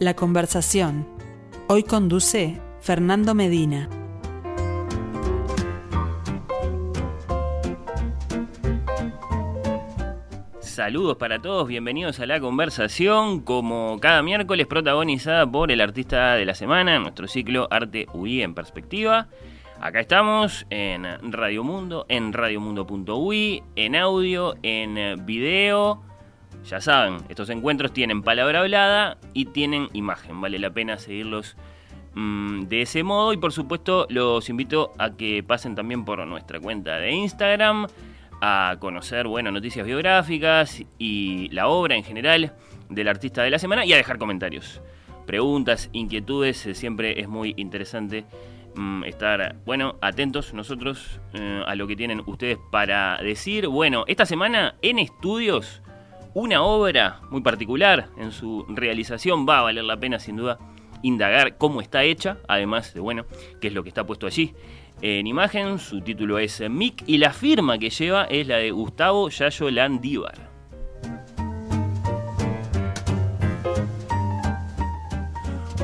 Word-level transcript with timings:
La 0.00 0.14
conversación. 0.14 1.08
Hoy 1.66 1.82
conduce 1.82 2.60
Fernando 2.80 3.34
Medina. 3.34 3.88
Saludos 10.60 11.16
para 11.16 11.40
todos, 11.42 11.66
bienvenidos 11.66 12.20
a 12.20 12.26
la 12.26 12.38
conversación, 12.38 13.40
como 13.40 13.98
cada 14.00 14.22
miércoles 14.22 14.68
protagonizada 14.68 15.50
por 15.50 15.72
el 15.72 15.80
artista 15.80 16.34
de 16.36 16.44
la 16.44 16.54
semana, 16.54 17.00
nuestro 17.00 17.26
ciclo 17.26 17.66
Arte 17.68 18.06
UI 18.14 18.42
en 18.42 18.54
perspectiva. 18.54 19.26
Acá 19.80 19.98
estamos 19.98 20.64
en 20.70 21.32
Radio 21.32 21.64
Mundo, 21.64 22.06
en 22.08 22.32
radiomundo.ui, 22.32 23.64
en 23.74 23.96
audio, 23.96 24.54
en 24.62 25.26
video. 25.26 26.07
Ya 26.68 26.82
saben, 26.82 27.16
estos 27.30 27.48
encuentros 27.48 27.94
tienen 27.94 28.22
palabra 28.22 28.60
hablada 28.60 29.16
y 29.32 29.46
tienen 29.46 29.88
imagen, 29.94 30.38
vale 30.38 30.58
la 30.58 30.68
pena 30.68 30.98
seguirlos 30.98 31.56
mm, 32.14 32.64
de 32.64 32.82
ese 32.82 33.02
modo 33.02 33.32
y 33.32 33.38
por 33.38 33.52
supuesto 33.54 34.06
los 34.10 34.50
invito 34.50 34.92
a 34.98 35.16
que 35.16 35.42
pasen 35.42 35.74
también 35.74 36.04
por 36.04 36.26
nuestra 36.26 36.60
cuenta 36.60 36.98
de 36.98 37.12
Instagram 37.12 37.86
a 38.42 38.76
conocer 38.80 39.26
bueno, 39.28 39.50
noticias 39.50 39.86
biográficas 39.86 40.82
y 40.98 41.48
la 41.52 41.68
obra 41.68 41.96
en 41.96 42.04
general 42.04 42.52
del 42.90 43.08
artista 43.08 43.42
de 43.42 43.50
la 43.50 43.58
semana 43.58 43.86
y 43.86 43.94
a 43.94 43.96
dejar 43.96 44.18
comentarios. 44.18 44.82
Preguntas, 45.26 45.88
inquietudes, 45.92 46.66
eh, 46.66 46.74
siempre 46.74 47.18
es 47.18 47.28
muy 47.28 47.54
interesante 47.56 48.26
mm, 48.74 49.04
estar, 49.04 49.56
bueno, 49.64 49.96
atentos 50.02 50.52
nosotros 50.52 51.18
eh, 51.32 51.62
a 51.66 51.74
lo 51.74 51.86
que 51.86 51.96
tienen 51.96 52.22
ustedes 52.26 52.58
para 52.70 53.16
decir. 53.22 53.68
Bueno, 53.68 54.04
esta 54.06 54.26
semana 54.26 54.74
en 54.82 54.98
estudios, 54.98 55.82
una 56.34 56.62
obra 56.62 57.20
muy 57.30 57.40
particular 57.40 58.08
en 58.16 58.32
su 58.32 58.64
realización, 58.68 59.46
va 59.48 59.60
a 59.60 59.62
valer 59.62 59.84
la 59.84 59.96
pena 59.96 60.18
sin 60.18 60.36
duda 60.36 60.58
indagar 61.02 61.56
cómo 61.56 61.80
está 61.80 62.02
hecha, 62.04 62.38
además 62.48 62.92
de, 62.94 63.00
bueno, 63.00 63.24
qué 63.60 63.68
es 63.68 63.74
lo 63.74 63.82
que 63.82 63.88
está 63.88 64.04
puesto 64.04 64.26
allí 64.26 64.54
en 65.00 65.26
imagen. 65.26 65.78
Su 65.78 66.00
título 66.00 66.38
es 66.38 66.60
Mick 66.68 67.04
y 67.06 67.18
la 67.18 67.32
firma 67.32 67.78
que 67.78 67.90
lleva 67.90 68.24
es 68.24 68.46
la 68.46 68.56
de 68.56 68.70
Gustavo 68.70 69.28
Yayo 69.28 69.70
Landívar. 69.70 70.48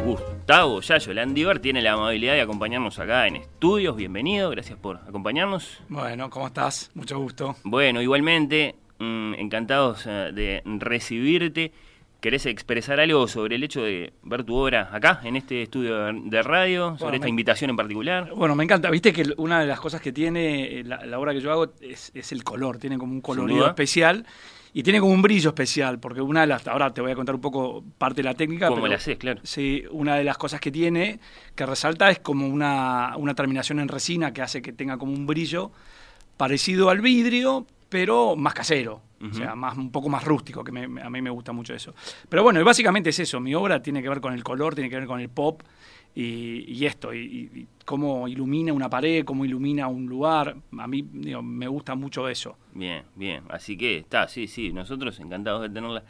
Gustavo 0.04 0.80
Yayo 0.80 1.14
Landívar 1.14 1.58
tiene 1.60 1.80
la 1.80 1.92
amabilidad 1.92 2.34
de 2.34 2.42
acompañarnos 2.42 2.98
acá 2.98 3.26
en 3.26 3.36
estudios. 3.36 3.96
Bienvenido, 3.96 4.50
gracias 4.50 4.78
por 4.78 4.96
acompañarnos. 4.96 5.80
Bueno, 5.88 6.28
¿cómo 6.28 6.48
estás? 6.48 6.90
Mucho 6.94 7.18
gusto. 7.18 7.56
Bueno, 7.64 8.02
igualmente, 8.02 8.74
mm, 8.98 9.34
encantados 9.34 10.06
eh, 10.06 10.30
de 10.34 10.62
recibirte. 10.64 11.72
¿Querés 12.20 12.46
expresar 12.46 13.00
algo 13.00 13.28
sobre 13.28 13.56
el 13.56 13.64
hecho 13.64 13.82
de 13.82 14.14
ver 14.22 14.44
tu 14.44 14.54
obra 14.54 14.88
acá, 14.90 15.20
en 15.24 15.36
este 15.36 15.60
estudio 15.62 16.10
de 16.10 16.42
radio, 16.42 16.96
sobre 16.98 17.16
esta 17.16 17.28
invitación 17.28 17.68
en 17.68 17.76
particular? 17.76 18.32
Bueno, 18.34 18.54
me 18.56 18.64
encanta. 18.64 18.90
Viste 18.90 19.12
que 19.12 19.34
una 19.36 19.60
de 19.60 19.66
las 19.66 19.78
cosas 19.78 20.00
que 20.00 20.10
tiene 20.10 20.80
eh, 20.80 20.84
la, 20.84 21.18
obra 21.18 21.34
que 21.34 21.42
yo 21.42 21.52
hago 21.52 21.74
es, 21.82 22.32
el 22.32 22.42
color, 22.42 22.78
tiene 22.78 22.96
como 22.96 23.12
un 23.12 23.20
colorido 23.20 23.66
especial. 23.66 24.24
Y 24.76 24.82
tiene 24.82 25.00
como 25.00 25.12
un 25.12 25.22
brillo 25.22 25.50
especial, 25.50 26.00
porque 26.00 26.20
una 26.20 26.40
de 26.40 26.46
las. 26.46 26.66
Ahora 26.66 26.94
te 26.94 27.00
voy 27.00 27.12
a 27.12 27.14
contar 27.14 27.34
un 27.34 27.40
poco 27.42 27.84
parte 27.98 28.22
de 28.22 28.24
la 28.24 28.34
técnica. 28.34 28.68
Como 28.68 28.88
la 28.88 28.96
haces, 28.96 29.18
claro. 29.18 29.40
Sí, 29.44 29.84
una 29.90 30.16
de 30.16 30.24
las 30.24 30.38
cosas 30.38 30.60
que 30.60 30.72
tiene, 30.72 31.20
que 31.54 31.66
resalta, 31.66 32.10
es 32.10 32.20
como 32.20 32.48
una, 32.48 33.16
una 33.18 33.34
terminación 33.34 33.80
en 33.80 33.88
resina 33.88 34.32
que 34.32 34.40
hace 34.40 34.62
que 34.62 34.72
tenga 34.72 34.96
como 34.96 35.12
un 35.12 35.26
brillo 35.26 35.70
parecido 36.36 36.90
al 36.90 37.02
vidrio, 37.02 37.66
pero 37.94 38.34
más 38.34 38.54
casero. 38.54 39.00
O 39.22 39.32
sea, 39.32 39.54
más, 39.54 39.78
un 39.78 39.92
poco 39.92 40.08
más 40.08 40.24
rústico, 40.24 40.64
que 40.64 40.72
a 40.76 41.10
mí 41.10 41.22
me 41.22 41.30
gusta 41.30 41.52
mucho 41.52 41.72
eso. 41.72 41.94
Pero 42.28 42.42
bueno, 42.42 42.62
básicamente 42.64 43.10
es 43.10 43.20
eso. 43.20 43.38
Mi 43.38 43.54
obra 43.54 43.80
tiene 43.80 44.02
que 44.02 44.08
ver 44.08 44.20
con 44.20 44.34
el 44.34 44.42
color, 44.42 44.74
tiene 44.74 44.90
que 44.90 44.96
ver 44.96 45.06
con 45.06 45.20
el 45.20 45.28
pop 45.28 45.62
y, 46.12 46.84
esto, 46.84 47.14
y, 47.14 47.68
cómo 47.84 48.26
ilumina 48.26 48.72
una 48.72 48.90
pared, 48.90 49.24
cómo 49.24 49.44
ilumina 49.44 49.86
un 49.86 50.06
lugar. 50.06 50.56
A 50.76 50.88
mí 50.88 51.04
me 51.04 51.68
gusta 51.68 51.94
mucho 51.94 52.28
eso. 52.28 52.56
Bien, 52.72 53.04
bien. 53.14 53.44
Así 53.48 53.76
que 53.76 53.98
está, 53.98 54.26
sí, 54.26 54.48
sí. 54.48 54.72
Nosotros 54.72 55.20
encantados 55.20 55.62
de 55.62 55.68
tenerla 55.68 56.02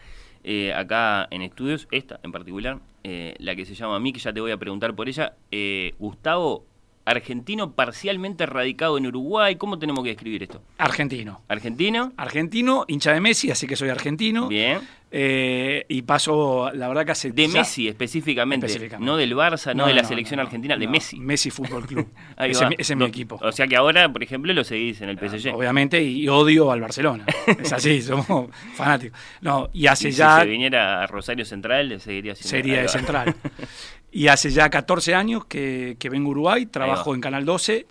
eh, 0.43 0.73
acá 0.73 1.29
en 1.31 1.43
estudios. 1.43 1.87
Esta 1.91 2.19
en 2.23 2.33
particular, 2.33 2.81
eh, 3.03 3.35
la 3.41 3.55
que 3.55 3.67
se 3.67 3.75
llama 3.75 4.01
Mick, 4.01 4.17
ya 4.17 4.33
te 4.33 4.41
voy 4.41 4.53
a 4.53 4.57
preguntar 4.57 4.97
por 4.97 5.07
ella. 5.07 5.35
Eh, 5.53 5.93
Gustavo, 5.99 6.65
argentino 7.05 7.73
parcialmente 7.73 8.47
radicado 8.47 8.99
en 8.99 9.07
Uruguay. 9.07 9.57
¿Cómo 9.57 9.79
tenemos 9.79 10.03
que 10.03 10.11
describir 10.11 10.43
esto? 10.43 10.63
Argentino. 10.79 11.43
¿Argentino? 11.49 12.13
Argentino, 12.17 12.85
hincha 12.89 13.13
de 13.13 13.21
Messi, 13.21 13.51
así 13.51 13.67
que 13.67 13.77
soy 13.77 13.91
argentino. 13.91 14.49
Bien. 14.49 14.81
Eh, 15.17 15.87
y 15.89 16.03
paso, 16.03 16.73
la 16.73 16.89
verdad 16.89 17.05
que 17.05 17.13
hace... 17.13 17.31
De 17.31 17.47
Messi 17.47 17.87
específicamente, 17.87 18.67
no 18.99 19.17
del 19.17 19.37
Barça, 19.37 19.73
no, 19.73 19.87
de 19.87 19.95
la 19.95 20.03
selección 20.03 20.41
argentina, 20.41 20.77
de 20.77 20.89
Messi. 20.89 21.21
Messi 21.21 21.51
Fútbol 21.51 21.87
Club. 21.87 22.09
ese, 22.37 22.67
es 22.77 22.97
mi 22.97 23.05
equipo. 23.05 23.39
O 23.41 23.53
sea 23.53 23.69
que 23.69 23.77
ahora, 23.77 24.13
por 24.13 24.25
ejemplo, 24.25 24.53
lo 24.53 24.65
seguís 24.65 25.01
en 25.03 25.11
el 25.11 25.17
PSG. 25.17 25.55
Obviamente, 25.55 26.03
y 26.03 26.27
odio 26.29 26.73
al 26.73 26.81
Barcelona. 26.81 27.27
es 27.47 27.73
así, 27.73 28.03
somos 28.03 28.51
fanáticos. 28.75 29.17
No, 29.41 29.69
y 29.73 29.87
hace 29.87 30.11
ya... 30.11 30.41
Si 30.41 30.49
viniera 30.49 31.05
a 31.05 31.07
Rosario 31.07 31.45
Central, 31.45 32.01
seguiría 32.01 32.35
siendo... 32.35 32.49
Sería 32.49 32.83
de 32.83 32.89
Central. 32.89 33.37
y 34.15 34.29
hace 34.29 34.51
ya 34.51 34.71
14 34.71 35.15
años 35.15 35.45
que, 35.45 35.97
vengo 36.11 36.29
a 36.29 36.31
Uruguay, 36.31 36.67
trabajo 36.67 37.15
en 37.15 37.21
Canal 37.21 37.45
12. 37.45 37.87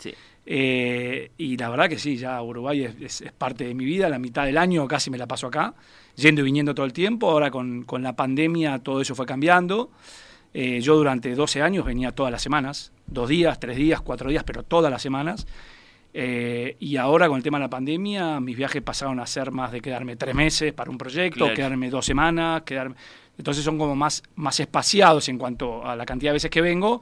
Eh, 0.46 1.32
y 1.38 1.58
la 1.58 1.70
verdad 1.70 1.90
que 1.90 2.00
sí, 2.00 2.16
ya 2.16 2.42
Uruguay 2.42 2.84
es 3.02 3.24
parte 3.38 3.66
de 3.66 3.74
mi 3.74 3.84
vida, 3.84 4.08
la 4.08 4.20
mitad 4.20 4.46
del 4.46 4.58
año 4.58 4.88
casi 4.88 5.10
me 5.10 5.18
la 5.18 5.28
paso 5.28 5.48
acá 5.48 5.74
yendo 6.16 6.42
y 6.42 6.46
viniendo 6.46 6.74
todo 6.74 6.86
el 6.86 6.94
tiempo. 6.94 7.30
Ahora 7.30 7.52
con, 7.52 7.86
la 8.00 8.16
pandemia 8.16 8.80
todo 8.80 9.02
eso 9.02 9.16
fue 9.16 9.26
cambiando. 9.26 9.92
Eh, 10.54 10.80
yo 10.82 10.96
durante 10.96 11.36
12 11.36 11.62
años 11.62 11.86
venía 11.86 12.12
todas 12.12 12.32
las 12.32 12.42
semanas, 12.42 12.94
dos 13.06 13.28
días, 13.28 13.60
tres 13.60 13.76
días, 13.76 14.00
cuatro 14.00 14.30
días, 14.30 14.46
pero 14.46 14.64
todas 14.64 14.90
las 14.90 15.02
semanas. 15.02 15.46
Eh, 16.16 16.78
y 16.80 16.98
ahora 16.98 17.28
con 17.28 17.38
el 17.38 17.44
tema 17.44 17.58
de 17.58 17.64
la 17.64 17.70
pandemia, 17.70 18.40
mis 18.40 18.56
viajes 18.56 18.82
pasaron 18.82 19.20
a 19.20 19.26
ser 19.26 19.52
más 19.52 19.72
de 19.72 19.82
quedarme 19.82 20.16
tres 20.16 20.36
meses 20.36 20.72
para 20.72 20.92
un 20.92 20.98
proyecto, 20.98 21.54
quedarme 21.54 21.90
dos 21.90 22.06
semanas, 22.06 22.62
quedarme... 22.62 22.96
Entonces 23.38 23.64
son 23.64 23.78
como 23.78 23.96
más, 23.96 24.24
más 24.36 24.60
espaciados 24.60 25.30
en 25.30 25.38
cuanto 25.38 25.86
a 25.86 25.96
la 25.96 26.06
cantidad 26.06 26.32
de 26.32 26.34
veces 26.34 26.52
que 26.52 26.62
vengo 26.62 27.02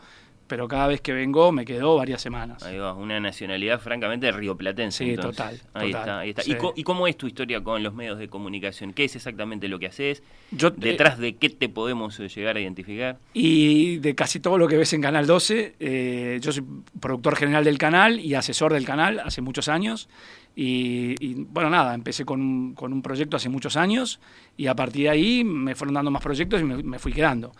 pero 0.51 0.67
cada 0.67 0.85
vez 0.87 0.99
que 0.99 1.13
vengo 1.13 1.53
me 1.53 1.63
quedo 1.63 1.95
varias 1.95 2.21
semanas. 2.21 2.61
Ahí 2.63 2.77
va, 2.77 2.93
una 2.93 3.21
nacionalidad 3.21 3.79
francamente 3.79 4.29
rioplatense. 4.33 5.05
Sí, 5.05 5.15
total. 5.15 5.61
Ahí 5.73 5.91
está, 5.91 6.19
ahí 6.19 6.29
está. 6.31 6.41
¿Y, 6.75 6.83
cómo 6.83 7.07
es 7.07 7.15
tu 7.15 7.25
historia 7.25 7.63
con 7.63 7.81
los 7.81 7.93
medios 7.93 8.19
de 8.19 8.27
comunicación? 8.27 8.91
¿Qué 8.91 9.05
es 9.05 9.15
exactamente 9.15 9.69
lo 9.69 9.79
que 9.79 9.85
haces? 9.85 10.23
¿Detrás 10.51 11.19
de 11.19 11.37
qué 11.37 11.49
te 11.51 11.69
podemos 11.69 12.19
eh, 12.19 12.27
llegar 12.27 12.57
a 12.57 12.59
identificar? 12.59 13.17
Y 13.33 13.99
de 13.99 14.13
casi 14.13 14.41
todo 14.41 14.57
lo 14.57 14.67
que 14.67 14.75
ves 14.75 14.91
en 14.91 15.01
Canal 15.01 15.25
12, 15.25 15.75
eh, 15.79 16.39
yo 16.41 16.51
soy 16.51 16.65
productor 16.99 17.37
general 17.37 17.63
del 17.63 17.77
canal 17.77 18.19
y 18.19 18.35
asesor 18.35 18.73
del 18.73 18.83
canal 18.83 19.21
hace 19.21 19.39
muchos 19.39 19.69
años. 19.69 20.09
Y, 20.55 21.45
bueno, 21.45 21.69
nada, 21.69 21.93
empecé 21.93 22.25
con, 22.25 22.73
con, 22.73 22.91
un 22.91 23.01
proyecto 23.01 23.37
hace 23.37 23.49
muchos 23.49 23.77
años 23.77 24.19
y 24.57 24.67
a 24.67 24.75
partir 24.75 25.03
de 25.03 25.09
ahí 25.09 25.43
me 25.43 25.75
fueron 25.75 25.93
dando 25.93 26.11
más 26.11 26.21
proyectos 26.21 26.61
y 26.61 26.65
me 26.65 26.99
fui 26.99 27.13
quedando. 27.13 27.51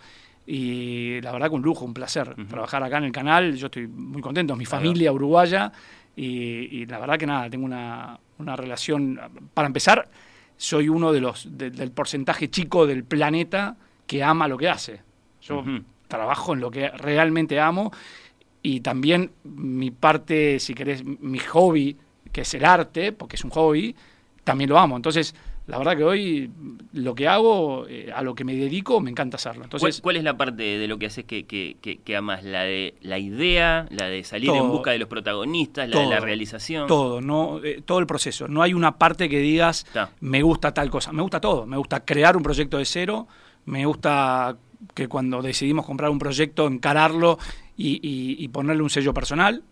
Y 0.46 1.20
la 1.20 1.32
verdad 1.32 1.48
que 1.48 1.54
un 1.54 1.62
lujo, 1.62 1.84
un 1.84 1.94
placer 1.94 2.34
trabajar 2.48 2.82
acá 2.82 2.98
en 2.98 3.04
el 3.04 3.12
canal. 3.12 3.54
Yo 3.54 3.66
estoy 3.66 3.86
muy 3.86 4.20
contento, 4.20 4.56
mi 4.56 4.66
familia 4.66 5.12
uruguaya. 5.12 5.72
Y, 6.16 6.84
la 6.86 6.98
verdad 6.98 7.18
que 7.18 7.26
nada, 7.26 7.48
tengo 7.48 7.64
una, 7.64 8.18
una, 8.38 8.56
relación. 8.56 9.18
Para 9.54 9.66
empezar, 9.66 10.10
soy 10.56 10.88
uno 10.88 11.12
de 11.12 11.20
los 11.20 11.48
del 11.56 11.92
porcentaje 11.92 12.50
chico 12.50 12.86
del 12.86 13.04
planeta 13.04 13.76
que 14.06 14.22
ama 14.22 14.48
lo 14.48 14.58
que 14.58 14.68
hace. 14.68 15.00
Yo 15.40 15.64
trabajo 16.08 16.52
en 16.52 16.60
lo 16.60 16.70
que 16.70 16.88
realmente 16.90 17.58
amo 17.58 17.90
y 18.62 18.80
también 18.80 19.30
mi 19.44 19.90
parte, 19.90 20.60
si 20.60 20.74
querés, 20.74 21.04
mi 21.04 21.38
hobby, 21.38 21.96
que 22.32 22.40
es 22.42 22.54
el 22.54 22.64
arte, 22.64 23.12
porque 23.12 23.36
es 23.36 23.44
un 23.44 23.50
hobby, 23.50 23.94
también 24.44 24.70
lo 24.70 24.78
amo. 24.78 24.96
Entonces, 24.96 25.34
la 25.66 25.78
verdad 25.78 25.96
que 25.96 26.02
hoy 26.02 26.50
lo 26.92 27.14
que 27.14 27.28
hago, 27.28 27.86
eh, 27.88 28.10
a 28.12 28.22
lo 28.22 28.34
que 28.34 28.44
me 28.44 28.56
dedico, 28.56 29.00
me 29.00 29.10
encanta 29.10 29.36
hacerlo. 29.36 29.62
Entonces, 29.62 30.00
¿Cuál, 30.00 30.16
es 30.16 30.24
la 30.24 30.36
parte 30.36 30.62
de 30.62 30.88
lo 30.88 30.98
que 30.98 31.06
haces 31.06 31.24
que, 31.24 31.44
que, 31.44 31.76
que, 31.80 32.16
amas? 32.16 32.42
¿La 32.42 32.62
de 32.62 32.94
la 33.00 33.18
idea, 33.18 33.86
la 33.90 34.06
de 34.06 34.24
salir 34.24 34.50
en 34.50 34.68
busca 34.68 34.90
de 34.90 34.98
los 34.98 35.08
protagonistas, 35.08 35.88
la 35.88 36.00
de 36.00 36.06
la 36.08 36.20
realización? 36.20 36.88
Todo, 36.88 37.20
no, 37.20 37.62
eh, 37.62 37.80
todo 37.84 38.00
el 38.00 38.06
proceso. 38.06 38.48
No 38.48 38.62
hay 38.62 38.74
una 38.74 38.98
parte 38.98 39.28
que 39.28 39.38
digas, 39.38 39.86
me 40.20 40.42
gusta 40.42 40.74
tal 40.74 40.90
cosa. 40.90 41.12
Me 41.12 41.22
gusta 41.22 41.40
todo. 41.40 41.64
Me 41.64 41.76
gusta 41.76 42.04
crear 42.04 42.36
un 42.36 42.42
proyecto 42.42 42.78
de 42.78 42.84
cero, 42.84 43.28
me 43.64 43.86
gusta 43.86 44.56
que 44.94 45.06
cuando 45.06 45.42
decidimos 45.42 45.86
comprar 45.86 46.10
un 46.10 46.18
proyecto, 46.18 46.66
encararlo 46.66 47.38
y, 47.76 48.00
y 48.02 48.48
ponerle 48.48 48.82
un 48.82 48.90
sello 48.90 49.14
personal 49.14 49.62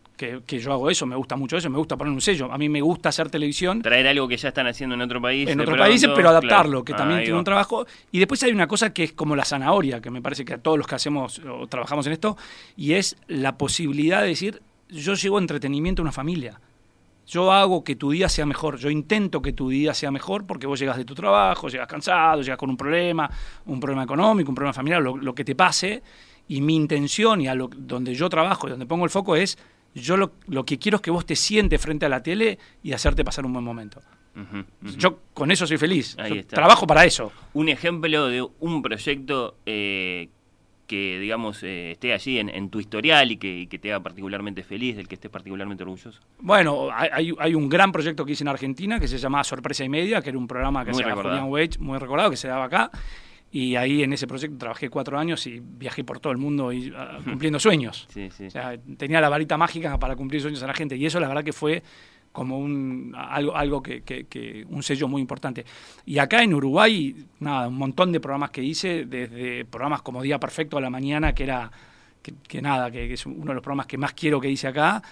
que, 0.47 0.59
yo 0.59 0.73
hago 0.73 0.91
eso, 0.91 1.07
me 1.07 1.17
gusta 1.17 1.37
mucho 1.37 1.57
eso, 1.57 1.71
me 1.71 1.79
gusta 1.79 1.97
poner 1.97 2.13
un 2.13 2.21
sello. 2.21 2.53
A 2.53 2.59
mí 2.59 2.69
me 2.69 2.83
gusta 2.83 3.09
hacer 3.09 3.31
televisión. 3.31 3.81
Traer 3.81 4.07
algo 4.07 4.29
que 4.29 4.37
ya 4.37 4.49
están 4.49 4.67
haciendo 4.67 4.95
en 4.95 5.01
otro 5.01 5.21
país. 5.21 5.49
En 5.49 5.59
otros 5.61 5.79
países, 5.79 6.11
pero 6.15 6.29
adaptarlo, 6.29 6.85
que 6.85 6.93
también 6.93 7.23
tiene 7.23 7.39
un 7.39 7.45
trabajo. 7.45 7.87
Y 8.13 8.19
después 8.19 8.43
hay 8.43 8.53
una 8.53 8.67
cosa 8.67 8.93
que 8.93 9.05
es 9.05 9.13
como 9.13 9.35
la 9.35 9.45
zanahoria, 9.45 10.01
que 10.01 10.11
me 10.11 10.21
parece 10.21 10.45
que 10.45 10.55
a 10.55 10.59
todos 10.59 10.77
los 10.77 10.87
que 10.87 10.95
hacemos 10.95 11.41
o 11.41 11.67
trabajamos 11.69 12.07
en 12.07 12.13
esto, 12.13 12.37
y 12.77 12.93
es 12.95 13.17
la 13.29 13.57
posibilidad 13.57 14.21
de 14.21 14.29
decir, 14.29 14.61
yo 14.91 15.15
llevo 15.15 15.39
entretenimiento 15.39 16.03
a 16.03 16.05
una 16.05 16.13
familia. 16.13 16.61
yo 17.27 17.53
hago 17.53 17.85
que 17.85 17.95
tu 17.95 18.11
día 18.11 18.29
sea 18.29 18.45
mejor, 18.45 18.77
yo 18.77 18.91
intento 18.91 19.41
que 19.41 19.53
tu 19.53 19.69
día 19.69 19.95
sea 19.95 20.11
mejor 20.11 20.47
porque 20.47 20.67
vos 20.67 20.81
llegas 20.81 20.97
de 20.97 21.05
tu 21.05 21.15
trabajo, 21.15 21.69
llegas 21.69 21.87
cansado, 21.87 22.43
llegas 22.43 22.59
con 22.59 22.69
un 22.71 22.77
problema, 22.77 23.31
un 23.67 23.79
problema 23.79 24.03
económico, 24.03 24.51
un 24.51 24.55
problema 24.57 24.73
familiar, 24.73 25.01
lo, 25.01 25.35
que 25.35 25.45
te 25.45 25.55
pase, 25.55 26.03
y 26.49 26.61
mi 26.61 26.75
intención 26.75 27.41
y 27.41 27.47
a 27.47 27.55
lo, 27.55 27.71
donde 27.73 28.15
yo 28.15 28.29
trabajo 28.29 28.67
y 28.67 28.71
donde 28.71 28.85
pongo 28.85 29.05
el 29.05 29.11
foco 29.11 29.37
es, 29.37 29.57
yo 29.95 30.17
lo, 30.17 30.33
lo 30.47 30.65
que 30.65 30.79
quiero 30.79 30.97
es 30.97 31.03
que 31.03 31.11
vos 31.11 31.27
te 31.27 31.37
sientes 31.37 31.81
frente 31.81 32.07
a 32.07 32.09
la 32.09 32.23
tele 32.23 32.59
y 32.83 32.93
hacerte 32.93 33.25
pasar 33.25 33.45
un 33.45 33.53
buen 33.53 33.65
momento. 33.65 34.01
Yo 34.97 35.19
con 35.35 35.51
eso 35.51 35.67
soy 35.67 35.77
feliz. 35.77 36.17
Trabajo 36.49 36.87
para 36.87 37.05
eso. 37.05 37.33
Un 37.53 37.69
ejemplo 37.69 38.29
de 38.29 38.47
un 38.61 38.81
proyecto 38.81 39.57
eh, 39.67 40.29
que, 40.87 41.19
digamos, 41.19 41.63
eh, 41.63 41.93
esté 41.93 42.13
allí 42.13 42.39
en, 42.39 42.71
tu 42.71 42.81
historial 42.81 43.33
y 43.33 43.37
que, 43.37 43.79
te 43.81 43.93
haga 43.93 44.03
particularmente 44.03 44.63
feliz, 44.63 44.97
del 44.97 45.09
que 45.09 45.17
estés 45.17 45.31
particularmente 45.31 45.83
orgulloso. 45.83 46.21
Bueno, 46.39 46.89
hay, 46.93 47.33
hay, 47.39 47.55
un 47.55 47.69
gran 47.69 47.93
proyecto 47.93 48.25
que 48.25 48.33
hice 48.33 48.45
en 48.45 48.49
Argentina 48.49 48.99
que 48.99 49.09
se 49.09 49.19
llama 49.19 49.43
Sorpresa 49.45 49.85
y 49.85 49.89
Media, 49.89 50.23
que 50.23 50.31
era 50.31 50.39
un 50.39 50.47
programa 50.47 50.85
que 50.85 50.93
hacía 50.93 51.15
Julián 51.15 51.49
Wage, 51.49 51.79
muy 51.79 51.99
recordado, 51.99 52.31
que 52.31 52.37
se 52.37 52.49
daba 52.49 52.65
acá. 52.65 52.91
Y 53.53 53.75
ahí 53.75 54.03
en 54.03 54.13
ese 54.13 54.29
proyecto 54.29 54.57
trabajé 54.59 54.89
cuatro 54.89 55.19
años 55.19 55.45
y 55.47 55.61
viajé 55.61 56.05
por 56.05 56.21
todo 56.21 56.33
el 56.33 56.39
mundo 56.39 56.73
y, 56.73 56.93
ah, 56.97 57.19
cumpliendo 57.25 57.59
sueños. 57.59 58.07
tenía 58.97 59.21
la 59.21 59.29
varita 59.29 59.57
mágica 59.57 59.99
para 59.99 60.15
cumplir 60.15 60.41
sueños 60.41 60.63
a 60.63 60.69
la 60.69 60.75
gente. 60.75 60.97
Y 60.97 61.05
eso 61.05 61.19
la 61.19 61.27
verdad 61.27 61.43
que 61.43 61.53
fue 61.53 61.83
como 62.33 62.59
un, 62.59 63.13
algo, 63.17 63.57
algo 63.57 63.83
que, 63.83 64.03
que, 64.03 64.65
un 64.69 64.83
sello 64.83 65.09
muy 65.09 65.21
importante. 65.21 65.65
Y 66.07 66.19
acá 66.19 66.43
en 66.43 66.55
Uruguay, 66.55 67.27
nada, 67.41 67.69
un 67.69 67.77
montón 67.77 68.13
de 68.13 68.21
programas 68.21 68.51
que 68.51 68.63
hice, 68.63 69.05
desde 69.05 69.65
programas 69.65 70.03
como 70.03 70.23
Día 70.23 70.39
Perfecto 70.39 70.79
a 70.79 70.81
la 70.81 70.91
Mañana, 70.91 71.35
que 71.35 71.43
era, 71.43 71.71
que, 72.23 72.63
nada, 72.63 72.91
que, 72.91 73.13
es 73.13 73.27
uno 73.27 73.47
de 73.47 73.55
los 73.55 73.63
programas 73.63 73.87
que 73.87 73.99
más 73.99 74.13
quiero 74.13 74.41
que 74.41 74.49
hice 74.49 74.69
acá, 74.69 75.03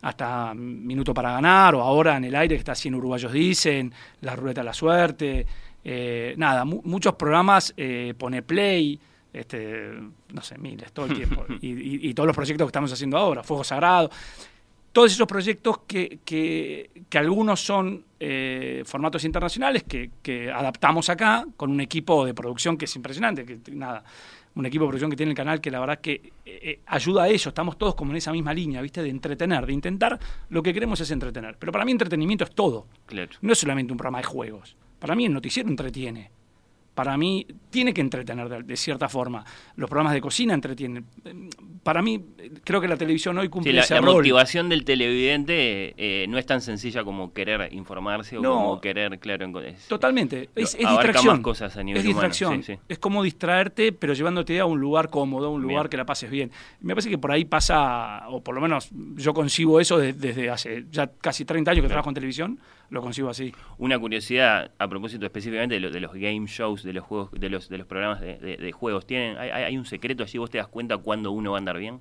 hasta 0.00 0.54
Minuto 0.54 1.12
para 1.12 1.32
Ganar, 1.32 1.74
o 1.74 1.82
ahora 1.82 2.16
en 2.16 2.24
el 2.24 2.34
aire 2.34 2.56
que 2.56 2.60
está 2.60 2.72
así 2.72 2.88
en 2.88 2.94
Uruguayos 2.94 3.32
Dicen, 3.32 3.92
La 4.22 4.34
Ruleta 4.34 4.62
de 4.62 4.64
la 4.64 4.74
Suerte, 4.74 5.46
eh, 5.84 6.34
nada, 6.36 6.64
muchos 6.64 7.14
programas, 7.14 7.72
eh, 7.76 8.14
Pone 8.16 8.42
Play, 8.42 8.98
este, 9.32 9.92
no 10.32 10.42
sé, 10.42 10.58
miles, 10.58 10.92
todo 10.92 11.06
el 11.06 11.14
tiempo. 11.14 11.44
y, 11.60 12.08
y, 12.08 12.14
todos 12.14 12.26
los 12.26 12.36
proyectos 12.36 12.66
que 12.66 12.70
estamos 12.70 12.92
haciendo 12.92 13.16
ahora, 13.16 13.42
Fuego 13.42 13.64
Sagrado 13.64 14.10
todos 14.92 15.12
esos 15.12 15.26
proyectos 15.26 15.80
que, 15.86 16.20
que, 16.24 17.18
algunos 17.18 17.60
son 17.60 18.04
eh, 18.20 18.82
formatos 18.84 19.24
internacionales 19.24 19.84
que, 19.84 20.52
adaptamos 20.52 21.08
acá 21.08 21.46
con 21.56 21.70
un 21.70 21.80
equipo 21.80 22.24
de 22.26 22.34
producción 22.34 22.76
que 22.76 22.84
es 22.84 22.94
impresionante, 22.94 23.44
que 23.44 23.58
nada, 23.72 24.04
un 24.54 24.66
equipo 24.66 24.84
de 24.84 24.88
producción 24.88 25.10
que 25.10 25.16
tiene 25.16 25.30
el 25.30 25.36
canal 25.36 25.62
que 25.62 25.70
la 25.70 25.80
verdad 25.80 25.98
que 26.00 26.32
eh, 26.44 26.80
ayuda 26.86 27.24
a 27.24 27.28
eso, 27.28 27.48
estamos 27.48 27.78
todos 27.78 27.94
como 27.94 28.12
en 28.12 28.18
esa 28.18 28.32
misma 28.32 28.52
línea, 28.52 28.82
¿viste? 28.82 29.02
De 29.02 29.08
entretener, 29.08 29.64
de 29.64 29.72
intentar, 29.72 30.18
lo 30.50 30.62
que 30.62 30.74
queremos 30.74 31.00
es 31.00 31.10
entretener. 31.10 31.56
Pero 31.58 31.72
para 31.72 31.86
mí 31.86 31.92
entretenimiento 31.92 32.44
es 32.44 32.50
todo. 32.50 32.86
No 33.40 33.52
es 33.52 33.58
solamente 33.58 33.92
un 33.92 33.96
programa 33.96 34.18
de 34.18 34.24
juegos. 34.24 34.76
Para 35.02 35.16
mí 35.16 35.26
el 35.26 35.32
noticiero 35.32 35.68
entretiene 35.68 36.30
para 36.94 37.16
mí 37.16 37.46
tiene 37.70 37.94
que 37.94 38.02
entretener 38.02 38.64
de, 38.64 38.76
cierta 38.76 39.08
forma. 39.08 39.44
Los 39.76 39.88
programas 39.88 40.12
de 40.12 40.20
cocina 40.20 40.52
entretienen. 40.52 41.06
Para 41.82 42.02
mí, 42.02 42.22
creo 42.64 42.80
que 42.82 42.88
la 42.88 42.96
televisión 42.96 43.38
hoy 43.38 43.48
cumple 43.48 43.82
sí, 43.82 43.94
la, 43.94 44.00
la 44.00 44.06
motivación 44.06 44.68
del 44.68 44.84
televidente 44.84 45.94
eh, 45.96 46.26
no 46.28 46.36
es 46.36 46.44
tan 46.44 46.60
sencilla 46.60 47.02
como 47.02 47.32
querer 47.32 47.72
informarse 47.72 48.36
o 48.36 48.42
como 48.42 48.80
querer, 48.80 49.18
claro, 49.18 49.50
totalmente. 49.88 50.50
Es, 50.54 50.76
distracción. 50.76 51.42
es 51.94 52.04
distracción. 52.04 52.62
Es 52.88 52.98
como 52.98 53.22
distraerte, 53.22 53.92
pero 53.92 54.12
llevándote 54.12 54.60
a 54.60 54.66
un 54.66 54.78
lugar 54.78 55.08
cómodo, 55.08 55.50
un 55.50 55.62
lugar 55.62 55.88
que 55.88 55.96
la 55.96 56.04
pases 56.04 56.30
bien. 56.30 56.50
Me 56.80 56.94
parece 56.94 57.08
que 57.08 57.18
por 57.18 57.32
ahí 57.32 57.46
pasa, 57.46 58.28
o 58.28 58.42
por 58.42 58.54
lo 58.54 58.60
menos 58.60 58.90
yo 59.16 59.32
concibo 59.32 59.80
eso 59.80 59.96
desde 59.96 60.50
hace 60.50 60.84
ya 60.90 61.06
casi 61.06 61.46
30 61.46 61.70
años 61.70 61.82
que 61.82 61.88
trabajo 61.88 62.10
en 62.10 62.14
televisión 62.14 62.58
lo 62.92 63.00
consigo 63.00 63.30
así. 63.30 63.54
Una 63.78 63.98
curiosidad 63.98 64.70
a 64.78 64.86
propósito 64.86 65.24
específicamente 65.24 65.80
de, 65.80 65.90
de 65.90 66.00
los 66.00 66.12
game 66.12 66.44
shows, 66.46 66.82
de 66.82 66.92
los 66.92 67.04
juegos, 67.04 67.30
de 67.32 67.48
los, 67.48 67.68
de 67.70 67.78
los 67.78 67.86
programas 67.86 68.20
de, 68.20 68.72
juegos. 68.72 69.06
¿Tienen, 69.06 69.38
hay, 69.38 69.50
hay, 69.50 69.78
un 69.78 69.86
secreto 69.86 70.22
allí? 70.22 70.36
¿Vos 70.36 70.50
te 70.50 70.58
das 70.58 70.68
cuenta 70.68 70.98
cuando 70.98 71.30
uno 71.30 71.52
va 71.52 71.56
a 71.56 71.60
andar 71.60 71.78
bien? 71.78 72.00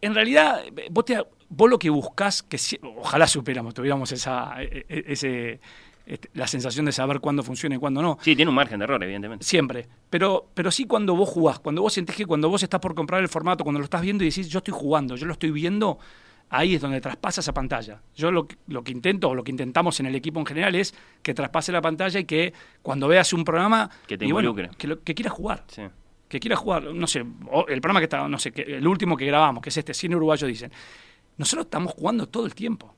En 0.00 0.14
realidad, 0.16 0.64
vos, 0.90 1.04
te, 1.04 1.22
vos 1.48 1.70
lo 1.70 1.78
que 1.78 1.90
buscas, 1.90 2.42
que 2.42 2.58
ojalá 2.96 3.28
superamos, 3.28 3.72
tuviéramos 3.72 4.10
esa, 4.10 4.60
e, 4.60 4.84
e, 4.88 5.04
ese, 5.12 5.60
este, 6.06 6.28
la 6.34 6.48
sensación 6.48 6.84
de 6.86 6.90
saber 6.90 7.20
cuándo 7.20 7.44
funciona 7.44 7.76
y 7.76 7.78
cuándo 7.78 8.02
no. 8.02 8.18
Sí, 8.22 8.34
tiene 8.34 8.48
un 8.48 8.54
margen 8.56 8.80
de 8.80 8.84
error, 8.84 9.02
evidentemente. 9.02 9.44
Siempre. 9.44 9.86
Pero, 10.10 10.48
pero 10.54 10.72
sí 10.72 10.86
cuando 10.86 11.14
vos 11.14 11.28
jugás, 11.28 11.60
cuando 11.60 11.82
vos 11.82 11.92
sentís 11.92 12.16
que 12.16 12.26
cuando 12.26 12.48
vos 12.48 12.64
estás 12.64 12.80
por 12.80 12.96
comprar 12.96 13.22
el 13.22 13.28
formato, 13.28 13.62
cuando 13.62 13.78
lo 13.78 13.84
estás 13.84 14.02
viendo 14.02 14.24
y 14.24 14.28
decís, 14.28 14.48
yo 14.48 14.58
estoy 14.58 14.74
jugando, 14.76 15.14
yo 15.14 15.24
lo 15.24 15.34
estoy 15.34 15.52
viendo, 15.52 16.00
ahí 16.50 16.74
es 16.74 16.80
donde 16.80 17.00
traspasa 17.00 17.40
esa 17.40 17.52
pantalla. 17.52 18.00
Yo 18.14 18.30
lo, 18.30 18.46
lo, 18.68 18.82
que 18.82 18.92
intento, 18.92 19.30
o 19.30 19.34
lo 19.34 19.44
que 19.44 19.50
intentamos 19.50 19.98
en 20.00 20.06
el 20.06 20.14
equipo 20.14 20.40
en 20.40 20.46
general, 20.46 20.74
es 20.74 20.94
que 21.22 21.34
traspase 21.34 21.72
la 21.72 21.80
pantalla 21.80 22.20
y 22.20 22.24
que 22.24 22.52
cuando 22.82 23.08
veas 23.08 23.32
un 23.32 23.44
programa, 23.44 23.90
que 24.06 24.16
te 24.16 24.26
que, 24.26 24.98
que 25.04 25.14
quieras 25.14 25.32
jugar. 25.32 25.64
Que 26.28 26.40
quieras 26.40 26.58
jugar, 26.58 26.82
no 26.82 27.06
sé, 27.06 27.20
el 27.20 27.80
programa 27.80 28.00
que 28.00 28.04
está, 28.04 28.26
no 28.28 28.38
sé, 28.38 28.50
que, 28.50 28.62
el 28.62 28.86
último 28.86 29.16
que 29.16 29.26
grabamos, 29.26 29.62
que 29.62 29.68
es 29.68 29.76
este, 29.76 29.94
Cine 29.94 30.16
Uruguayo, 30.16 30.46
dicen, 30.46 30.72
nosotros 31.36 31.66
estamos 31.66 31.92
jugando 31.92 32.28
todo 32.28 32.46
el 32.46 32.54
tiempo, 32.54 32.94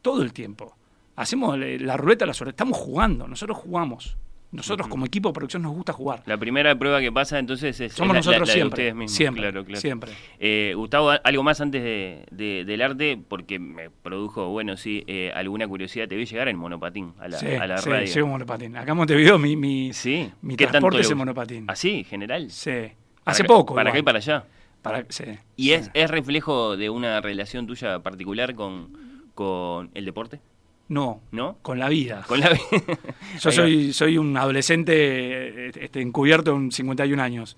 todo 0.00 0.22
el 0.22 0.32
tiempo. 0.32 0.76
Hacemos 1.16 1.58
la 1.58 1.96
ruleta, 1.96 2.26
la 2.26 2.34
suerte, 2.34 2.50
estamos 2.50 2.78
jugando, 2.78 3.26
nosotros 3.26 3.58
jugamos. 3.58 4.16
Nosotros 4.52 4.88
como 4.88 5.04
equipo 5.06 5.28
de 5.30 5.32
producción 5.34 5.62
nos 5.62 5.72
gusta 5.72 5.92
jugar. 5.92 6.22
La 6.26 6.38
primera 6.38 6.76
prueba 6.78 7.00
que 7.00 7.10
pasa 7.10 7.38
entonces 7.38 7.78
es, 7.80 7.92
Somos 7.92 8.16
nosotros 8.16 8.48
siempre, 8.48 8.60
de 8.60 8.68
ustedes 8.68 8.94
mismos. 8.94 9.16
Siempre, 9.16 9.42
claro, 9.42 9.64
claro. 9.64 9.80
siempre. 9.80 10.12
Eh, 10.38 10.72
Gustavo, 10.76 11.10
algo 11.22 11.42
más 11.42 11.60
antes 11.60 11.82
de, 11.82 12.64
del 12.64 12.82
arte, 12.82 13.18
porque 13.28 13.58
me 13.58 13.90
produjo, 13.90 14.48
bueno, 14.48 14.76
sí, 14.76 15.04
eh, 15.06 15.32
alguna 15.34 15.66
curiosidad. 15.66 16.08
Te 16.08 16.16
vi 16.16 16.26
llegar 16.26 16.48
en 16.48 16.56
monopatín 16.56 17.12
a 17.18 17.28
la, 17.28 17.38
a 17.38 17.66
la 17.66 17.78
sí, 17.78 17.90
radio. 17.90 18.06
Sí, 18.06 18.22
monopatín. 18.22 18.76
Acá 18.76 18.92
en 18.92 18.96
Montevideo 18.96 19.38
mi, 19.38 19.56
mi, 19.56 19.92
sí. 19.92 20.30
mi 20.42 20.56
transporte 20.56 21.00
es 21.00 21.10
en 21.10 21.18
monopatín. 21.18 21.64
¿Así, 21.68 22.04
general? 22.04 22.50
Sí. 22.50 22.92
Hace 23.24 23.44
poco. 23.44 23.74
¿Para 23.74 23.90
acá 23.90 23.98
y 23.98 24.02
para 24.02 24.18
allá? 24.18 24.44
Para, 24.82 25.04
sí, 25.08 25.24
¿Y 25.56 25.72
Es, 25.72 25.90
es 25.94 26.10
reflejo 26.10 26.76
de 26.76 26.90
una 26.90 27.20
relación 27.20 27.66
tuya 27.66 27.98
particular 27.98 28.54
con, 28.54 28.92
con 29.34 29.90
el 29.94 30.04
deporte? 30.04 30.40
No, 30.88 31.20
¿No? 31.32 31.58
con 31.62 31.78
la 31.78 31.88
vida. 31.88 32.24
Con 32.26 32.40
la 32.40 32.50
vida. 32.50 32.62
Yo 33.40 33.50
soy, 33.50 33.92
soy 33.92 34.18
un 34.18 34.36
adolescente 34.36 35.68
este, 35.84 36.00
encubierto 36.00 36.54
en 36.54 36.70
51 36.70 37.22
años. 37.22 37.56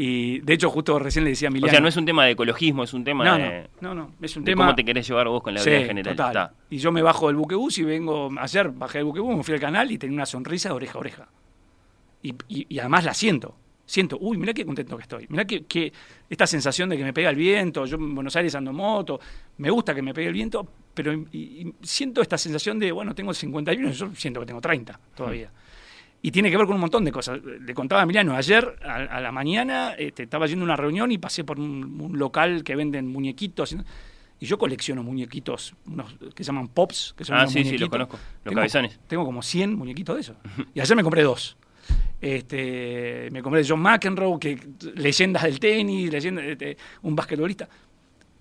Y 0.00 0.38
de 0.42 0.54
hecho, 0.54 0.70
justo 0.70 0.96
recién 1.00 1.24
le 1.24 1.30
decía 1.30 1.48
a 1.48 1.50
Miliano. 1.50 1.66
O 1.66 1.72
sea, 1.72 1.80
no 1.80 1.88
es 1.88 1.96
un 1.96 2.06
tema 2.06 2.24
de 2.24 2.30
ecologismo, 2.30 2.84
es 2.84 2.94
un 2.94 3.02
tema 3.02 3.24
no, 3.24 3.36
de. 3.36 3.68
No, 3.80 3.96
no, 3.96 4.12
es 4.22 4.36
un 4.36 4.44
de 4.44 4.52
tema. 4.52 4.66
¿Cómo 4.66 4.76
te 4.76 4.84
querés 4.84 5.08
llevar 5.08 5.26
vos 5.26 5.42
con 5.42 5.54
la 5.54 5.60
vida 5.60 5.86
general? 5.86 6.14
Total. 6.14 6.50
Y 6.70 6.78
yo 6.78 6.92
me 6.92 7.02
bajo 7.02 7.26
del 7.26 7.34
buquebús 7.34 7.78
y 7.78 7.82
vengo. 7.82 8.30
Ayer 8.38 8.68
bajé 8.68 8.98
del 8.98 9.06
buquebús, 9.06 9.36
me 9.36 9.42
fui 9.42 9.54
al 9.54 9.60
canal 9.60 9.90
y 9.90 9.98
tenía 9.98 10.14
una 10.14 10.26
sonrisa 10.26 10.68
de 10.68 10.76
oreja 10.76 10.92
a 10.94 11.00
oreja. 11.00 11.28
Y, 12.22 12.32
y, 12.48 12.78
además 12.78 13.04
la 13.06 13.12
siento. 13.12 13.56
Siento, 13.86 14.18
uy, 14.20 14.36
mira 14.38 14.54
qué 14.54 14.64
contento 14.64 14.96
que 14.96 15.02
estoy. 15.02 15.26
Mira 15.30 15.46
que, 15.46 15.64
que, 15.64 15.92
esta 16.30 16.46
sensación 16.46 16.90
de 16.90 16.96
que 16.96 17.02
me 17.02 17.12
pega 17.12 17.30
el 17.30 17.36
viento. 17.36 17.84
Yo 17.84 17.96
en 17.96 18.14
Buenos 18.14 18.36
Aires 18.36 18.54
ando 18.54 18.72
moto. 18.72 19.18
Me 19.56 19.68
gusta 19.68 19.96
que 19.96 20.02
me 20.02 20.14
pegue 20.14 20.28
el 20.28 20.34
viento, 20.34 20.64
pero 20.98 21.12
y, 21.12 21.72
siento 21.80 22.20
esta 22.20 22.36
sensación 22.36 22.80
de, 22.80 22.90
bueno, 22.90 23.14
tengo 23.14 23.32
51, 23.32 23.92
yo 23.92 24.10
siento 24.16 24.40
que 24.40 24.46
tengo 24.46 24.60
30 24.60 24.98
todavía. 25.14 25.48
Y 26.20 26.32
tiene 26.32 26.50
que 26.50 26.56
ver 26.56 26.66
con 26.66 26.74
un 26.74 26.80
montón 26.80 27.04
de 27.04 27.12
cosas. 27.12 27.38
Le 27.40 27.72
contaba 27.72 28.00
a 28.00 28.02
Emiliano, 28.02 28.34
ayer 28.34 28.74
a, 28.84 29.20
la 29.20 29.30
mañana 29.30 29.94
este, 29.96 30.24
estaba 30.24 30.48
yendo 30.48 30.64
a 30.64 30.66
una 30.66 30.76
reunión 30.76 31.12
y 31.12 31.18
pasé 31.18 31.44
por 31.44 31.60
un, 31.60 32.18
local 32.18 32.64
que 32.64 32.74
venden 32.74 33.06
muñequitos. 33.06 33.76
Y 34.40 34.46
yo 34.46 34.58
colecciono 34.58 35.04
muñequitos, 35.04 35.76
unos 35.86 36.16
que 36.34 36.42
se 36.42 36.48
llaman 36.48 36.66
pops, 36.66 37.14
que 37.16 37.24
son 37.24 37.36
ah, 37.36 37.46
sí, 37.46 37.62
sí, 37.62 37.78
los 37.78 37.88
conozco, 37.88 38.18
los 38.42 38.72
tengo. 38.72 38.88
Tengo 39.06 39.24
como 39.24 39.40
100 39.40 39.76
muñequitos 39.76 40.16
de 40.16 40.20
esos. 40.22 40.36
y 40.74 40.80
ayer 40.80 40.96
me 40.96 41.04
compré 41.04 41.22
dos. 41.22 41.56
Este, 42.20 43.28
me 43.30 43.40
compré 43.40 43.62
John 43.64 43.80
McEnroe, 43.80 44.40
que 44.40 44.58
leyendas 44.96 45.44
del 45.44 45.60
tenis, 45.60 46.10
leyendas, 46.10 46.44
este, 46.44 46.76
un 47.02 47.14
basquetbolista 47.14 47.68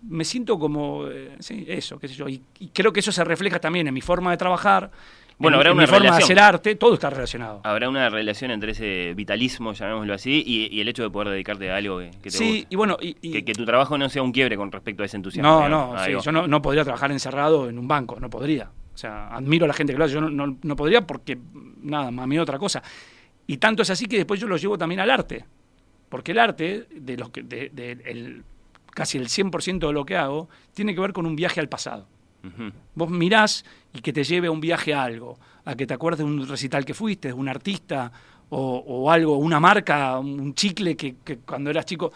me 0.08 0.24
siento 0.24 0.58
como, 0.58 1.08
eh, 1.08 1.36
sí, 1.40 1.66
eso, 1.68 2.00
qué 2.00 2.08
sé 2.08 2.16
yo. 2.16 2.28
Y, 2.28 2.42
creo 2.74 2.94
que 2.94 3.00
eso 3.00 3.12
se 3.12 3.24
refleja 3.24 3.60
también 3.60 3.88
en 3.88 3.94
mi 3.94 4.02
forma 4.02 4.32
de 4.32 4.38
trabajar, 4.38 4.92
bueno, 5.40 5.58
habrá 5.58 5.72
una 5.72 5.84
mi 5.84 5.88
forma 5.88 6.18
de 6.18 6.24
hacer 6.24 6.40
arte, 6.40 6.76
todo 6.76 6.96
está 6.96 7.12
relacionado. 7.12 7.62
Habrá 7.64 7.90
una 7.90 8.10
relación 8.10 8.50
entre 8.50 8.72
ese 8.72 9.14
vitalismo, 9.16 9.74
llamémoslo 9.74 10.14
así, 10.14 10.44
y, 10.46 10.82
el 10.82 10.88
hecho 10.88 11.04
de 11.04 11.10
poder 11.12 11.30
dedicarte 11.30 11.70
a 11.70 11.76
algo 11.76 12.00
que, 12.00 12.10
te 12.24 12.32
sí, 12.32 12.66
y 12.70 12.76
bueno, 12.76 12.98
y, 13.00 13.14
que, 13.44 13.54
tu 13.54 13.66
trabajo 13.66 13.98
no 13.98 14.10
sea 14.10 14.24
un 14.24 14.32
quiebre 14.32 14.58
con 14.58 14.72
respecto 14.72 15.04
a 15.04 15.06
ese 15.06 15.18
entusiasmo. 15.18 15.68
No, 15.68 15.70
no, 15.70 16.04
sí, 16.04 16.12
yo 16.24 16.32
no, 16.32 16.48
no, 16.48 16.62
podría 16.62 16.84
trabajar 16.84 17.12
encerrado 17.12 17.70
en 17.70 17.78
un 17.78 17.88
banco, 17.88 18.20
no 18.20 18.30
podría. 18.30 18.72
O 18.94 18.98
sea, 18.98 19.28
admiro 19.28 19.66
a 19.66 19.68
la 19.68 19.76
gente 19.76 19.94
que 19.94 20.00
lo 20.00 20.06
hace, 20.06 20.16
yo 20.16 20.22
no, 20.22 20.58
no, 20.60 20.76
podría 20.76 21.06
porque, 21.06 21.38
nada, 21.84 22.10
más 22.10 22.28
mí 22.28 22.40
otra 22.40 22.58
cosa. 22.58 22.82
Y 23.46 23.58
tanto 23.58 23.84
es 23.84 23.90
así 23.92 24.08
que 24.08 24.18
después 24.18 24.40
yo 24.40 24.48
lo 24.48 24.58
llevo 24.58 24.76
también 24.76 25.02
al 25.02 25.12
arte. 25.12 25.46
Porque 26.10 26.32
el 26.32 26.40
arte, 26.40 26.88
de 26.90 27.18
los 27.18 27.30
que, 27.30 27.44
de, 27.44 27.72
el 28.06 28.44
casi 28.98 29.20
el 29.20 29.28
100% 29.28 29.86
de 29.86 29.94
lo 29.94 30.08
que 30.08 30.18
hago, 30.18 30.50
tiene 30.74 30.96
que 30.96 31.02
ver 31.02 31.14
con 31.14 31.28
un 31.28 31.36
viaje 31.36 31.60
al 31.60 31.70
pasado. 31.70 32.08
Vos 32.96 33.12
mirás 33.12 33.64
y 33.94 34.00
que 34.00 34.12
te 34.12 34.24
lleve 34.24 34.48
a 34.48 34.52
un 34.52 34.60
viaje 34.60 34.92
a 34.92 35.04
algo, 35.04 35.38
a 35.66 35.76
que 35.76 35.86
te 35.86 35.94
acuerdes 35.94 36.18
de 36.18 36.24
un 36.24 36.48
recital 36.48 36.84
que 36.84 36.96
fuiste, 36.96 37.28
de 37.28 37.34
un 37.36 37.48
artista 37.48 38.12
o, 38.50 39.12
algo, 39.12 39.38
una 39.38 39.60
marca, 39.60 40.18
un 40.18 40.56
chicle 40.56 40.98
que, 40.98 41.18
cuando 41.46 41.70
eras 41.70 41.86
chico. 41.86 42.12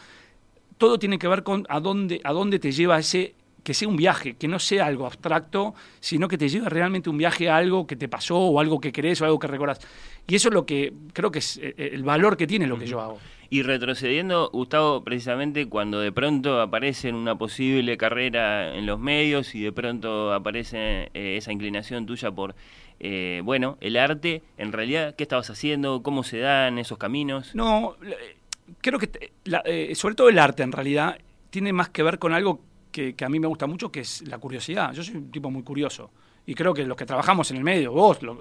Todo 0.79 0.97
tiene 0.97 1.19
que 1.19 1.27
ver 1.27 1.43
con 1.43 1.67
a 1.69 1.79
dónde, 1.79 2.19
a 2.23 2.33
dónde 2.33 2.57
te 2.57 2.71
lleva 2.71 2.97
ese 2.97 3.35
que 3.63 3.75
sea 3.75 3.87
un 3.87 3.95
viaje, 3.95 4.33
que 4.33 4.47
no 4.47 4.57
sea 4.57 4.87
algo 4.87 5.05
abstracto, 5.05 5.75
sino 5.99 6.27
que 6.27 6.39
te 6.39 6.49
lleve 6.49 6.67
realmente 6.67 7.11
un 7.11 7.17
viaje 7.19 7.47
a 7.47 7.57
algo 7.57 7.85
que 7.85 7.95
te 7.95 8.07
pasó 8.07 8.39
o 8.39 8.59
algo 8.59 8.79
que 8.79 8.91
crees 8.91 9.21
o 9.21 9.25
algo 9.25 9.37
que 9.37 9.45
recordás. 9.45 9.81
Y 10.25 10.33
eso 10.33 10.47
es 10.47 10.53
lo 10.55 10.65
que 10.65 10.91
creo 11.13 11.29
que 11.29 11.39
es 11.39 11.57
eh, 11.57 11.91
el 11.93 12.01
valor 12.01 12.35
que 12.37 12.47
tiene 12.47 12.65
lo 12.65 12.79
que 12.79 12.87
yo 12.87 12.99
hago. 12.99 13.19
Y 13.51 13.63
retrocediendo, 13.63 14.49
Gustavo, 14.53 15.03
precisamente 15.03 15.67
cuando 15.67 15.99
de 15.99 16.13
pronto 16.13 16.61
aparece 16.61 17.11
una 17.11 17.37
posible 17.37 17.97
carrera 17.97 18.73
en 18.73 18.85
los 18.85 18.97
medios 18.97 19.53
y 19.55 19.61
de 19.61 19.73
pronto 19.73 20.33
aparece 20.33 21.11
eh, 21.13 21.35
esa 21.35 21.51
inclinación 21.51 22.05
tuya 22.05 22.31
por, 22.31 22.55
eh, 23.01 23.41
bueno, 23.43 23.77
el 23.81 23.97
arte, 23.97 24.41
en 24.57 24.71
realidad, 24.71 25.15
¿qué 25.17 25.23
estabas 25.23 25.49
haciendo? 25.49 26.01
¿Cómo 26.01 26.23
se 26.23 26.39
dan 26.39 26.77
esos 26.77 26.97
caminos? 26.97 27.53
No, 27.53 27.97
creo 28.79 28.97
que 28.97 29.33
sobre 29.95 30.15
todo 30.15 30.29
el 30.29 30.39
arte 30.39 30.63
en 30.63 30.71
realidad 30.71 31.19
tiene 31.49 31.73
más 31.73 31.89
que 31.89 32.03
ver 32.03 32.19
con 32.19 32.31
algo 32.31 32.61
que, 32.91 33.13
a 33.21 33.27
mí 33.27 33.37
me 33.37 33.47
gusta 33.47 33.67
mucho, 33.67 33.91
que 33.91 33.99
es 33.99 34.21
la 34.27 34.37
curiosidad. 34.37 34.93
Yo 34.93 35.03
soy 35.03 35.17
un 35.17 35.29
tipo 35.29 35.51
muy 35.51 35.63
curioso. 35.63 36.09
Y 36.45 36.55
creo 36.55 36.73
que 36.73 36.85
los 36.85 36.97
que 36.97 37.05
trabajamos 37.05 37.51
en 37.51 37.57
el 37.57 37.63
medio, 37.65 37.91
vos, 37.91 38.23
los, 38.23 38.37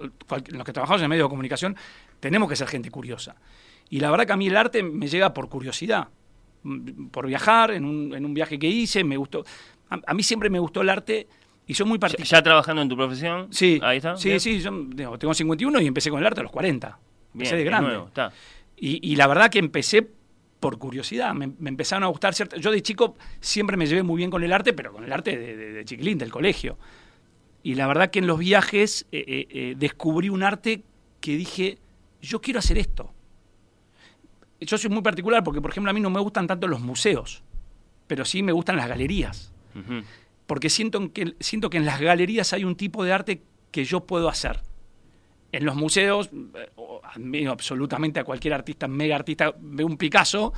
que 0.65 0.73
trabajamos 0.73 1.01
en 1.01 1.05
el 1.05 1.09
medio 1.09 1.25
de 1.25 1.31
comunicación, 1.31 1.77
tenemos 2.21 2.49
que 2.49 2.55
ser 2.55 2.69
gente 2.69 2.93
curiosa. 2.93 3.35
Y 3.91 4.01
la 4.01 4.11
verdad 4.11 4.27
que 4.27 4.33
a 4.33 4.37
mí 4.37 4.47
el 4.47 4.57
arte 4.57 4.83
me 4.83 5.09
llega 5.09 5.35
por 5.35 5.49
curiosidad. 5.49 6.09
Por 7.11 7.27
viajar, 7.27 7.73
en 7.73 7.85
un, 7.85 8.15
en 8.15 8.25
un 8.25 8.33
viaje 8.33 8.59
que 8.59 8.69
hice, 8.69 9.05
me 9.05 9.17
gustó. 9.17 9.45
A, 9.89 10.15
mí 10.15 10.23
siempre 10.23 10.49
me 10.49 10.59
gustó 10.59 10.83
el 10.83 10.89
arte 10.89 11.27
y 11.67 11.75
soy 11.75 11.87
muy 11.87 11.99
particular. 11.99 12.29
¿Ya 12.29 12.43
trabajando 12.43 12.83
en 12.83 12.89
tu 12.89 12.97
profesión? 12.97 13.49
Sí. 13.51 13.81
Ahí 13.83 13.97
está. 13.99 14.17
Sí, 14.17 14.39
sí, 14.39 14.61
yo 14.61 15.19
tengo 15.19 15.35
51 15.35 15.81
y 15.81 15.87
empecé 15.87 16.11
con 16.11 16.21
el 16.21 16.27
arte 16.27 16.41
a 16.41 16.43
los 16.45 16.53
40. 16.53 16.99
empecé 17.35 17.57
de 17.57 17.65
grande. 17.65 17.99
Y, 18.77 19.13
y 19.13 19.17
la 19.17 19.27
verdad 19.27 19.51
que 19.51 19.59
empecé 19.59 20.09
por 20.61 20.79
curiosidad. 20.79 21.35
Me, 21.35 21.51
empezaron 21.69 22.05
a 22.05 22.07
gustar 22.07 22.35
ciertas... 22.35 22.61
Yo 22.61 22.71
de 22.71 22.83
chico 22.83 23.17
siempre 23.41 23.77
me 23.77 23.87
llevé 23.87 24.03
muy 24.03 24.19
bien 24.19 24.31
con 24.31 24.45
el 24.45 24.53
arte, 24.53 24.73
pero 24.73 24.93
con 24.93 25.03
el 25.03 25.13
arte 25.13 25.37
de, 25.37 25.85
chiquilín, 25.85 26.19
del 26.19 26.31
colegio. 26.31 26.79
Y 27.63 27.75
la 27.75 27.87
verdad 27.87 28.11
que 28.11 28.21
en 28.21 28.27
los 28.27 28.39
viajes 28.39 29.07
eh, 29.11 29.25
eh, 29.27 29.47
eh, 29.51 29.75
descubrí 29.77 30.29
un 30.29 30.43
arte 30.43 30.83
que 31.21 31.37
dije, 31.37 31.79
yo 32.21 32.41
quiero 32.41 32.59
hacer 32.61 32.79
esto. 32.79 33.13
Yo 34.61 34.77
soy 34.77 34.91
muy 34.91 35.03
particular 35.03 35.43
porque, 35.43 35.61
por 35.61 35.71
ejemplo, 35.71 35.91
a 35.91 35.95
mí 35.95 36.01
no 36.01 36.11
me 36.11 36.21
gustan 36.21 36.47
tanto 36.47 36.67
los 36.67 36.81
museos, 36.81 37.43
pero 38.07 38.25
sí 38.25 38.43
me 38.43 38.53
gustan 38.53 38.77
las 38.77 38.89
galerías. 38.89 39.53
Porque 40.47 40.69
siento 40.69 41.13
que, 41.13 41.35
siento 41.41 41.71
que 41.71 41.79
en 41.79 41.87
las 41.87 42.01
galerías 42.01 42.53
hay 42.53 42.65
un 42.65 42.77
tipo 42.77 43.05
de 43.05 43.13
arte 43.13 43.43
que 43.71 43.85
yo 43.85 44.01
puedo 44.01 44.29
hacer 44.29 44.61
en 45.53 45.65
los 45.65 45.75
museos, 45.75 46.31
eh, 46.33 46.71
admiro 47.05 47.53
absolutamente 47.53 48.21
a 48.21 48.25
cualquier 48.25 48.55
artista, 48.55 48.87
mega 48.87 49.17
artista, 49.17 49.55
veo 49.59 49.87
un 49.87 49.97
Picasso 49.97 50.53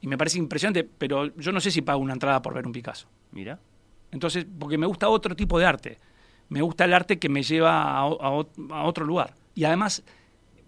y 0.00 0.06
me 0.06 0.16
parece 0.16 0.38
impresionante, 0.38 0.84
pero 0.84 1.34
yo 1.36 1.52
no 1.52 1.60
sé 1.60 1.70
si 1.70 1.82
pago 1.82 2.00
una 2.00 2.12
entrada 2.12 2.40
por 2.40 2.54
ver 2.54 2.66
un 2.66 2.72
Picasso. 2.72 3.08
Mira. 3.32 3.58
Entonces, 4.10 4.46
porque 4.58 4.78
me 4.78 4.86
gusta 4.86 5.08
otro 5.08 5.34
tipo 5.34 5.58
de 5.58 5.66
arte. 5.66 5.98
Me 6.48 6.60
gusta 6.60 6.84
el 6.84 6.92
arte 6.92 7.18
que 7.18 7.28
me 7.28 7.42
lleva 7.42 7.98
a, 7.98 8.30
otro 8.84 9.06
lugar. 9.06 9.34
Y 9.54 9.64
además, 9.64 10.02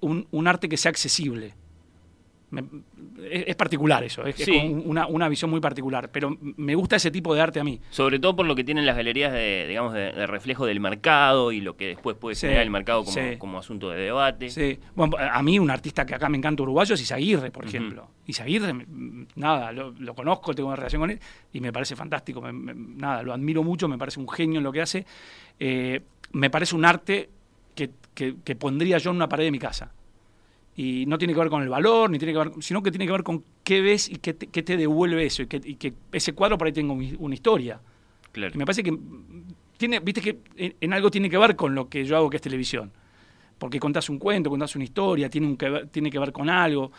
un 0.01 0.49
arte 0.49 0.69
que 0.69 0.77
sea 0.77 0.91
accesible 0.91 1.55
es, 3.31 3.57
particular 3.57 4.05
eso, 4.05 4.25
es, 4.25 4.47
una, 4.85 5.29
visión 5.29 5.51
muy 5.51 5.61
particular, 5.61 6.11
pero 6.11 6.37
me 6.41 6.75
gusta 6.75 6.97
ese 6.97 7.11
tipo 7.11 7.35
de 7.35 7.41
arte 7.41 7.61
a 7.61 7.65
mí. 7.65 7.81
Sobre 7.91 8.19
todo 8.19 8.37
por 8.37 8.47
lo 8.47 8.55
que 8.55 8.65
tienen 8.65 8.87
las 8.87 8.97
galerías 8.97 9.33
de, 9.33 9.67
digamos, 9.69 9.93
de, 9.93 10.27
reflejo 10.27 10.67
del 10.67 10.81
mercado 10.81 11.53
y 11.53 11.61
lo 11.61 11.77
que 11.77 11.89
después 11.89 12.17
puede 12.17 12.37
ser 12.37 12.59
el 12.59 12.71
mercado 12.71 13.05
como, 13.39 13.59
asunto 13.59 13.91
de 13.91 14.01
debate. 14.01 14.51
Sí, 14.51 14.79
bueno, 14.95 15.17
a 15.19 15.43
mí 15.43 15.59
un 15.59 15.71
artista 15.71 16.05
que 16.07 16.15
acá 16.15 16.29
me 16.29 16.37
encanta 16.37 16.63
uruguayo 16.63 16.95
es 16.95 17.01
Isaguirre, 17.01 17.51
por 17.51 17.65
ejemplo. 17.65 18.09
Isaguirre, 18.27 18.75
nada, 19.37 19.73
lo, 19.73 20.15
conozco, 20.15 20.55
tengo 20.55 20.69
una 20.69 20.77
relación 20.77 21.01
con 21.01 21.11
él 21.11 21.21
y 21.53 21.61
me 21.61 21.73
parece 21.73 21.97
fantástico, 21.97 22.43
nada, 22.53 23.23
lo 23.23 23.33
admiro 23.33 23.63
mucho, 23.63 23.89
me 23.89 23.99
parece 23.99 24.21
un 24.21 24.29
genio 24.29 24.59
en 24.59 24.65
lo 24.65 24.73
que 24.73 24.81
hace. 24.81 25.07
Eh, 25.59 26.01
me 26.33 26.51
parece 26.51 26.75
un 26.75 26.85
arte 26.85 27.31
que, 27.75 27.91
que 28.15 28.57
pondría 28.57 28.99
yo 28.99 29.11
en 29.11 29.17
una 29.17 29.29
pared 29.29 29.45
de 29.45 29.51
mi 29.51 29.59
casa 29.59 29.93
y 30.77 31.07
no 31.07 31.19
tiene 31.19 31.35
que 31.35 31.41
ver 31.41 31.49
con 31.49 31.63
el 31.63 31.69
valor, 31.69 32.11
ni 32.11 32.19
tiene 32.19 32.33
que 32.33 32.39
ver, 32.39 32.53
sino 32.61 32.83
que 32.83 32.91
tiene 32.91 33.07
que 33.07 33.13
ver 33.13 33.23
con 33.23 33.45
qué 33.63 33.81
ves 33.81 34.09
y 34.09 34.17
qué 34.17 34.35
te, 34.35 34.49
qué 34.49 34.63
te 34.63 34.77
devuelve 34.77 35.25
eso, 35.25 35.43
y 35.43 35.47
que, 35.47 35.95
ese 36.13 36.33
cuadro 36.33 36.59
por 36.59 36.67
ahí 36.67 36.73
tenga 36.73 36.93
una 36.93 37.35
historia. 37.35 37.81
Claro. 38.33 38.53
Y 38.55 38.59
me 38.59 38.65
parece 38.65 38.83
que 38.83 38.97
tiene, 39.77 40.01
viste 40.01 40.21
que 40.21 40.39
en, 40.81 40.93
algo 40.93 41.11
tiene 41.11 41.31
que 41.31 41.39
ver 41.39 41.55
con 41.55 41.75
lo 41.75 41.89
que 41.89 42.05
yo 42.05 42.17
hago 42.17 42.31
que 42.31 42.37
es 42.37 42.43
televisión. 42.43 42.93
Porque 43.59 43.79
contás 43.79 44.09
un 44.11 44.19
cuento, 44.19 44.51
contás 44.51 44.75
una 44.75 44.85
historia, 44.85 45.31
tiene, 45.31 45.47
un 45.47 45.57
que 45.57 45.71
ver, 45.71 45.89
tiene 45.89 46.11
que 46.11 46.19
ver 46.19 46.33
con 46.33 46.51
algo. 46.51 46.91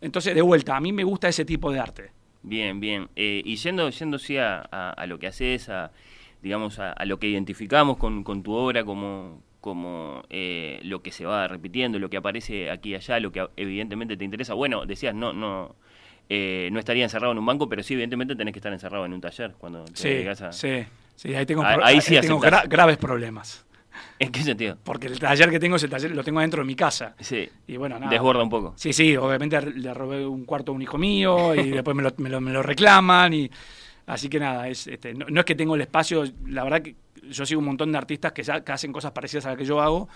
Entonces, 0.00 0.34
de 0.34 0.42
vuelta, 0.42 0.76
a 0.76 0.80
mí 0.80 0.92
me 0.92 1.04
gusta 1.04 1.28
ese 1.28 1.44
tipo 1.44 1.70
de 1.70 1.78
arte. 1.78 2.10
Bien, 2.42 2.80
bien. 2.80 3.08
Eh, 3.14 3.42
y 3.44 3.56
yendo, 3.56 3.88
yendo 3.90 4.18
sí 4.18 4.36
a, 4.36 4.60
a, 4.62 5.06
lo 5.06 5.18
que 5.18 5.28
haces, 5.28 5.68
a, 5.68 5.92
digamos, 6.42 6.78
a, 6.78 7.04
lo 7.04 7.18
que 7.18 7.28
identificamos 7.28 7.98
con, 7.98 8.24
con 8.24 8.42
tu 8.42 8.52
obra 8.52 8.84
como, 8.84 9.42
como 9.60 10.24
eh, 10.30 10.80
lo 10.82 11.02
que 11.02 11.12
se 11.12 11.24
va 11.24 11.46
repitiendo, 11.48 11.98
lo 11.98 12.10
que 12.10 12.16
aparece 12.16 12.70
aquí 12.70 12.90
y 12.90 12.94
allá, 12.94 13.20
lo 13.20 13.32
que 13.32 13.46
evidentemente 13.56 14.16
te 14.16 14.24
interesa. 14.24 14.54
Bueno, 14.54 14.86
decías, 14.86 15.14
no, 15.14 15.32
no, 15.32 15.76
eh, 16.28 16.68
no 16.72 16.78
estaría 16.78 17.04
encerrado 17.04 17.32
en 17.32 17.38
un 17.38 17.46
banco, 17.46 17.68
pero 17.68 17.82
sí, 17.82 17.94
evidentemente 17.94 18.36
tenés 18.36 18.52
que 18.52 18.58
estar 18.58 18.72
encerrado 18.72 19.04
en 19.04 19.12
un 19.12 19.20
taller 19.20 19.54
cuando 19.58 19.84
te 19.84 19.96
sí, 19.96 20.44
a... 20.44 20.52
Sí, 20.52 20.84
sí, 21.14 21.34
ahí 21.34 21.44
tengo, 21.44 21.64
ahí, 21.64 22.00
sí 22.00 22.18
tengo 22.20 22.40
graves 22.40 22.96
problemas. 22.98 23.66
¿En 24.18 24.30
qué 24.30 24.42
sentido? 24.42 24.78
Porque 24.82 25.08
el 25.08 25.18
taller 25.18 25.50
que 25.50 25.58
tengo 25.58 25.76
es 25.76 25.82
el 25.82 25.90
taller, 25.90 26.14
lo 26.14 26.22
tengo 26.22 26.40
dentro 26.40 26.62
de 26.62 26.66
mi 26.66 26.74
casa. 26.74 27.14
Sí. 27.18 27.48
Y 27.66 27.76
bueno, 27.76 27.98
nada. 27.98 28.10
Desborda 28.10 28.42
un 28.42 28.50
poco. 28.50 28.74
Sí, 28.76 28.92
sí, 28.92 29.16
obviamente 29.16 29.60
le 29.60 29.92
robé 29.92 30.26
un 30.26 30.44
cuarto 30.44 30.72
a 30.72 30.74
un 30.74 30.82
hijo 30.82 30.98
mío 30.98 31.54
y 31.54 31.70
después 31.70 31.96
me 31.96 32.02
lo, 32.02 32.12
me 32.18 32.28
lo, 32.28 32.40
me 32.40 32.52
lo 32.52 32.62
reclaman 32.62 33.32
y 33.34 33.50
así 34.06 34.28
que 34.28 34.38
nada, 34.38 34.68
es, 34.68 34.86
este, 34.86 35.14
no, 35.14 35.26
no, 35.28 35.40
es 35.40 35.46
que 35.46 35.54
tengo 35.54 35.74
el 35.74 35.80
espacio, 35.80 36.24
la 36.46 36.64
verdad 36.64 36.82
que 36.82 36.94
yo 37.28 37.46
sigo 37.46 37.60
un 37.60 37.66
montón 37.66 37.92
de 37.92 37.98
artistas 37.98 38.32
que, 38.32 38.42
hacen 38.42 38.92
cosas 38.92 39.12
parecidas 39.12 39.46
a 39.46 39.50
las 39.50 39.58
que 39.58 39.64
yo 39.64 39.80
hago 39.80 40.08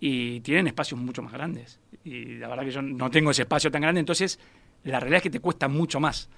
y 0.00 0.40
tienen 0.40 0.66
espacios 0.66 1.00
mucho 1.00 1.22
más 1.22 1.32
grandes. 1.32 1.80
Y 2.04 2.36
la 2.36 2.48
verdad 2.48 2.64
que 2.64 2.70
yo 2.70 2.82
no 2.82 3.10
tengo 3.10 3.30
ese 3.30 3.42
espacio 3.42 3.70
tan 3.70 3.82
grande, 3.82 4.00
entonces 4.00 4.38
la 4.84 5.00
realidad 5.00 5.18
es 5.18 5.22
que 5.24 5.30
te 5.30 5.40
cuesta 5.40 5.68
mucho 5.68 6.00
más. 6.00 6.28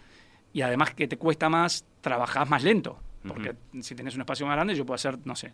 Y 0.53 0.63
además 0.63 0.95
que 0.95 1.07
te 1.07 1.17
cuesta 1.17 1.49
más, 1.49 1.85
trabajás 2.01 2.49
más 2.49 2.65
lento. 2.65 2.99
Porque 3.27 3.55
si 3.83 3.95
tenés 3.95 4.15
un 4.15 4.23
espacio 4.23 4.47
más 4.47 4.57
grande, 4.57 4.75
yo 4.75 4.87
puedo 4.87 4.95
hacer, 4.95 5.19
no 5.25 5.37
sé, 5.37 5.53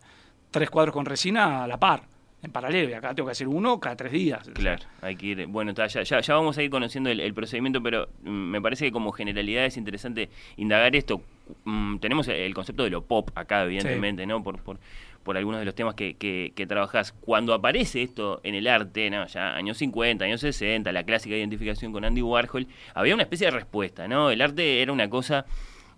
tres 0.50 0.70
cuadros 0.70 0.92
con 0.92 1.04
resina 1.04 1.64
a 1.64 1.66
la 1.66 1.78
par 1.78 2.15
en 2.42 2.50
paralelo 2.50 2.90
y 2.90 2.92
acá 2.92 3.14
tengo 3.14 3.26
que 3.26 3.32
hacer 3.32 3.48
uno 3.48 3.80
cada 3.80 3.96
tres 3.96 4.12
días. 4.12 4.48
Claro, 4.54 4.84
hay 5.00 5.16
que 5.16 5.26
ir. 5.26 5.46
Bueno, 5.46 5.72
ya, 5.72 5.86
ya, 5.86 6.34
vamos 6.34 6.58
a 6.58 6.62
ir 6.62 6.70
conociendo 6.70 7.10
el, 7.10 7.34
procedimiento, 7.34 7.82
pero 7.82 8.08
mm, 8.22 8.30
me 8.30 8.60
parece 8.60 8.86
que 8.86 8.92
como 8.92 9.12
generalidad 9.12 9.64
es 9.64 9.76
interesante 9.76 10.28
indagar 10.56 10.94
esto. 10.94 11.22
Mm, 11.64 11.98
tenemos 11.98 12.28
el 12.28 12.54
concepto 12.54 12.84
de 12.84 12.90
lo 12.90 13.02
pop 13.02 13.30
acá, 13.34 13.64
evidentemente, 13.64 14.26
¿no? 14.26 14.42
Por, 14.42 14.60
por, 14.62 14.78
por 15.22 15.36
algunos 15.36 15.60
de 15.60 15.64
los 15.64 15.74
temas 15.74 15.94
que, 15.94 16.14
que, 16.14 16.52
que 16.54 16.66
trabajás. 16.66 17.12
Cuando 17.12 17.52
aparece 17.52 18.02
esto 18.02 18.40
en 18.44 18.54
el 18.54 18.68
arte, 18.68 19.10
¿no? 19.10 19.26
ya 19.26 19.56
años 19.56 19.78
50, 19.78 20.24
años 20.24 20.40
60, 20.40 20.92
la 20.92 21.02
clásica 21.02 21.34
identificación 21.34 21.92
con 21.92 22.04
Andy 22.04 22.22
Warhol, 22.22 22.68
había 22.94 23.14
una 23.14 23.24
especie 23.24 23.46
de 23.46 23.50
respuesta, 23.50 24.06
¿no? 24.06 24.30
El 24.30 24.40
arte 24.40 24.82
era 24.82 24.92
una 24.92 25.10
cosa 25.10 25.46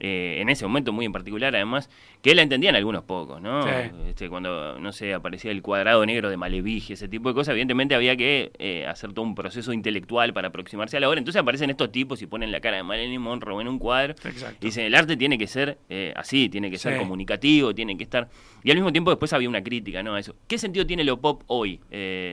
eh, 0.00 0.38
en 0.40 0.48
ese 0.48 0.64
momento 0.64 0.92
muy 0.92 1.06
en 1.06 1.12
particular, 1.12 1.54
además, 1.54 1.90
que 2.22 2.34
la 2.34 2.42
entendían 2.42 2.76
algunos 2.76 3.02
pocos, 3.02 3.40
¿no? 3.40 3.66
Este, 4.06 4.28
cuando, 4.28 4.78
no 4.78 4.92
sé, 4.92 5.12
aparecía 5.12 5.50
el 5.50 5.60
cuadrado 5.60 6.06
negro 6.06 6.30
de 6.30 6.36
Malevich, 6.36 6.90
ese 6.90 7.08
tipo 7.08 7.28
de 7.28 7.34
cosas, 7.34 7.52
evidentemente 7.52 7.94
había 7.96 8.16
que 8.16 8.52
eh, 8.58 8.86
hacer 8.86 9.12
todo 9.12 9.24
un 9.24 9.34
proceso 9.34 9.72
intelectual 9.72 10.32
para 10.32 10.48
aproximarse 10.48 10.96
a 10.96 11.00
la 11.00 11.08
obra. 11.08 11.18
Entonces 11.18 11.40
aparecen 11.40 11.70
estos 11.70 11.90
tipos 11.90 12.22
y 12.22 12.26
ponen 12.26 12.52
la 12.52 12.60
cara 12.60 12.76
de 12.76 12.84
Marilyn 12.84 13.20
Monroe 13.20 13.60
en 13.60 13.68
un 13.68 13.78
cuadro. 13.78 14.14
Y 14.60 14.66
dicen, 14.66 14.84
el 14.84 14.94
arte 14.94 15.16
tiene 15.16 15.36
que 15.36 15.48
ser 15.48 15.78
eh, 15.88 16.12
así, 16.14 16.48
tiene 16.48 16.70
que 16.70 16.78
ser 16.78 16.96
comunicativo, 16.96 17.74
tiene 17.74 17.96
que 17.96 18.04
estar... 18.04 18.28
Y 18.62 18.70
al 18.70 18.76
mismo 18.76 18.92
tiempo 18.92 19.10
después 19.10 19.32
había 19.32 19.48
una 19.48 19.62
crítica, 19.62 20.02
¿no? 20.02 20.14
A 20.14 20.20
eso. 20.20 20.34
¿Qué 20.46 20.58
sentido 20.58 20.86
tiene 20.86 21.04
lo 21.04 21.20
pop 21.20 21.42
hoy, 21.46 21.80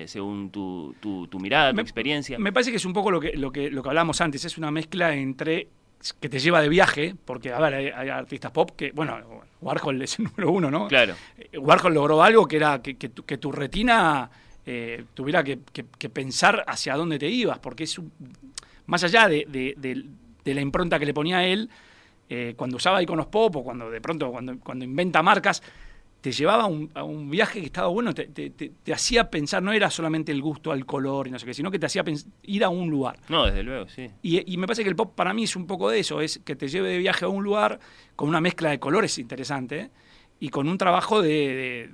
según 0.06 0.50
tu, 0.52 0.96
tu, 1.00 1.40
mirada, 1.40 1.74
tu 1.74 1.80
experiencia? 1.80 2.38
Me 2.38 2.52
parece 2.52 2.72
que 2.72 2.78
es 2.78 2.86
un 2.86 2.94
poco 2.94 3.12
lo 3.12 3.20
que, 3.20 3.34
lo 3.38 3.52
que, 3.52 3.72
lo 3.72 3.82
que 3.82 3.90
hablamos 3.90 4.22
antes, 4.22 4.44
es 4.46 4.58
una 4.58 4.72
mezcla 4.72 5.16
entre 5.16 5.68
que 6.20 6.30
te 6.30 6.40
lleva 6.40 6.62
de 6.62 6.70
viaje, 6.70 7.16
porque, 7.26 7.52
a 7.52 7.60
ver, 7.60 7.74
hay, 7.96 8.10
artistas 8.10 8.52
pop 8.52 8.72
que, 8.76 8.92
bueno, 8.92 9.18
Warhol 9.62 10.02
es 10.02 10.20
el 10.20 10.26
número 10.26 10.52
uno, 10.52 10.72
¿no? 10.72 10.88
Claro. 10.88 11.16
Eh, 11.38 11.58
Warhol 11.58 11.94
logró 11.94 12.24
algo 12.24 12.48
que 12.48 12.58
era 12.58 12.82
que, 12.82 12.96
que, 12.96 13.38
tu, 13.38 13.52
retina 13.52 14.30
eh, 14.66 15.06
tuviera 15.14 15.44
que, 15.44 15.58
pensar 16.10 16.64
hacia 16.68 16.96
dónde 16.96 17.20
te 17.20 17.28
ibas, 17.28 17.60
porque 17.60 17.86
es 17.86 18.00
más 18.86 19.04
allá 19.04 19.28
de, 19.28 20.06
la 20.44 20.62
impronta 20.62 21.00
que 21.00 21.06
le 21.06 21.14
ponía 21.14 21.46
él, 21.46 21.70
eh, 22.30 22.54
cuando 22.56 22.78
usaba 22.78 23.02
iconos 23.04 23.28
pop 23.28 23.56
o 23.58 23.64
cuando 23.64 23.90
de 23.90 24.02
pronto, 24.02 24.32
cuando, 24.32 24.60
cuando 24.60 24.86
inventa 24.86 25.22
marcas, 25.22 25.62
te 26.26 26.32
llevaba 26.32 26.64
a 26.64 27.04
un, 27.04 27.30
viaje 27.30 27.60
que 27.60 27.68
estaba 27.68 27.88
bueno, 27.90 28.12
te, 28.12 28.74
hacía 28.92 29.30
pensar, 29.30 29.62
no 29.62 29.72
era 29.72 29.92
solamente 29.92 30.32
el 30.32 30.42
gusto 30.42 30.72
al 30.72 30.84
color 30.84 31.28
y 31.28 31.30
no 31.30 31.38
sé 31.38 31.46
qué, 31.46 31.54
sino 31.54 31.70
que 31.70 31.78
te 31.78 31.86
hacía 31.86 32.04
ir 32.42 32.64
a 32.64 32.70
un 32.70 32.90
lugar. 32.90 33.20
No, 33.30 33.46
desde 33.46 33.62
luego, 33.62 33.88
sí. 33.88 34.10
Y, 34.24 34.58
me 34.58 34.66
parece 34.66 34.82
que 34.82 34.90
el 34.90 34.96
pop 34.96 35.14
para 35.14 35.36
mí 35.36 35.44
es 35.44 35.56
un 35.56 35.68
poco 35.68 35.88
de 35.88 36.00
eso, 36.00 36.22
es 36.22 36.40
que 36.44 36.56
te 36.56 36.68
lleve 36.68 36.90
de 36.90 36.98
viaje 36.98 37.26
a 37.26 37.28
un 37.28 37.44
lugar 37.44 37.80
con 38.16 38.28
una 38.28 38.42
mezcla 38.42 38.72
de 38.72 38.80
colores 38.80 39.20
interesante 39.20 39.92
y 40.40 40.50
con 40.50 40.68
un 40.68 40.80
trabajo 40.80 41.22
de, 41.22 41.92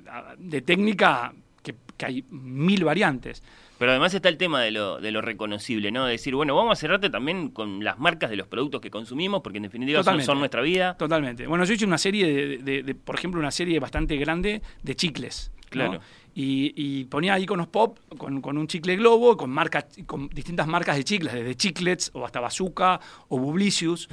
técnica 0.65 1.33
que, 1.61 1.75
que 1.97 2.05
hay 2.05 2.23
mil 2.29 2.85
variantes. 2.85 3.43
Pero 3.81 3.93
además 3.93 4.13
está 4.13 4.29
el 4.29 4.37
tema 4.37 4.61
de 4.61 4.69
lo, 4.69 5.01
de 5.01 5.09
lo 5.11 5.21
reconocible, 5.23 5.91
¿no? 5.91 6.05
De 6.05 6.11
decir, 6.11 6.35
bueno, 6.35 6.55
vamos 6.55 6.73
a 6.73 6.79
cerrarte 6.79 7.09
también 7.09 7.49
con 7.49 7.83
las 7.83 7.97
marcas 7.97 8.29
de 8.29 8.35
los 8.35 8.45
productos 8.45 8.79
que 8.79 8.91
consumimos, 8.91 9.41
porque 9.41 9.57
en 9.57 9.63
definitiva 9.63 10.03
son, 10.03 10.37
nuestra 10.37 10.61
vida. 10.61 10.95
Totalmente. 10.97 11.47
Bueno, 11.47 11.63
yo 11.65 11.73
hice 11.73 11.85
una 11.85 11.97
serie, 11.97 12.27
de, 12.31 12.57
de- 12.59 12.83
de- 12.83 12.93
por 12.93 13.15
ejemplo, 13.15 13.39
una 13.39 13.49
serie 13.49 13.79
bastante 13.79 14.15
grande 14.17 14.61
de 14.83 14.95
chicles. 14.95 15.51
¿no? 15.55 15.69
Claro. 15.71 15.99
Y, 16.35 16.73
y 16.75 17.05
ponía 17.05 17.39
iconos 17.39 17.65
pop 17.69 17.97
con, 18.19 18.39
con 18.39 18.59
un 18.59 18.67
chicle 18.67 18.95
globo, 18.97 19.35
con 19.35 19.49
marcas, 19.49 19.85
con 20.05 20.29
distintas 20.29 20.67
marcas 20.67 20.95
de 20.97 21.03
chicles, 21.03 21.33
desde 21.33 21.55
chiclets 21.55 22.11
o 22.13 22.23
hasta 22.23 22.39
bazooka 22.39 22.99
o 23.29 23.37
Publicius. 23.41 24.07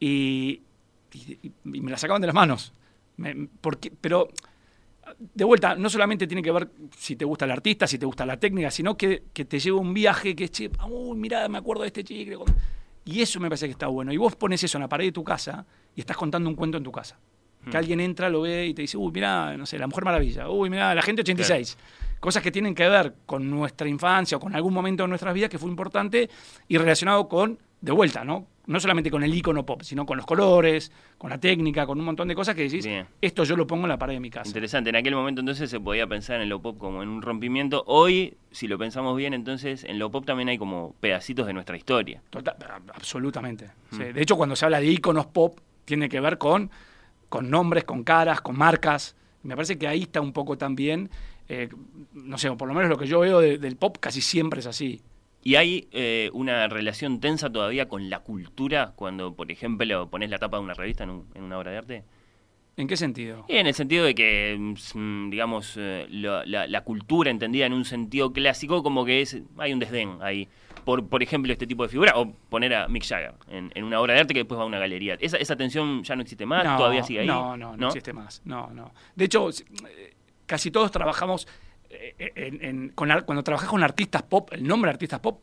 y, 0.00 0.60
y- 1.12 1.38
y 1.72 1.80
me 1.80 1.92
la 1.92 1.98
sacaban 1.98 2.20
de 2.20 2.26
las 2.26 2.34
manos. 2.34 2.72
Me- 3.16 3.46
porque, 3.60 3.92
pero 4.00 4.28
de 5.18 5.44
vuelta, 5.44 5.74
no 5.74 5.88
solamente 5.88 6.26
tiene 6.26 6.42
que 6.42 6.50
ver 6.50 6.68
si 6.96 7.16
te 7.16 7.24
gusta 7.24 7.44
el 7.44 7.50
artista, 7.50 7.86
si 7.86 7.98
te 7.98 8.06
gusta 8.06 8.26
la 8.26 8.38
técnica, 8.38 8.70
sino 8.70 8.96
que, 8.96 9.24
que 9.32 9.44
te 9.44 9.58
lleva 9.58 9.78
un 9.78 9.94
viaje 9.94 10.34
que 10.34 10.44
es, 10.44 10.50
che, 10.50 10.70
uy, 10.88 11.16
mirá, 11.16 11.48
me 11.48 11.58
acuerdo 11.58 11.82
de 11.82 11.88
este 11.88 12.04
chicle. 12.04 12.38
Y 13.04 13.20
eso 13.20 13.38
me 13.40 13.48
parece 13.48 13.66
que 13.66 13.72
está 13.72 13.86
bueno. 13.86 14.12
Y 14.12 14.16
vos 14.16 14.34
pones 14.36 14.62
eso 14.62 14.78
en 14.78 14.82
la 14.82 14.88
pared 14.88 15.06
de 15.06 15.12
tu 15.12 15.24
casa 15.24 15.66
y 15.94 16.00
estás 16.00 16.16
contando 16.16 16.48
un 16.48 16.56
cuento 16.56 16.78
en 16.78 16.84
tu 16.84 16.92
casa. 16.92 17.18
Que 17.70 17.78
alguien 17.78 17.98
entra, 18.00 18.28
lo 18.28 18.42
ve 18.42 18.66
y 18.66 18.74
te 18.74 18.82
dice, 18.82 18.98
uy, 18.98 19.10
mirá, 19.10 19.56
no 19.56 19.64
sé, 19.64 19.78
la 19.78 19.86
Mujer 19.86 20.04
Maravilla, 20.04 20.50
uy, 20.50 20.68
mirá, 20.68 20.94
la 20.94 21.00
gente 21.00 21.22
86. 21.22 21.78
Cosas 22.20 22.42
que 22.42 22.50
tienen 22.50 22.74
que 22.74 22.86
ver 22.86 23.14
con 23.24 23.48
nuestra 23.48 23.88
infancia 23.88 24.36
o 24.36 24.40
con 24.40 24.54
algún 24.54 24.74
momento 24.74 25.02
de 25.02 25.08
nuestras 25.08 25.32
vidas 25.32 25.48
que 25.48 25.58
fue 25.58 25.70
importante 25.70 26.28
y 26.68 26.76
relacionado 26.76 27.26
con, 27.26 27.58
de 27.80 27.92
vuelta, 27.92 28.22
¿no? 28.22 28.46
No 28.66 28.80
solamente 28.80 29.10
con 29.10 29.22
el 29.22 29.34
icono 29.34 29.66
pop, 29.66 29.82
sino 29.82 30.06
con 30.06 30.16
los 30.16 30.24
colores, 30.24 30.90
con 31.18 31.28
la 31.28 31.38
técnica, 31.38 31.84
con 31.86 31.98
un 31.98 32.04
montón 32.06 32.28
de 32.28 32.34
cosas 32.34 32.54
que 32.54 32.62
decís, 32.62 32.84
Bien. 32.84 33.06
esto 33.20 33.44
yo 33.44 33.56
lo 33.56 33.66
pongo 33.66 33.84
en 33.84 33.90
la 33.90 33.98
pared 33.98 34.14
de 34.14 34.20
mi 34.20 34.30
casa. 34.30 34.48
Interesante, 34.48 34.88
en 34.90 34.96
aquel 34.96 35.14
momento 35.14 35.40
entonces 35.40 35.68
se 35.68 35.78
podía 35.80 36.06
pensar 36.06 36.40
en 36.40 36.48
lo 36.48 36.60
pop 36.62 36.78
como 36.78 37.02
en 37.02 37.10
un 37.10 37.20
rompimiento. 37.20 37.84
Hoy, 37.86 38.38
si 38.52 38.66
lo 38.66 38.78
pensamos 38.78 39.16
bien, 39.18 39.34
entonces 39.34 39.84
en 39.84 39.98
lo 39.98 40.10
pop 40.10 40.24
también 40.24 40.48
hay 40.48 40.56
como 40.56 40.94
pedacitos 41.00 41.46
de 41.46 41.52
nuestra 41.52 41.76
historia. 41.76 42.22
Total- 42.30 42.56
absolutamente. 42.94 43.66
Mm. 43.90 43.96
Sí. 43.96 44.02
De 44.12 44.22
hecho, 44.22 44.36
cuando 44.36 44.56
se 44.56 44.64
habla 44.64 44.80
de 44.80 44.86
iconos 44.86 45.26
pop, 45.26 45.58
tiene 45.84 46.08
que 46.08 46.20
ver 46.20 46.38
con, 46.38 46.70
con 47.28 47.50
nombres, 47.50 47.84
con 47.84 48.02
caras, 48.02 48.40
con 48.40 48.56
marcas. 48.56 49.14
Me 49.42 49.54
parece 49.56 49.76
que 49.76 49.86
ahí 49.86 50.02
está 50.02 50.22
un 50.22 50.32
poco 50.32 50.56
también, 50.56 51.10
eh, 51.50 51.68
no 52.14 52.38
sé, 52.38 52.50
por 52.52 52.66
lo 52.66 52.72
menos 52.72 52.88
lo 52.88 52.96
que 52.96 53.06
yo 53.06 53.20
veo 53.20 53.40
de- 53.40 53.58
del 53.58 53.76
pop 53.76 53.98
casi 54.00 54.22
siempre 54.22 54.60
es 54.60 54.66
así. 54.66 55.02
Y 55.46 55.56
hay 55.56 55.88
eh, 55.92 56.30
una 56.32 56.66
relación 56.68 57.20
tensa 57.20 57.52
todavía 57.52 57.86
con 57.86 58.08
la 58.08 58.20
cultura 58.20 58.94
cuando, 58.96 59.34
por 59.34 59.50
ejemplo, 59.52 60.08
pones 60.08 60.30
la 60.30 60.38
tapa 60.38 60.56
de 60.56 60.62
una 60.64 60.74
revista 60.74 61.04
en, 61.04 61.10
un- 61.10 61.26
en 61.34 61.42
una 61.44 61.58
obra 61.58 61.70
de 61.70 61.76
arte. 61.78 62.04
¿En 62.76 62.88
qué 62.88 62.96
sentido? 62.96 63.44
En 63.48 63.66
el 63.68 63.74
sentido 63.74 64.04
de 64.04 64.14
que, 64.16 64.56
mm, 64.94 65.30
digamos, 65.30 65.74
eh, 65.76 66.06
la, 66.10 66.44
la 66.66 66.80
cultura 66.82 67.30
entendida 67.30 67.66
en 67.66 67.72
un 67.74 67.84
sentido 67.84 68.32
clásico, 68.32 68.82
como 68.82 69.04
que 69.04 69.20
es 69.20 69.38
hay 69.58 69.72
un 69.72 69.78
desdén 69.78 70.18
ahí. 70.22 70.48
Por, 70.84 71.06
por 71.08 71.22
ejemplo, 71.22 71.52
este 71.52 71.66
tipo 71.66 71.82
de 71.84 71.88
figura, 71.88 72.12
o 72.16 72.32
poner 72.48 72.74
a 72.74 72.88
Mick 72.88 73.04
Jagger 73.06 73.34
en, 73.48 73.70
en 73.74 73.84
una 73.84 74.00
obra 74.00 74.14
de 74.14 74.20
arte 74.20 74.34
que 74.34 74.40
después 74.40 74.58
va 74.58 74.64
a 74.64 74.66
una 74.66 74.78
galería. 74.78 75.14
¿Esa, 75.20 75.36
esa 75.36 75.56
tensión 75.56 76.02
ya 76.02 76.16
no 76.16 76.22
existe 76.22 76.46
más? 76.46 76.64
No, 76.64 76.76
¿Todavía 76.76 77.02
sigue 77.02 77.20
ahí? 77.20 77.26
No, 77.26 77.56
no, 77.56 77.76
no, 77.76 77.86
existe 77.86 78.12
más. 78.12 78.42
No, 78.44 78.68
no. 78.70 78.92
De 79.14 79.24
hecho, 79.26 79.48
eh, 79.50 80.14
casi 80.46 80.70
todos 80.70 80.90
trabajamos 80.90 81.46
con 82.94 83.10
ar- 83.10 83.24
cuando 83.24 83.42
trabajas 83.42 83.68
con 83.68 83.82
artistas 83.82 84.22
pop, 84.22 84.50
el 84.52 84.66
nombre 84.66 84.88
de 84.88 84.94
artistas 84.94 85.20
pop, 85.20 85.40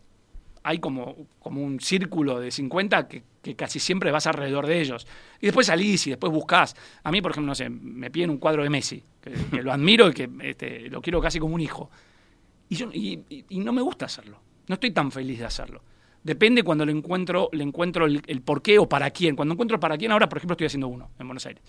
hay 0.64 0.80
como, 0.80 1.16
como 1.40 1.64
un 1.64 1.80
círculo 1.80 2.40
de 2.40 2.52
50 2.52 3.08
que, 3.08 3.24
casi 3.56 3.80
siempre 3.80 4.12
vas 4.12 4.28
alrededor 4.28 4.68
de 4.68 4.80
ellos. 4.80 5.08
Y 5.40 5.48
después 5.48 5.68
salís 5.68 6.06
y 6.08 6.12
después 6.12 6.32
buscás. 6.32 6.76
A 7.04 7.12
mí, 7.12 7.22
por 7.22 7.32
ejemplo, 7.32 7.48
no 7.48 7.56
sé, 7.56 7.70
me 7.70 8.12
piden 8.12 8.30
un 8.30 8.38
cuadro 8.38 8.64
de 8.64 8.70
Messi, 8.70 9.04
que, 9.22 9.62
lo 9.64 9.72
admiro 9.72 10.10
y 10.10 10.14
que 10.14 10.30
este, 10.42 10.90
lo 10.90 11.02
quiero 11.02 11.20
casi 11.22 11.40
como 11.40 11.56
un 11.56 11.62
hijo. 11.62 11.90
Y, 12.70 13.24
no 13.50 13.74
me 13.74 13.82
gusta 13.82 14.06
hacerlo. 14.06 14.38
No 14.68 14.76
estoy 14.76 14.92
tan 14.92 15.12
feliz 15.12 15.40
de 15.40 15.46
hacerlo. 15.46 15.82
Depende 16.24 16.62
cuando 16.62 16.86
le 16.86 16.92
encuentro, 16.92 17.50
le 17.52 17.64
encuentro 17.64 18.06
el, 18.06 18.22
el 18.28 18.42
por 18.42 18.62
qué 18.62 18.78
o 18.78 18.88
para 18.88 19.10
quién. 19.10 19.36
Cuando 19.36 19.54
encuentro 19.54 19.80
para 19.80 19.98
quién, 19.98 20.12
ahora, 20.12 20.30
por 20.30 20.38
ejemplo, 20.38 20.54
estoy 20.54 20.68
haciendo 20.68 20.88
uno 20.88 21.10
en 21.18 21.28
Buenos 21.28 21.46
Aires. 21.48 21.64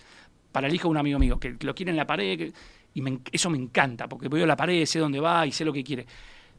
Para 0.52 0.68
el 0.68 0.74
hijo 0.74 0.84
de 0.88 0.90
un 0.92 0.96
amigo 0.98 1.18
mío, 1.18 1.40
que 1.40 1.56
lo 1.60 1.74
quiere 1.74 1.90
en 1.90 1.96
la 1.96 2.06
pared. 2.06 2.38
que- 2.38 2.52
y 2.94 3.00
me 3.00 3.08
en- 3.10 3.22
eso 3.32 3.48
me 3.48 3.56
encanta, 3.58 4.06
porque 4.08 4.28
veo 4.28 4.44
la 4.46 4.54
pared, 4.56 4.84
sé 4.84 4.98
dónde 4.98 5.18
va 5.18 5.46
y 5.46 5.52
sé 5.52 5.64
lo 5.64 5.72
que 5.72 5.82
quiere. 5.82 6.06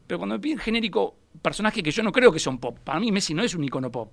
Pero 0.06 0.18
cuando 0.18 0.34
me 0.34 0.40
piden 0.40 0.58
genérico, 0.58 1.14
personajes 1.40 1.82
que 1.82 1.90
yo 1.92 2.02
no 2.02 2.10
creo 2.12 2.32
que 2.32 2.38
son 2.40 2.58
pop. 2.58 2.76
Para 2.82 2.98
mí 3.00 3.12
Messi 3.12 3.32
no 3.34 3.42
es 3.44 3.54
un 3.54 3.62
icono 3.64 3.90
pop. 3.90 4.12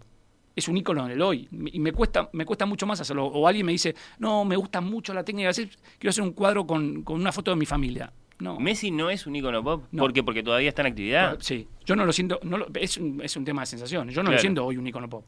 Es 0.56 0.68
un 0.68 0.78
icono 0.78 1.08
del 1.08 1.22
hoy. 1.22 1.48
Y 1.74 1.80
me 1.80 1.92
cuesta, 1.94 2.30
me 2.34 2.46
cuesta 2.46 2.66
mucho 2.66 2.86
más 2.86 3.02
hacerlo. 3.02 3.26
O 3.26 3.48
alguien 3.48 3.66
me 3.66 3.72
dice, 3.72 3.96
no, 4.20 4.46
me 4.46 4.56
gusta 4.56 4.82
mucho 4.82 5.14
la 5.14 5.24
técnica 5.24 5.52
quiero 5.52 6.10
hacer 6.10 6.24
un 6.24 6.34
cuadro 6.34 6.68
con, 6.68 7.02
con 7.04 7.20
una 7.20 7.32
foto 7.32 7.50
de 7.52 7.58
mi 7.58 7.66
familia. 7.66 8.12
No. 8.40 8.60
¿Messi 8.60 8.92
no 8.92 9.10
es 9.10 9.26
un 9.26 9.36
ícono 9.36 9.64
pop? 9.64 9.86
No. 9.92 10.04
¿Por 10.04 10.14
qué? 10.14 10.24
Porque 10.24 10.44
todavía 10.44 10.70
está 10.70 10.82
en 10.84 10.88
actividad. 10.90 11.38
Sí, 11.42 11.68
yo 11.86 11.96
no 11.96 12.06
lo 12.06 12.12
siento, 12.14 12.40
no 12.44 12.58
lo- 12.58 12.68
es, 12.76 12.98
un, 12.98 13.22
es 13.24 13.36
un 13.38 13.46
tema 13.46 13.62
de 13.62 13.66
sensaciones. 13.68 14.14
Yo 14.14 14.22
no 14.22 14.28
Claro. 14.28 14.38
lo 14.38 14.42
siento 14.42 14.66
hoy 14.66 14.78
un 14.78 14.86
icono 14.88 15.10
pop. 15.10 15.26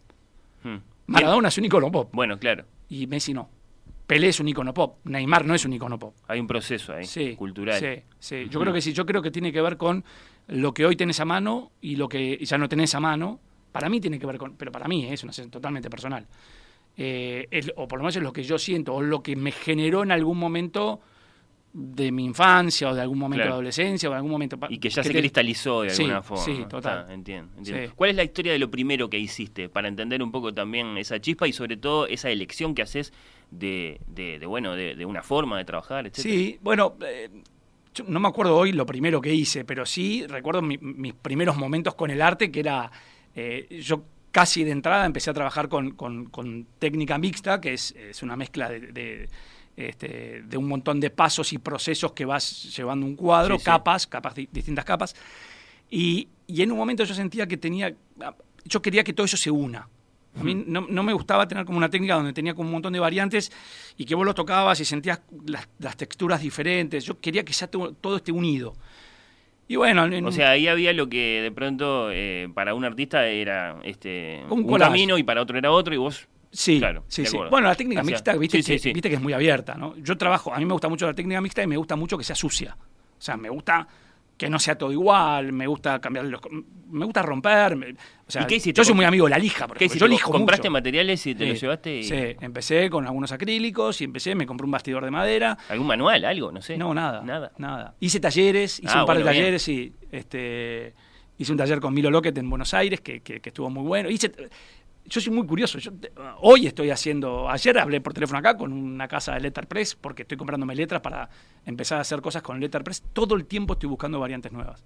Hmm. 0.63 0.77
Maradona 1.07 1.47
es 1.49 1.57
un 1.57 1.65
icono 1.65 1.91
pop 1.91 2.09
Bueno, 2.13 2.37
claro. 2.39 2.65
y 2.89 3.07
Messi 3.07 3.33
no. 3.33 3.49
Pelé 4.07 4.27
es 4.29 4.39
un 4.39 4.47
icono 4.49 4.73
pop, 4.73 4.97
Neymar 5.05 5.45
no 5.45 5.55
es 5.55 5.63
un 5.65 5.73
icono 5.73 5.97
pop. 5.97 6.13
Hay 6.27 6.39
un 6.39 6.47
proceso 6.47 6.93
ahí, 6.93 7.05
Sí, 7.05 7.35
cultural. 7.35 7.79
Sí, 7.79 8.03
sí. 8.19 8.47
Yo 8.49 8.59
creo 8.59 8.73
que 8.73 8.81
sí, 8.81 8.91
yo 8.93 9.05
creo 9.05 9.21
que 9.21 9.31
tiene 9.31 9.51
que 9.51 9.61
ver 9.61 9.77
con 9.77 10.03
lo 10.47 10.73
que 10.73 10.85
hoy 10.85 10.95
tenés 10.95 11.19
a 11.21 11.25
mano 11.25 11.71
y 11.81 11.95
lo 11.95 12.09
que 12.09 12.37
ya 12.43 12.57
no 12.57 12.67
tenés 12.67 12.93
a 12.95 12.99
mano. 12.99 13.39
Para 13.71 13.89
mí 13.89 13.99
tiene 14.01 14.19
que 14.19 14.25
ver 14.25 14.37
con, 14.37 14.55
pero 14.57 14.71
para 14.71 14.87
mí 14.87 15.05
eh, 15.05 15.13
es 15.13 15.23
una 15.23 15.31
sensación 15.31 15.51
totalmente 15.51 15.89
personal. 15.89 16.27
Eh, 16.97 17.47
es- 17.49 17.71
o 17.75 17.87
por 17.87 17.97
lo 17.99 18.03
menos 18.03 18.15
es 18.17 18.21
lo 18.23 18.33
que 18.33 18.43
yo 18.43 18.57
siento, 18.59 18.93
o 18.93 19.01
lo 19.01 19.23
que 19.23 19.35
me 19.35 19.51
generó 19.51 20.03
en 20.03 20.11
algún 20.11 20.37
momento 20.37 20.99
de 21.71 22.11
mi 22.11 22.23
infancia, 22.25 22.89
o 22.89 22.93
de 22.93 23.01
algún 23.01 23.17
momento 23.17 23.37
Claro. 23.39 23.49
de 23.51 23.53
adolescencia, 23.55 24.07
o 24.07 24.11
de 24.11 24.17
algún 24.17 24.29
momento... 24.31 24.59
Y 24.69 24.77
que 24.77 24.89
ya 24.91 25.01
se 25.01 25.09
te- 25.09 25.17
cristalizó 25.17 25.81
de 25.81 25.89
Sí, 25.89 26.03
alguna 26.03 26.21
forma. 26.21 26.43
sí, 26.43 26.65
total. 26.69 26.99
Está, 26.99 27.13
entiendo, 27.15 27.51
entiendo. 27.57 27.87
Sí. 27.87 27.93
¿Cuál 27.95 28.11
es 28.11 28.15
la 28.15 28.23
historia 28.23 28.51
de 28.51 28.59
lo 28.59 28.69
primero 28.69 29.09
que 29.09 29.17
hiciste 29.17 29.69
para 29.69 29.87
entender 29.87 30.21
un 30.21 30.31
poco 30.31 30.53
también 30.53 30.99
esa 30.99 31.19
chispa 31.19 31.47
y 31.47 31.53
sobre 31.53 31.77
todo 31.77 32.05
esa 32.05 32.29
elección 32.29 32.75
que 32.75 32.83
haces 32.83 33.11
de, 33.57 33.99
de, 34.07 34.39
de, 34.39 34.45
bueno, 34.45 34.75
de, 34.75 34.95
de 34.95 35.05
una 35.05 35.21
forma 35.23 35.57
de 35.57 35.65
trabajar, 35.65 36.05
etcétera? 36.07 36.33
Sí, 36.35 36.59
bueno, 36.61 36.95
eh, 37.05 37.29
yo 37.93 38.03
no 38.07 38.19
me 38.19 38.27
acuerdo 38.27 38.55
hoy 38.57 38.71
lo 38.71 38.85
primero 38.85 39.21
que 39.21 39.33
hice, 39.33 39.63
pero 39.65 39.85
sí 39.85 40.25
recuerdo 40.27 40.61
mi- 40.61 40.77
mis 40.79 41.13
primeros 41.13 41.55
momentos 41.57 41.93
con 41.95 42.09
el 42.09 42.21
arte, 42.21 42.51
que 42.51 42.59
era, 42.59 42.91
eh, 43.35 43.79
yo 43.83 44.03
casi 44.31 44.63
de 44.63 44.71
entrada 44.71 45.05
empecé 45.05 45.29
a 45.29 45.33
trabajar 45.33 45.69
con, 45.69 45.91
con- 45.91 46.25
con 46.25 46.65
técnica 46.79 47.17
mixta, 47.17 47.61
que 47.61 47.73
es, 47.73 47.91
es 47.91 48.23
una 48.23 48.35
mezcla 48.35 48.67
de, 48.69 48.79
de, 48.91 49.29
este, 49.77 50.41
de 50.43 50.57
un 50.57 50.67
montón 50.67 50.99
de 50.99 51.09
pasos 51.11 51.53
y 51.53 51.59
procesos 51.59 52.13
que 52.13 52.25
vas 52.25 52.75
llevando 52.75 53.05
un 53.05 53.15
cuadro, 53.15 53.55
Sí, 53.55 53.59
sí. 53.59 53.65
capas, 53.65 54.07
capas, 54.07 54.33
di- 54.35 54.49
distintas 54.51 54.85
capas. 54.85 55.15
Y, 55.89 56.27
y 56.47 56.61
en 56.63 56.71
un 56.71 56.77
momento 56.79 57.03
yo 57.03 57.13
sentía 57.13 57.47
que 57.47 57.57
tenía, 57.57 57.93
yo 58.65 58.81
quería 58.81 59.03
que 59.03 59.13
todo 59.13 59.25
eso 59.25 59.37
se 59.37 59.51
una. 59.51 59.87
A 60.39 60.43
mí 60.43 60.55
no, 60.65 60.85
no 60.89 61.03
me 61.03 61.13
gustaba 61.13 61.47
tener 61.47 61.63
como 61.65 61.77
una 61.77 61.89
técnica 61.89 62.15
donde 62.15 62.33
tenía 62.33 62.53
como 62.55 62.67
un 62.67 62.73
montón 62.73 62.93
de 62.93 62.99
variantes 62.99 63.51
y 63.97 64.05
que 64.05 64.15
vos 64.15 64.25
lo 64.25 64.33
tocabas 64.33 64.79
y 64.79 64.85
sentías 64.85 65.21
las, 65.45 65.69
las 65.79 65.95
texturas 65.95 66.41
diferentes. 66.41 67.05
Yo 67.05 67.19
quería 67.19 67.45
que 67.45 67.53
sea 67.53 67.67
todo, 67.69 67.93
todo 67.93 68.17
esté 68.17 68.31
unido. 68.31 68.73
Y 69.67 69.75
bueno, 69.75 70.05
en- 70.05 70.25
O 70.25 70.31
sea, 70.31 70.51
ahí 70.51 70.67
había 70.67 70.91
lo 70.93 71.07
que 71.07 71.41
de 71.41 71.51
pronto 71.51 72.09
eh, 72.11 72.49
para 72.53 72.73
un 72.73 72.83
artista 72.83 73.25
era 73.27 73.77
este 73.83 74.43
Un 74.49 74.67
camino 74.77 75.17
y 75.17 75.23
para 75.23 75.41
otro 75.41 75.57
era 75.57 75.71
otro 75.71 75.93
y 75.93 75.97
vos... 75.97 76.27
Sí, 76.51 76.77
Claro, 76.79 77.03
sí, 77.07 77.25
sí. 77.25 77.35
Bueno, 77.49 77.67
la 77.67 77.73
técnica 77.75 78.01
O 78.01 78.03
sea, 78.03 78.11
mixta, 78.11 78.35
viste, 78.35 78.61
sí, 78.61 78.73
que, 78.73 78.79
sí. 78.79 78.93
viste 78.93 79.09
que 79.09 79.15
es 79.15 79.21
muy 79.21 79.33
abierta, 79.33 79.73
¿no? 79.75 79.95
Yo 79.97 80.15
trabajo, 80.17 80.53
a 80.53 80.57
mí 80.59 80.65
me 80.65 80.73
gusta 80.73 80.87
mucho 80.87 81.07
la 81.07 81.13
técnica 81.15 81.41
mixta 81.41 81.63
y 81.63 81.67
me 81.67 81.77
gusta 81.77 81.95
mucho 81.95 82.15
que 82.17 82.23
sea 82.23 82.35
sucia. 82.35 82.75
O 83.17 83.21
sea, 83.21 83.37
me 83.37 83.49
gusta 83.49 83.87
que 84.43 84.49
no 84.49 84.60
sea 84.60 84.75
todo 84.77 84.91
igual, 84.91 85.51
me 85.53 85.67
gusta 85.67 85.99
cambiar 85.99 86.25
los... 86.25 86.41
Me 86.91 87.06
gusta 87.06 87.21
romper. 87.23 87.75
me- 87.75 87.91
o 88.25 88.32
sea, 88.32 88.45
¿Y? 88.49 88.71
Yo 88.73 88.84
soy 88.84 88.93
muy 88.93 89.06
amigo 89.06 89.25
de 89.25 89.32
la 89.32 89.38
lija, 89.39 89.67
por 89.67 89.77
¿Qué 89.77 89.86
ejemplo. 89.86 89.86
hiciste? 89.86 89.99
Yo 89.99 90.08
lijo 90.08 90.32
¿Compraste 90.32 90.69
mucho. 90.69 90.73
materiales 90.73 91.25
y 91.27 91.34
te 91.36 91.43
Sí, 91.45 91.49
los 91.49 91.62
llevaste? 91.62 91.97
y- 91.97 92.03
Sí, 92.03 92.15
empecé 92.41 92.89
con 92.89 93.06
algunos 93.06 93.32
acrílicos 93.32 93.99
y 94.01 94.03
empecé, 94.03 94.36
me 94.36 94.45
compré 94.45 94.65
un 94.65 94.71
bastidor 94.71 95.03
de 95.03 95.12
madera. 95.12 95.58
¿Algún 95.69 95.88
manual, 95.88 96.23
algo? 96.25 96.51
No 96.51 96.62
sé. 96.62 96.77
No, 96.77 96.93
nada. 96.93 97.21
Nada. 97.23 97.51
Nada. 97.58 97.95
Hice 97.99 98.19
talleres, 98.19 98.79
hice 98.79 98.89
Ah, 98.95 99.01
un 99.01 99.06
par 99.08 99.15
bueno, 99.17 99.25
de 99.27 99.32
bien. 99.34 99.43
talleres 99.43 99.67
y 99.67 99.93
este, 100.12 100.93
hice 101.38 101.51
un 101.51 101.58
taller 101.58 101.79
con 101.79 101.93
Milo 101.93 102.12
Lockett 102.12 102.38
en 102.38 102.49
Buenos 102.49 102.73
Aires 102.73 103.01
que, 103.01 103.21
que- 103.21 103.39
que 103.41 103.49
estuvo 103.49 103.69
muy 103.69 103.84
bueno. 103.84 104.10
Hice, 104.10 104.32
yo 105.05 105.21
soy 105.21 105.33
muy 105.33 105.45
curioso. 105.45 105.79
Yo, 105.79 105.91
hoy 106.41 106.67
estoy 106.67 106.89
haciendo. 106.89 107.49
Ayer 107.49 107.77
hablé 107.77 108.01
por 108.01 108.13
teléfono 108.13 108.39
acá 108.39 108.57
con 108.57 108.71
una 108.71 109.07
casa 109.07 109.33
de 109.33 109.41
Letterpress 109.41 109.95
porque 109.95 110.23
estoy 110.23 110.37
comprándome 110.37 110.75
letras 110.75 111.01
para 111.01 111.29
empezar 111.65 111.97
a 111.97 112.01
hacer 112.01 112.21
cosas 112.21 112.41
con 112.41 112.59
Letterpress. 112.59 113.03
Todo 113.13 113.35
el 113.35 113.45
tiempo 113.45 113.73
estoy 113.73 113.89
buscando 113.89 114.19
variantes 114.19 114.51
nuevas. 114.51 114.83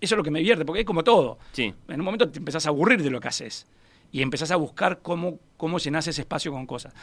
Eso 0.00 0.14
es 0.14 0.16
lo 0.16 0.22
que 0.22 0.30
me 0.30 0.38
divierte, 0.38 0.64
porque 0.64 0.80
es 0.80 0.86
como 0.86 1.02
todo. 1.02 1.38
Sí. 1.52 1.74
En 1.88 2.00
un 2.00 2.04
momento 2.04 2.30
te 2.30 2.38
empezás 2.38 2.66
a 2.66 2.68
aburrir 2.68 3.02
de 3.02 3.10
lo 3.10 3.20
que 3.20 3.28
haces 3.28 3.66
y 4.12 4.22
empezás 4.22 4.50
a 4.50 4.56
buscar 4.56 5.00
cómo, 5.02 5.38
cómo 5.56 5.78
llenás 5.78 6.06
ese 6.06 6.22
espacio 6.22 6.52
con 6.52 6.66
cosas. 6.66 6.94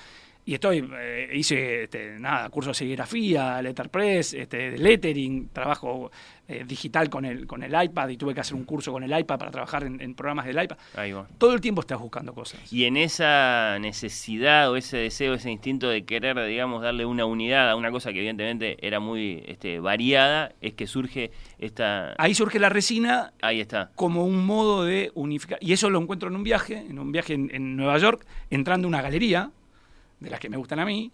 Y 0.47 0.53
estoy, 0.53 0.89
eh, 0.97 1.29
hice 1.33 1.83
este, 1.83 2.17
nada, 2.17 2.49
curso 2.49 2.69
de 2.69 2.73
serigrafía, 2.73 3.61
letterpress, 3.61 4.33
este, 4.33 4.77
lettering, 4.77 5.49
trabajo 5.49 6.09
eh, 6.47 6.63
digital 6.65 7.09
con 7.09 7.25
el, 7.25 7.45
con 7.45 7.63
el 7.63 7.83
iPad 7.83 8.07
y 8.07 8.15
tuve 8.15 8.33
que 8.33 8.39
hacer 8.39 8.55
un 8.55 8.63
curso 8.63 8.93
con 8.93 9.03
el 9.03 9.11
iPad 9.11 9.39
para 9.39 9.51
trabajar 9.51 9.83
en, 9.83 10.15
programas 10.15 10.45
del 10.45 10.63
iPad. 10.63 10.77
Ahí 10.95 11.11
va. 11.11 11.27
Todo 11.37 11.53
el 11.53 11.59
tiempo 11.59 11.81
estás 11.81 11.99
buscando 11.99 12.33
cosas. 12.33 12.71
Y 12.71 12.85
en 12.85 12.95
esa 12.95 13.77
necesidad 13.79 14.71
o 14.71 14.77
ese 14.77 14.95
deseo, 14.95 15.33
ese 15.33 15.51
instinto 15.51 15.89
de 15.89 16.05
querer, 16.05 16.41
digamos, 16.45 16.81
darle 16.81 17.05
una 17.05 17.25
unidad 17.25 17.69
a 17.69 17.75
una 17.75 17.91
cosa 17.91 18.13
que 18.13 18.19
evidentemente 18.19 18.77
era 18.79 19.01
muy 19.01 19.43
este, 19.47 19.81
variada, 19.81 20.53
es 20.61 20.75
que 20.75 20.87
surge 20.87 21.31
esta... 21.59 22.15
Ahí 22.17 22.33
surge 22.33 22.57
la 22.57 22.69
resina. 22.69 23.33
Ahí 23.41 23.59
está. 23.59 23.91
Como 23.95 24.23
un 24.23 24.45
modo 24.45 24.85
de 24.85 25.11
unificar. 25.13 25.59
Y 25.61 25.73
eso 25.73 25.89
lo 25.89 25.99
encuentro 25.99 26.29
en 26.29 26.37
un 26.37 26.43
viaje, 26.43 26.85
en 26.89 26.99
un 26.99 27.11
viaje 27.11 27.33
en, 27.33 27.53
en 27.53 27.75
Nueva 27.75 27.97
York, 27.97 28.25
entrando 28.49 28.87
a 28.87 28.89
una 28.89 29.01
galería 29.01 29.51
de 30.19 30.29
las 30.29 30.39
que 30.39 30.49
me 30.49 30.57
gustan 30.57 30.79
a 30.79 30.85
mí, 30.85 31.11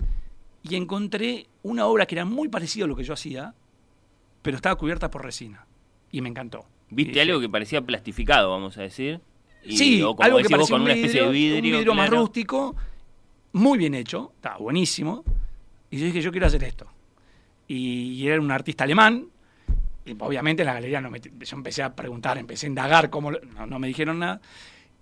y 0.64 0.76
encontré 0.76 1.48
una 1.62 1.86
obra 1.88 2.06
que 2.06 2.16
era 2.16 2.26
muy 2.26 2.48
parecida 2.48 2.86
a 2.86 2.88
lo 2.88 2.96
que 2.96 3.04
yo 3.04 3.14
hacía, 3.14 3.54
pero 4.42 4.56
estaba 4.56 4.76
cubierta 4.76 5.12
por 5.12 5.24
resina. 5.24 5.66
Y 6.12 6.22
me 6.22 6.30
encantó. 6.30 6.66
¿Viste 6.90 7.20
algo 7.22 7.40
que 7.40 7.50
parecía 7.50 7.82
plastificado, 7.82 8.52
vamos 8.52 8.78
a 8.78 8.84
decir? 8.84 9.20
sí, 9.68 10.02
algo 10.02 10.38
que 10.38 10.50
parecía 10.50 10.74
con 10.74 10.82
una 10.82 10.94
especie 10.94 11.24
de 11.24 11.30
vidrio. 11.30 11.74
Un 11.74 11.80
vidrio 11.80 11.94
más 11.94 12.10
rústico, 12.10 12.76
muy 13.54 13.78
bien 13.78 13.94
hecho, 13.94 14.32
estaba 14.36 14.58
buenísimo. 14.58 15.24
Y 15.90 15.98
yo 15.98 16.06
dije, 16.06 16.22
yo 16.22 16.32
quiero 16.32 16.48
hacer 16.48 16.64
esto. 16.64 16.88
Y, 17.68 18.26
era 18.28 18.40
un 18.40 18.52
artista 18.52 18.84
alemán. 18.84 19.28
Y 20.06 20.16
obviamente 20.20 20.64
en 20.64 20.68
la 20.68 20.74
galería 20.74 21.02
no 21.02 21.10
me, 21.10 21.20
yo 21.20 21.58
empecé 21.58 21.82
a 21.82 21.96
preguntar, 21.96 22.38
empecé 22.38 22.68
a 22.68 22.70
indagar, 22.70 23.10
cómo, 23.10 23.32
no, 23.32 23.66
no 23.66 23.80
me 23.80 23.88
dijeron 23.88 24.20
nada. 24.20 24.42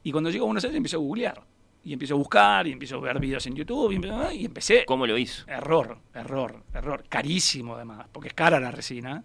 Y 0.03 0.11
cuando 0.11 0.29
llegó 0.29 0.45
a 0.45 0.47
Buenos 0.47 0.63
Aires 0.63 0.77
empecé 0.77 0.95
a 0.95 0.99
googlear 0.99 1.43
y 1.83 1.93
empiezo 1.93 2.13
a 2.13 2.17
buscar 2.17 2.67
y 2.67 2.71
empiezo 2.71 2.97
a 2.97 2.99
ver 2.99 3.19
videos 3.19 3.45
en 3.47 3.55
YouTube 3.55 3.91
y, 3.91 4.45
empecé. 4.45 4.85
¿Cómo 4.85 5.07
lo 5.07 5.17
hizo? 5.17 5.49
Error, 5.49 5.97
error, 6.13 6.63
error. 6.73 7.03
Carísimo 7.09 7.75
además, 7.75 8.07
porque 8.11 8.29
es 8.29 8.33
cara 8.33 8.59
la 8.59 8.71
resina. 8.71 9.23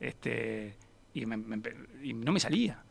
Este, 0.00 0.74
y, 1.14 1.26
no 1.26 2.32
me 2.32 2.40
salía. 2.40 2.82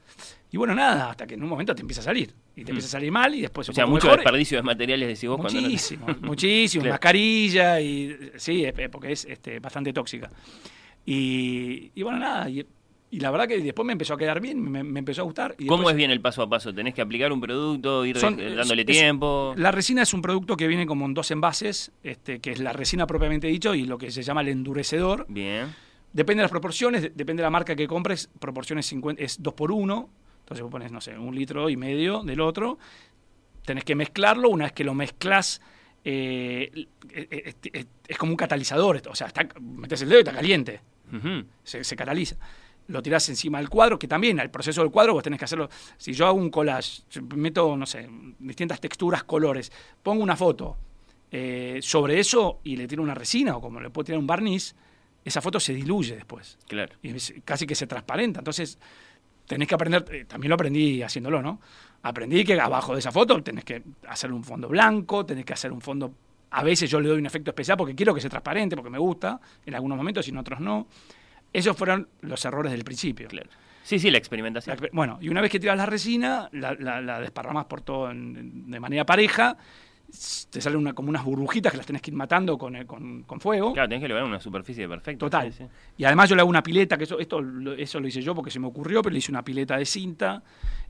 Y 0.52 0.58
bueno, 0.58 0.76
nada, 0.76 1.12
hasta 1.12 1.26
que 1.26 1.34
en 1.34 1.44
un 1.44 1.50
momento 1.50 1.74
te 1.74 1.82
empieza 1.82 2.02
a 2.02 2.06
salir. 2.06 2.34
Y 2.56 2.64
te 2.64 2.72
mm. 2.72 2.76
empieza 2.76 2.88
a 2.88 2.92
salir 2.92 3.12
mal 3.12 3.34
y 3.34 3.42
después... 3.42 3.68
O 3.70 3.74
sea, 3.74 3.86
mucho 3.86 4.12
desperdicio 4.12 4.58
de 4.58 4.64
materiales, 4.64 5.08
decís 5.08 5.30
vos. 5.30 5.40
Muchísimo, 5.40 6.06
muchísimo. 6.22 6.86
Mascarilla 6.86 7.82
y... 7.82 8.32
Sí, 8.36 8.66
porque 8.92 9.14
es 9.14 9.26
este, 9.26 9.60
bastante 9.60 9.94
tóxica. 9.94 10.30
Y, 11.06 11.92
y 11.96 12.04
bueno, 12.04 12.20
nada, 12.20 12.50
y 12.50 12.66
y 13.12 13.20
la 13.20 13.30
verdad 13.30 13.46
que 13.46 13.60
después 13.60 13.86
me 13.86 13.92
empezó 13.92 14.14
a 14.14 14.18
quedar 14.18 14.40
bien, 14.40 14.72
me, 14.72 14.80
empezó 14.80 15.22
a 15.22 15.26
gustar. 15.26 15.56
¿Cómo 15.68 15.90
es 15.90 15.96
bien 15.98 16.12
el 16.12 16.22
paso 16.22 16.42
a 16.42 16.50
paso? 16.50 16.74
¿Tenés 16.74 16.94
que 16.94 17.02
aplicar 17.02 17.34
un 17.34 17.42
producto, 17.42 18.06
ir 18.06 18.18
dándole 18.18 18.86
tiempo? 18.86 19.54
La 19.58 19.70
resina 19.70 20.04
es 20.04 20.14
un 20.14 20.22
producto 20.22 20.56
que 20.56 20.66
viene 20.66 20.86
como 20.86 21.06
en 21.06 21.14
dos 21.14 21.30
envases, 21.30 21.92
este, 22.04 22.40
que 22.40 22.52
es 22.52 22.60
la 22.60 22.72
resina 22.72 23.06
propiamente 23.06 23.48
dicho 23.48 23.76
y 23.76 23.84
lo 23.84 23.98
que 23.98 24.12
se 24.12 24.24
llama 24.24 24.42
el 24.42 24.48
endurecedor. 24.48 25.26
Bien. 25.28 25.76
Depende 26.14 26.40
de 26.40 26.46
las 26.46 26.52
proporciones, 26.52 27.02
depende 27.02 27.42
de 27.42 27.44
la 27.44 27.50
marca 27.50 27.76
que 27.76 27.86
compres, 27.86 28.30
proporciones 28.40 28.86
50, 28.86 29.22
es 29.22 29.44
2 29.44 29.54
por 29.54 29.74
1 29.74 30.10
entonces 30.40 30.64
vos 30.64 30.72
pones, 30.72 30.92
no 30.92 31.00
sé, 31.00 31.18
un 31.18 31.34
litro 31.34 31.70
y 31.70 31.78
medio 31.78 32.24
del 32.24 32.42
otro, 32.42 32.78
tenés 33.64 33.86
que 33.86 33.96
mezclarlo, 33.96 34.50
una 34.50 34.66
vez 34.66 34.74
que 34.74 34.84
lo 34.84 34.94
mezclas, 34.94 35.62
eh, 36.04 36.88
es, 37.14 38.18
como 38.18 38.34
un 38.34 38.38
catalizador, 38.38 39.02
o 39.10 39.16
sea, 39.16 39.28
está, 39.28 39.48
metes 39.62 40.02
el 40.02 40.10
dedo 40.10 40.20
y 40.20 40.24
está 40.24 40.34
caliente, 40.34 40.82
se, 41.64 41.86
se 41.86 41.96
cataliza 41.96 42.36
lo 42.88 43.02
tirás 43.02 43.28
encima 43.30 43.60
del 43.60 43.70
cuadro, 43.70 43.98
que 43.98 44.08
también 44.08 44.40
al 44.40 44.52
proceso 44.52 44.82
del 44.82 44.92
cuadro 44.92 45.14
vos 45.14 45.24
tenés 45.24 45.40
que 45.40 45.46
hacerlo. 45.46 45.70
Si 45.98 46.14
yo 46.14 46.28
hago 46.28 46.38
un 46.38 46.50
collage, 46.50 47.04
meto, 47.36 47.76
no 47.78 47.86
sé, 47.86 48.08
distintas 48.40 48.80
texturas, 48.80 49.24
colores, 49.24 49.72
pongo 50.04 50.24
una 50.24 50.36
foto 50.36 50.78
eh, 51.32 51.80
sobre 51.82 52.20
eso 52.20 52.60
y 52.64 52.76
le 52.76 52.88
tiro 52.88 53.02
una 53.02 53.16
resina 53.16 53.56
o 53.56 53.62
como 53.62 53.80
le 53.80 53.90
puedo 53.90 54.06
tirar 54.06 54.20
un 54.20 54.28
barniz, 54.28 54.76
esa 55.24 55.42
foto 55.42 55.60
se 55.60 55.74
diluye 55.74 56.16
después. 56.16 56.58
Claro. 56.68 56.96
Y 57.02 57.14
casi 57.42 57.66
que 57.66 57.76
se 57.76 57.88
transparenta. 57.88 58.40
Entonces, 58.40 58.78
tenés 59.48 59.68
que 59.68 59.76
aprender, 59.76 60.06
eh, 60.12 60.26
también 60.26 60.50
lo 60.50 60.56
aprendí 60.56 61.02
haciéndolo, 61.02 61.42
¿no? 61.42 61.62
Aprendí 62.04 62.44
que 62.44 62.60
abajo 62.60 62.94
de 62.94 63.00
esa 63.00 63.12
foto 63.12 63.42
tenés 63.44 63.64
que 63.64 63.84
hacer 64.08 64.32
un 64.32 64.44
fondo 64.44 64.68
blanco, 64.68 65.26
tenés 65.26 65.46
que 65.46 65.54
hacer 65.54 65.72
un 65.72 65.82
fondo. 65.82 66.14
A 66.50 66.64
veces 66.64 66.90
yo 66.90 67.00
le 67.00 67.08
doy 67.08 67.20
un 67.20 67.26
efecto 67.26 67.52
especial 67.52 67.78
porque 67.78 67.96
quiero 67.96 68.14
que 68.14 68.22
sea 68.22 68.30
transparente, 68.30 68.76
porque 68.76 68.90
me 68.90 68.98
gusta, 68.98 69.40
en 69.66 69.76
algunos 69.76 69.98
momentos 69.98 70.28
y 70.28 70.32
en 70.32 70.38
otros 70.38 70.60
no. 70.60 70.88
Esos 71.54 71.76
fueron 71.76 72.08
los 72.22 72.44
errores 72.46 72.72
del 72.72 72.84
principio. 72.84 73.28
Sí, 73.84 74.00
sí, 74.00 74.12
la 74.12 74.18
experimentación. 74.18 74.78
bueno, 74.94 75.18
y 75.22 75.30
una 75.30 75.42
vez 75.42 75.52
que 75.52 75.60
tiras 75.60 75.78
la 75.78 75.86
resina, 75.86 76.50
la, 76.54 76.74
la, 76.74 77.20
desparramas 77.20 77.66
por 77.66 77.82
todo 77.82 78.10
de 78.10 78.80
manera 78.80 79.06
pareja, 79.06 79.58
te 80.50 80.60
salen 80.60 80.80
una, 80.80 80.94
como 80.94 81.10
unas 81.10 81.24
burbujitas 81.24 81.72
que 81.72 81.78
las 81.78 81.86
tenés 81.86 82.02
que 82.02 82.12
ir 82.12 82.18
matando 82.18 82.58
con, 82.58 82.76
eh, 82.76 82.86
con, 82.86 83.40
fuego. 83.40 83.74
Claro, 83.74 83.88
tenés 83.88 84.04
que 84.04 84.10
lograr 84.10 84.26
una 84.26 84.40
superficie 84.40 84.88
perfecta. 84.88 85.20
Total. 85.20 85.54
Y 85.98 86.04
además 86.04 86.30
yo 86.30 86.36
le 86.36 86.42
hago 86.42 86.50
una 86.50 86.62
pileta, 86.62 86.98
que 86.98 87.06
eso, 87.06 87.18
esto, 87.20 87.42
eso 87.78 88.00
lo 88.00 88.08
hice 88.08 88.22
yo 88.22 88.36
porque 88.36 88.52
se 88.52 88.60
me 88.60 88.68
ocurrió, 88.68 89.02
pero 89.02 89.14
le 89.14 89.20
hice 89.20 89.32
una 89.32 89.44
pileta 89.44 89.78
de 89.78 89.86
cinta. 89.86 90.44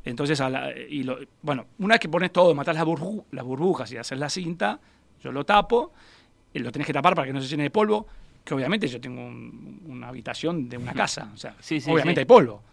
Entonces, 0.03 0.41
y 0.89 1.03
lo, 1.03 1.19
bueno, 1.41 1.67
una 1.79 1.95
vez 1.95 1.99
que 1.99 2.09
pones 2.09 2.31
todo, 2.31 2.53
matás 2.55 2.75
las, 2.75 2.85
las 3.31 3.45
burbujas 3.45 3.91
y 3.91 3.97
haces 3.97 4.17
la 4.17 4.29
cinta, 4.29 4.79
yo 5.23 5.31
lo 5.31 5.45
tapo, 5.45 5.93
eh, 6.53 6.59
lo 6.59 6.71
tenés 6.71 6.87
que 6.87 6.93
tapar 6.93 7.13
para 7.13 7.27
que 7.27 7.33
no 7.33 7.41
se 7.41 7.47
llene 7.47 7.63
de 7.63 7.69
polvo 7.69 8.07
que 8.43 8.53
obviamente 8.53 8.87
yo 8.87 8.99
tengo 8.99 9.21
una 9.21 10.07
habitación 10.07 10.67
de 10.67 10.77
una 10.77 10.93
casa, 10.93 11.31
o 11.33 11.37
sea, 11.37 11.55
obviamente 11.87 12.21
hay 12.21 12.25
polvo. 12.25 12.63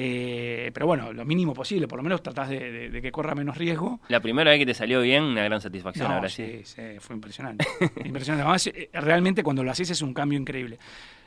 Eh, 0.00 0.70
pero 0.72 0.86
bueno, 0.86 1.12
lo 1.12 1.24
mínimo 1.24 1.52
posible, 1.52 1.88
por 1.88 1.96
lo 1.98 2.04
menos 2.04 2.22
tratás 2.22 2.48
de, 2.50 3.00
que 3.02 3.10
corra 3.10 3.34
menos 3.34 3.56
riesgo. 3.58 4.00
La 4.08 4.20
primera 4.20 4.52
vez 4.52 4.60
que 4.60 4.66
te 4.66 4.74
salió 4.74 5.00
bien, 5.00 5.24
una 5.24 5.42
gran 5.42 5.60
satisfacción 5.60 6.10
ahora 6.12 6.28
sí. 6.28 6.60
Sí, 6.62 6.82
fue 7.00 7.16
impresionante. 7.16 7.66
impresionante. 8.04 8.42
Además, 8.42 8.66
eh, 8.68 8.90
realmente 8.92 9.42
cuando 9.42 9.64
lo 9.64 9.72
haces 9.72 9.90
es 9.90 10.00
un 10.00 10.14
cambio 10.14 10.38
increíble. 10.38 10.78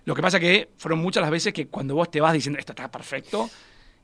Lo 0.05 0.15
que 0.15 0.21
pasa 0.21 0.39
que 0.39 0.69
fueron 0.77 0.99
muchas 0.99 1.21
las 1.21 1.31
veces 1.31 1.51
que 1.51 1.67
cuando 1.67 1.95
vos 1.95 2.10
te 2.10 2.21
vas 2.21 2.31
diciendo, 2.31 2.60
esto 2.60 2.71
está 2.71 2.89
perfecto, 2.89 3.49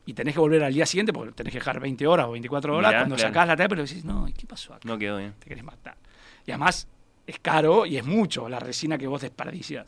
y 0.05 0.13
tenés 0.13 0.33
que 0.33 0.39
volver 0.39 0.63
al 0.63 0.73
día 0.73 0.85
siguiente, 0.85 1.11
porque 1.13 1.31
tenés 1.31 1.53
que 1.53 1.59
dejar 1.59 1.79
20 1.79 2.05
horas 2.05 2.27
o 2.27 2.31
24 2.31 2.75
horas, 2.75 2.93
cuando 2.93 3.17
sacás 3.17 3.47
la 3.47 3.55
tapa, 3.55 3.69
pero 3.69 3.83
decís, 3.83 4.03
no, 4.03 4.25
¿qué 4.37 4.45
pasó 4.45 4.73
acá? 4.73 4.87
No 4.87 4.97
quedó 4.97 5.17
bien. 5.17 5.33
Te 5.39 5.47
querés 5.47 5.63
matar. 5.63 5.95
Y 6.45 6.51
además, 6.51 6.87
es 7.27 7.39
caro 7.39 7.85
y 7.85 7.97
es 7.97 8.05
mucho 8.05 8.47
la 8.47 8.59
resina 8.59 8.97
que 8.97 9.05
vos 9.05 9.21
desperdicias. 9.21 9.85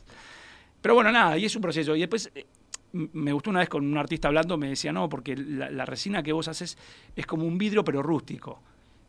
Pero 0.80 0.94
bueno, 0.94 1.10
nada, 1.10 1.36
y 1.38 1.46
es 1.46 1.56
un 1.56 1.62
proceso. 1.62 1.96
Y 1.96 2.00
después 2.00 2.30
eh, 2.34 2.46
me 2.92 3.32
gustó 3.32 3.50
una 3.50 3.60
vez 3.60 3.68
con 3.68 3.84
un 3.84 3.96
artista 3.96 4.28
hablando, 4.28 4.58
me 4.58 4.68
decía, 4.68 4.92
no, 4.92 5.08
porque 5.08 5.34
la, 5.36 5.84
resina 5.86 6.22
que 6.22 6.32
vos 6.32 6.48
haces 6.48 6.76
es 7.16 7.26
como 7.26 7.46
un 7.46 7.56
vidrio 7.56 7.82
pero 7.82 8.02
rústico. 8.02 8.62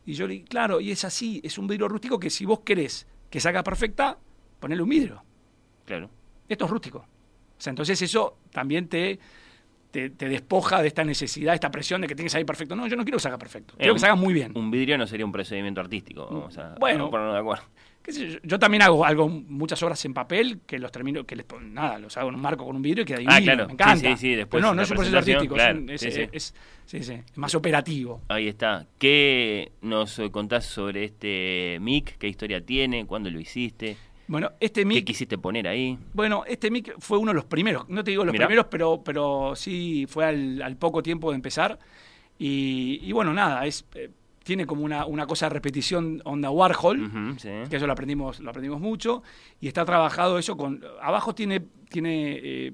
Y 0.06 0.14
yo 0.14 0.26
le 0.26 0.34
dije, 0.34 0.46
claro, 0.46 0.80
y 0.80 0.90
es 0.90 1.04
así, 1.04 1.40
es 1.44 1.58
un 1.58 1.66
vidrio 1.66 1.88
rústico 1.88 2.18
que 2.18 2.30
si 2.30 2.44
vos 2.44 2.60
querés 2.60 3.06
que 3.30 3.38
salga 3.38 3.62
perfecta, 3.62 4.18
ponele 4.58 4.82
un 4.82 4.88
vidrio. 4.88 5.22
Claro. 5.84 6.10
Esto 6.48 6.64
es 6.64 6.70
rústico. 6.70 6.98
O 6.98 7.60
sea, 7.60 7.70
entonces 7.70 8.00
eso 8.02 8.38
también 8.50 8.88
te, 8.88 9.18
te, 9.90 10.10
despoja 10.10 10.82
de 10.82 10.88
esta 10.88 11.04
necesidad, 11.04 11.54
esta 11.54 11.70
presión 11.70 12.00
de 12.00 12.08
que 12.08 12.14
tiene 12.14 12.26
que 12.26 12.30
salir 12.30 12.46
perfecto. 12.46 12.74
No, 12.74 12.86
yo 12.88 12.96
no 12.96 13.04
quiero 13.04 13.18
que 13.18 13.22
salga 13.22 13.38
perfecto. 13.38 13.74
Quiero 13.76 13.94
que 13.94 14.00
salga 14.00 14.16
muy 14.16 14.34
bien. 14.34 14.52
Un 14.56 14.70
vidrio 14.70 14.98
no 14.98 15.06
sería 15.06 15.24
un 15.24 15.32
procedimiento 15.32 15.80
artístico. 15.80 16.26
Vamos 16.26 16.58
a, 16.58 16.74
bueno, 16.78 17.10
ponernos 17.10 17.34
de 17.34 17.40
acuerdo 17.40 17.64
yo, 18.42 18.58
también 18.58 18.82
hago 18.82 19.04
algo, 19.04 19.28
muchas 19.28 19.82
obras 19.82 20.04
en 20.04 20.12
papel 20.12 20.60
que 20.66 20.78
los 20.78 20.90
termino, 20.90 21.24
que 21.24 21.36
les 21.36 21.46
nada, 21.62 21.98
los 21.98 22.16
hago 22.16 22.30
en 22.30 22.34
un 22.34 22.40
marco 22.40 22.64
con 22.64 22.74
un 22.74 22.82
vidrio 22.82 23.02
y 23.02 23.06
queda 23.06 23.18
divino, 23.18 23.34
ah, 23.36 23.40
claro. 23.40 23.66
me 23.66 23.72
encanta. 23.74 24.16
Sí, 24.16 24.16
sí, 24.16 24.34
después 24.34 24.62
no, 24.62 24.74
no 24.74 24.82
es 24.82 24.90
un 24.90 24.96
proceso 24.96 25.18
artístico, 25.18 25.56
es, 25.56 26.54
es, 26.92 27.14
más 27.36 27.54
operativo. 27.54 28.22
Ahí 28.28 28.48
está. 28.48 28.86
¿Qué 28.98 29.72
nos 29.82 30.20
contás 30.32 30.66
sobre 30.66 31.04
este 31.04 31.78
mic? 31.80 32.18
¿Qué 32.18 32.28
historia 32.28 32.60
tiene? 32.60 33.06
¿Cuándo 33.06 33.30
lo 33.30 33.38
hiciste? 33.38 33.96
Bueno, 34.26 34.50
este 34.58 34.84
mic. 34.84 34.98
¿Qué 34.98 35.04
quisiste 35.04 35.38
poner 35.38 35.68
ahí? 35.68 35.96
Bueno, 36.12 36.44
este 36.46 36.70
mic 36.70 36.94
fue 36.98 37.18
uno 37.18 37.30
de 37.30 37.36
los 37.36 37.44
primeros. 37.44 37.88
No 37.88 38.02
te 38.02 38.10
digo 38.10 38.24
los 38.24 38.34
primeros, 38.34 38.66
pero, 38.66 39.02
pero 39.04 39.54
sí 39.54 40.06
fue 40.08 40.24
al, 40.24 40.76
poco 40.76 41.02
tiempo 41.02 41.30
de 41.30 41.36
empezar. 41.36 41.78
Y, 42.38 42.98
y 43.02 43.12
bueno, 43.12 43.32
nada, 43.32 43.64
es 43.66 43.84
eh, 43.94 44.10
tiene 44.44 44.66
como 44.66 44.84
una, 44.84 45.06
una, 45.06 45.26
cosa 45.26 45.46
de 45.46 45.50
repetición 45.50 46.20
onda 46.24 46.50
Warhol, 46.50 47.36
que 47.40 47.76
eso 47.76 47.86
lo 47.86 47.92
aprendimos, 47.92 48.40
lo 48.40 48.50
aprendimos 48.50 48.80
mucho, 48.80 49.22
y 49.60 49.68
está 49.68 49.84
trabajado 49.84 50.38
eso 50.38 50.56
con. 50.56 50.82
Abajo 51.00 51.34
tiene, 51.34 51.60
tiene, 51.88 52.40
eh, 52.42 52.72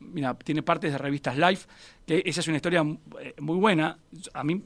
mira, 0.00 0.34
tiene 0.34 0.62
partes 0.62 0.92
de 0.92 0.98
revistas 0.98 1.36
live, 1.36 1.60
que 2.06 2.22
esa 2.24 2.40
es 2.40 2.48
una 2.48 2.56
historia 2.56 2.84
eh, 3.20 3.34
muy 3.40 3.56
buena. 3.56 3.98
A 4.34 4.44
mí 4.44 4.62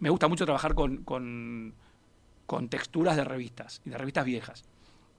me 0.00 0.10
gusta 0.10 0.28
mucho 0.28 0.44
trabajar 0.44 0.74
con, 0.74 0.98
con, 0.98 1.74
con 2.46 2.68
texturas 2.68 3.16
de 3.16 3.24
revistas, 3.24 3.80
y 3.84 3.90
de 3.90 3.98
revistas 3.98 4.24
viejas. 4.24 4.64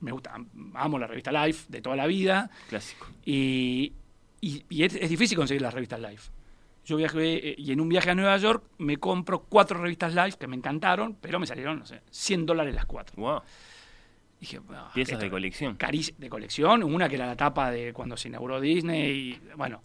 Me 0.01 0.11
gusta, 0.11 0.33
amo 0.75 0.97
la 0.97 1.07
revista 1.07 1.31
Live 1.31 1.57
de 1.67 1.81
toda 1.81 1.95
la 1.95 2.07
vida. 2.07 2.49
Clásico. 2.69 3.07
Y, 3.25 3.91
y, 4.39 4.83
es, 4.83 4.95
es, 4.95 5.09
difícil 5.09 5.37
conseguir 5.37 5.61
las 5.61 5.73
revistas 5.73 5.99
Live. 5.99 6.21
Yo 6.89 6.97
viajé, 6.97 7.49
eh, 7.49 7.55
y 7.55 7.71
en 7.71 7.81
un 7.81 7.87
viaje 7.87 8.09
a 8.09 8.15
Nueva 8.15 8.35
York 8.37 8.63
me 8.79 8.97
compro 8.97 9.43
cuatro 9.43 9.79
revistas 9.79 10.15
live 10.15 10.33
que 10.39 10.47
me 10.47 10.55
encantaron, 10.55 11.15
pero 11.21 11.39
me 11.39 11.45
salieron, 11.45 11.77
no 11.77 11.85
sé, 11.85 12.01
100 12.09 12.47
dólares 12.47 12.73
las 12.73 12.87
cuatro. 12.87 13.15
Wow. 13.21 13.41
Dije, 14.39 14.59
Piezas 14.95 15.19
de 15.19 15.29
colección. 15.29 15.77
de 15.77 16.29
colección, 16.29 16.81
una 16.81 17.07
que 17.07 17.13
era 17.13 17.27
la 17.27 17.35
tapa 17.35 17.69
de 17.69 17.93
cuando 17.93 18.17
se 18.17 18.29
inauguró 18.29 18.59
Disney, 18.59 19.11
y 19.11 19.41
bueno, 19.55 19.83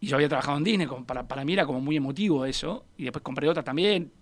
y 0.00 0.06
yo 0.08 0.16
había 0.16 0.28
trabajado 0.28 0.58
en 0.58 0.64
Disney, 0.64 0.86
para, 1.06 1.26
para 1.26 1.46
mí 1.46 1.54
era 1.54 1.64
como 1.64 1.80
muy 1.80 1.96
emotivo 1.96 2.44
eso, 2.44 2.84
y 2.98 3.04
después 3.04 3.22
compré 3.22 3.48
otra 3.48 3.62
también, 3.62 4.12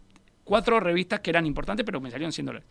cuatro 0.44 0.78
revistas 0.78 1.18
que 1.18 1.30
eran 1.30 1.44
importantes, 1.44 1.84
pero 1.84 2.00
me 2.00 2.12
salieron 2.12 2.30
100 2.30 2.46
dólares. 2.46 2.68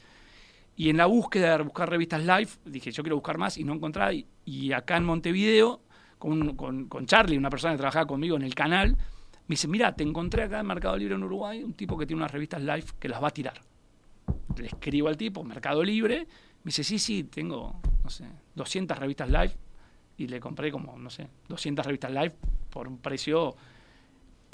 Y 0.78 0.90
en 0.90 0.96
la 0.96 1.08
búsqueda 1.08 1.58
de 1.58 1.64
buscar 1.64 1.90
revistas 1.90 2.22
live, 2.24 2.48
dije, 2.64 2.90
yo 2.90 3.04
quiero 3.04 3.18
buscar 3.18 3.38
más 3.38 3.58
y 3.58 3.66
no 3.66 3.74
encontraba. 3.74 4.14
Y, 4.14 4.26
y 4.46 4.72
acá 4.72 4.96
en 4.96 5.04
Montevideo, 5.04 5.82
con, 6.20 6.56
con, 6.56 6.88
con 6.88 7.06
Charlie, 7.06 7.38
una 7.38 7.50
persona 7.50 7.74
que 7.74 7.80
trabajaba 7.80 8.06
conmigo 8.06 8.38
en 8.38 8.44
el 8.44 8.56
canal, 8.56 8.98
me 9.48 9.54
dice, 9.54 9.68
mira, 9.68 9.96
te 9.96 10.04
encontré 10.04 10.44
acá 10.44 10.60
en 10.60 10.66
Mercado 10.66 10.98
Libre 10.98 11.16
en 11.16 11.24
Uruguay 11.24 11.64
un 11.64 11.74
tipo 11.74 11.98
que 11.98 12.06
tiene 12.06 12.22
unas 12.22 12.32
revistas 12.32 12.62
live 12.62 12.86
que 13.00 13.08
las 13.08 13.22
va 13.22 13.28
a 13.28 13.32
tirar. 13.32 13.62
Le 14.58 14.68
escribo 14.68 15.08
al 15.08 15.18
tipo, 15.18 15.44
Mercado 15.44 15.84
Libre, 15.84 16.20
me 16.64 16.70
dice, 16.70 16.84
sí, 16.84 16.98
sí, 16.98 17.26
tengo, 17.26 17.80
no 18.04 18.10
sé, 18.10 18.26
200 18.56 18.98
revistas 18.98 19.30
live 19.30 19.52
y 20.18 20.28
le 20.28 20.40
compré 20.40 20.72
como, 20.72 20.98
no 20.98 21.10
sé, 21.10 21.28
200 21.48 21.86
revistas 21.86 22.12
live 22.12 22.34
por 22.70 22.88
un 22.88 22.98
precio... 22.98 23.56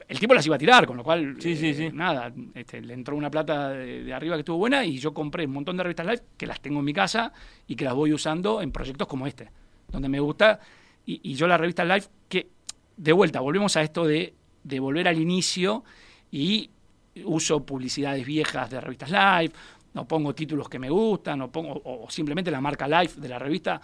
El 0.08 0.20
tipo 0.20 0.34
las 0.34 0.46
iba 0.46 0.56
a 0.56 0.60
tirar, 0.60 0.88
con 0.88 0.98
lo 0.98 1.04
cual, 1.04 1.38
Sí, 1.40 1.56
sí, 1.56 1.68
eh, 1.68 1.74
sí. 1.74 1.90
nada, 1.94 2.34
este, 2.56 2.82
le 2.82 2.94
entró 2.94 3.16
una 3.16 3.30
plata 3.30 3.70
de, 3.70 4.04
de 4.04 4.14
arriba 4.14 4.36
que 4.36 4.40
estuvo 4.40 4.58
buena 4.58 4.84
y 4.84 4.98
yo 4.98 5.14
compré 5.14 5.46
un 5.46 5.54
montón 5.54 5.78
de 5.78 5.84
revistas 5.84 6.06
live 6.08 6.22
que 6.36 6.48
las 6.48 6.60
tengo 6.60 6.80
en 6.80 6.86
mi 6.86 6.94
casa 6.94 7.32
y 7.68 7.76
que 7.76 7.86
las 7.86 7.94
voy 7.94 8.12
usando 8.12 8.62
en 8.62 8.72
proyectos 8.72 9.08
como 9.08 9.28
este, 9.28 9.52
donde 9.90 10.10
me 10.10 10.20
gusta. 10.20 10.60
Y, 11.06 11.22
y 11.24 11.36
yo 11.36 11.48
la 11.48 11.58
revista 11.58 11.86
live, 11.86 12.04
que 12.28 12.50
de 12.98 13.14
vuelta, 13.14 13.40
volvemos 13.40 13.78
a 13.78 13.84
esto 13.84 14.04
de, 14.06 14.34
de 14.64 14.80
volver 14.80 15.08
al 15.08 15.20
inicio 15.20 15.84
y 16.32 16.70
uso 17.26 17.66
publicidades 17.66 18.26
viejas 18.26 18.70
de 18.70 18.80
revistas 18.82 19.10
live, 19.12 19.54
no 19.94 20.08
pongo 20.08 20.34
títulos 20.34 20.70
que 20.70 20.80
me 20.80 20.90
gustan, 20.90 21.40
no 21.40 21.52
pongo, 21.52 21.82
o, 21.84 22.10
simplemente 22.10 22.50
la 22.52 22.62
marca 22.62 22.88
live 22.88 23.14
de 23.18 23.28
la 23.30 23.38
revista. 23.40 23.82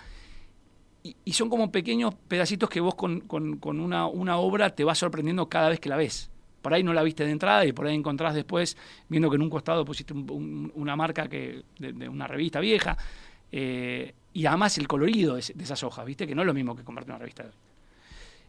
Y, 1.03 1.31
son 1.31 1.49
como 1.49 1.71
pequeños 1.71 2.13
pedacitos 2.27 2.69
que 2.69 2.81
vos 2.81 2.95
con, 2.95 3.21
con- 3.21 3.57
con 3.57 3.79
una, 3.79 4.07
una 4.07 4.37
obra 4.37 4.69
te 4.75 4.83
vas 4.83 4.97
sorprendiendo 4.97 5.47
cada 5.47 5.69
vez 5.69 5.79
que 5.79 5.87
la 5.89 5.95
ves. 5.95 6.29
Por 6.61 6.73
ahí 6.73 6.83
no 6.83 6.93
la 6.93 7.03
viste 7.03 7.23
de 7.23 7.31
entrada 7.31 7.63
y 7.65 7.71
por 7.71 7.87
ahí 7.87 7.95
encontrás 7.95 8.33
después, 8.35 8.75
viendo 9.07 9.29
que 9.29 9.37
en 9.37 9.41
un 9.43 9.49
costado 9.49 9.85
pusiste 9.85 10.13
un- 10.13 10.29
un- 10.29 10.71
una 10.75 10.95
marca 10.97 11.27
que, 11.29 11.63
de, 11.79 12.09
una 12.09 12.27
revista 12.27 12.59
vieja. 12.59 12.97
eh, 13.51 14.13
y 14.33 14.45
además 14.45 14.77
el 14.77 14.87
colorido 14.87 15.35
de, 15.35 15.43
de 15.55 15.63
esas 15.63 15.81
hojas, 15.83 16.05
¿viste? 16.05 16.27
Que 16.27 16.35
no 16.35 16.41
es 16.41 16.45
lo 16.45 16.53
mismo 16.53 16.75
que 16.75 16.83
comprarte 16.83 17.09
una 17.11 17.17
revista. 17.19 17.45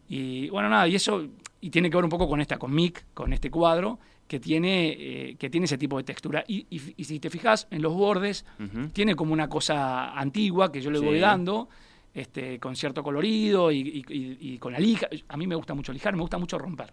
Y 0.08 0.48
bueno, 0.50 0.68
nada, 0.68 0.88
y 0.88 0.94
eso 0.94 1.26
y 1.60 1.70
tiene 1.70 1.90
que 1.90 1.96
ver 1.96 2.04
un 2.04 2.10
poco 2.10 2.28
con 2.28 2.40
esta, 2.40 2.56
con 2.58 2.72
Mick, 2.74 3.06
con 3.14 3.32
este 3.32 3.50
cuadro, 3.50 3.98
que 4.26 4.38
tiene, 4.38 4.88
eh, 4.98 5.36
que 5.38 5.50
tiene 5.50 5.64
ese 5.64 5.76
tipo 5.78 5.96
de 5.96 6.04
textura. 6.04 6.44
Y, 6.46 6.66
y- 6.70 6.94
y 6.96 7.04
si 7.04 7.18
te 7.18 7.30
fijas 7.30 7.66
en 7.70 7.82
los 7.82 7.94
bordes, 7.94 8.44
tiene 8.92 9.16
como 9.16 9.32
una 9.32 9.48
cosa 9.48 10.12
antigua 10.18 10.70
que 10.70 10.80
yo 10.80 10.90
le 10.90 10.98
Sí. 11.00 11.04
voy 11.04 11.18
dando, 11.18 11.68
este, 12.14 12.58
con 12.60 12.76
cierto 12.76 13.02
colorido 13.02 13.70
y, 13.72 13.78
y- 13.80 14.04
y- 14.14 14.38
y 14.54 14.58
con 14.58 14.72
la 14.72 14.78
lija. 14.78 15.08
A 15.28 15.36
mí 15.36 15.46
me 15.46 15.54
gusta 15.54 15.74
mucho 15.74 15.92
lijar, 15.92 16.14
me 16.14 16.20
gusta 16.22 16.38
mucho 16.38 16.58
romper. 16.58 16.92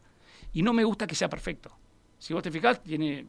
Y 0.54 0.62
no 0.62 0.74
me 0.74 0.84
gusta 0.84 1.06
que 1.08 1.16
sea 1.16 1.30
perfecto. 1.30 1.72
Si 2.18 2.34
vos 2.34 2.42
te 2.42 2.50
fijas, 2.52 2.82
tiene, 2.82 3.28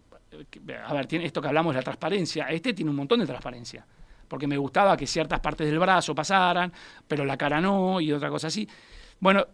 a 0.87 0.95
ver, 0.95 1.07
tiene 1.07 1.27
esto 1.27 1.41
que 1.43 1.49
hablamos 1.49 1.75
de 1.75 1.81
la 1.81 1.85
transparencia. 1.85 2.47
Este 2.47 2.73
tiene 2.73 2.91
un 2.91 2.97
montón 2.97 3.19
de 3.21 3.27
transparencia. 3.27 3.85
Porque 4.29 4.47
me 4.47 4.57
gustaba 4.57 4.97
que 4.97 5.07
ciertas 5.07 5.41
partes 5.41 5.67
del 5.69 5.79
brazo 5.79 6.15
pasaran, 6.15 6.73
pero 7.07 7.25
la 7.25 7.37
cara 7.37 7.61
no, 7.61 8.01
y 8.01 8.13
otra 8.13 8.31
cosa 8.31 8.47
así. 8.49 8.69
Bueno, 9.21 9.47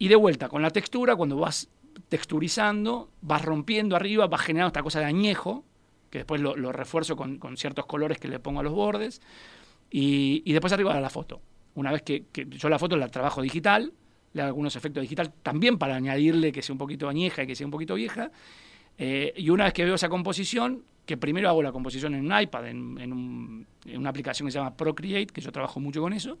y 0.00 0.08
de 0.08 0.16
vuelta, 0.16 0.48
con 0.48 0.62
la 0.62 0.70
textura, 0.70 1.14
cuando 1.14 1.36
vas 1.36 1.68
texturizando, 2.08 3.10
vas 3.20 3.44
rompiendo 3.44 3.94
arriba, 3.94 4.26
vas 4.28 4.40
generando 4.40 4.68
esta 4.68 4.82
cosa 4.82 4.98
de 4.98 5.04
añejo, 5.04 5.62
que 6.08 6.20
después 6.20 6.40
lo, 6.40 6.54
refuerzo 6.72 7.16
con, 7.16 7.36
con 7.36 7.58
ciertos 7.58 7.84
colores 7.84 8.16
que 8.16 8.26
le 8.26 8.38
pongo 8.38 8.60
a 8.60 8.62
los 8.62 8.72
bordes, 8.72 9.20
y, 9.90 10.42
y 10.46 10.52
después 10.54 10.72
arriba 10.72 10.98
la 10.98 11.10
foto. 11.10 11.42
Una 11.74 11.92
vez 11.92 12.00
que, 12.00 12.24
yo 12.32 12.70
la 12.70 12.78
foto 12.78 12.96
la 12.96 13.08
trabajo 13.08 13.42
digital, 13.42 13.92
le 14.32 14.40
hago 14.40 14.48
algunos 14.48 14.74
efectos 14.74 15.02
digital 15.02 15.34
también 15.42 15.76
para 15.76 15.96
añadirle 15.96 16.50
que 16.50 16.62
sea 16.62 16.72
un 16.72 16.78
poquito 16.78 17.06
añeja 17.06 17.42
y 17.42 17.46
que 17.46 17.54
sea 17.54 17.66
un 17.66 17.70
poquito 17.70 17.94
vieja. 17.94 18.30
Eh, 18.96 19.34
y 19.36 19.50
una 19.50 19.64
vez 19.64 19.74
que 19.74 19.84
veo 19.84 19.96
esa 19.96 20.08
composición, 20.08 20.82
que 21.04 21.18
primero 21.18 21.46
hago 21.50 21.62
la 21.62 21.72
composición 21.72 22.14
en 22.14 22.24
un 22.24 22.40
iPad, 22.40 22.68
en, 22.68 22.98
en 22.98 23.98
una 23.98 24.08
aplicación 24.08 24.46
que 24.46 24.52
se 24.52 24.58
llama 24.58 24.74
Procreate, 24.74 25.26
que 25.26 25.42
yo 25.42 25.52
trabajo 25.52 25.78
mucho 25.78 26.00
con 26.00 26.14
eso, 26.14 26.38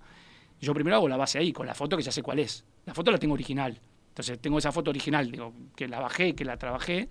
yo 0.66 0.74
primero 0.74 0.96
hago 0.96 1.08
la 1.08 1.16
base 1.16 1.38
ahí, 1.38 1.52
con 1.52 1.66
la 1.66 1.74
foto 1.74 1.96
que 1.96 2.02
ya 2.02 2.12
sé 2.12 2.22
cuál 2.22 2.38
es. 2.38 2.64
La 2.86 2.94
foto 2.94 3.10
la 3.10 3.18
tengo 3.18 3.34
original. 3.34 3.78
Entonces 4.08 4.38
tengo 4.40 4.58
esa 4.58 4.72
foto 4.72 4.90
original, 4.90 5.30
digo, 5.30 5.54
que 5.76 5.88
la 5.88 6.00
bajé, 6.00 6.34
que 6.34 6.44
la 6.44 6.56
trabajé, 6.56 7.08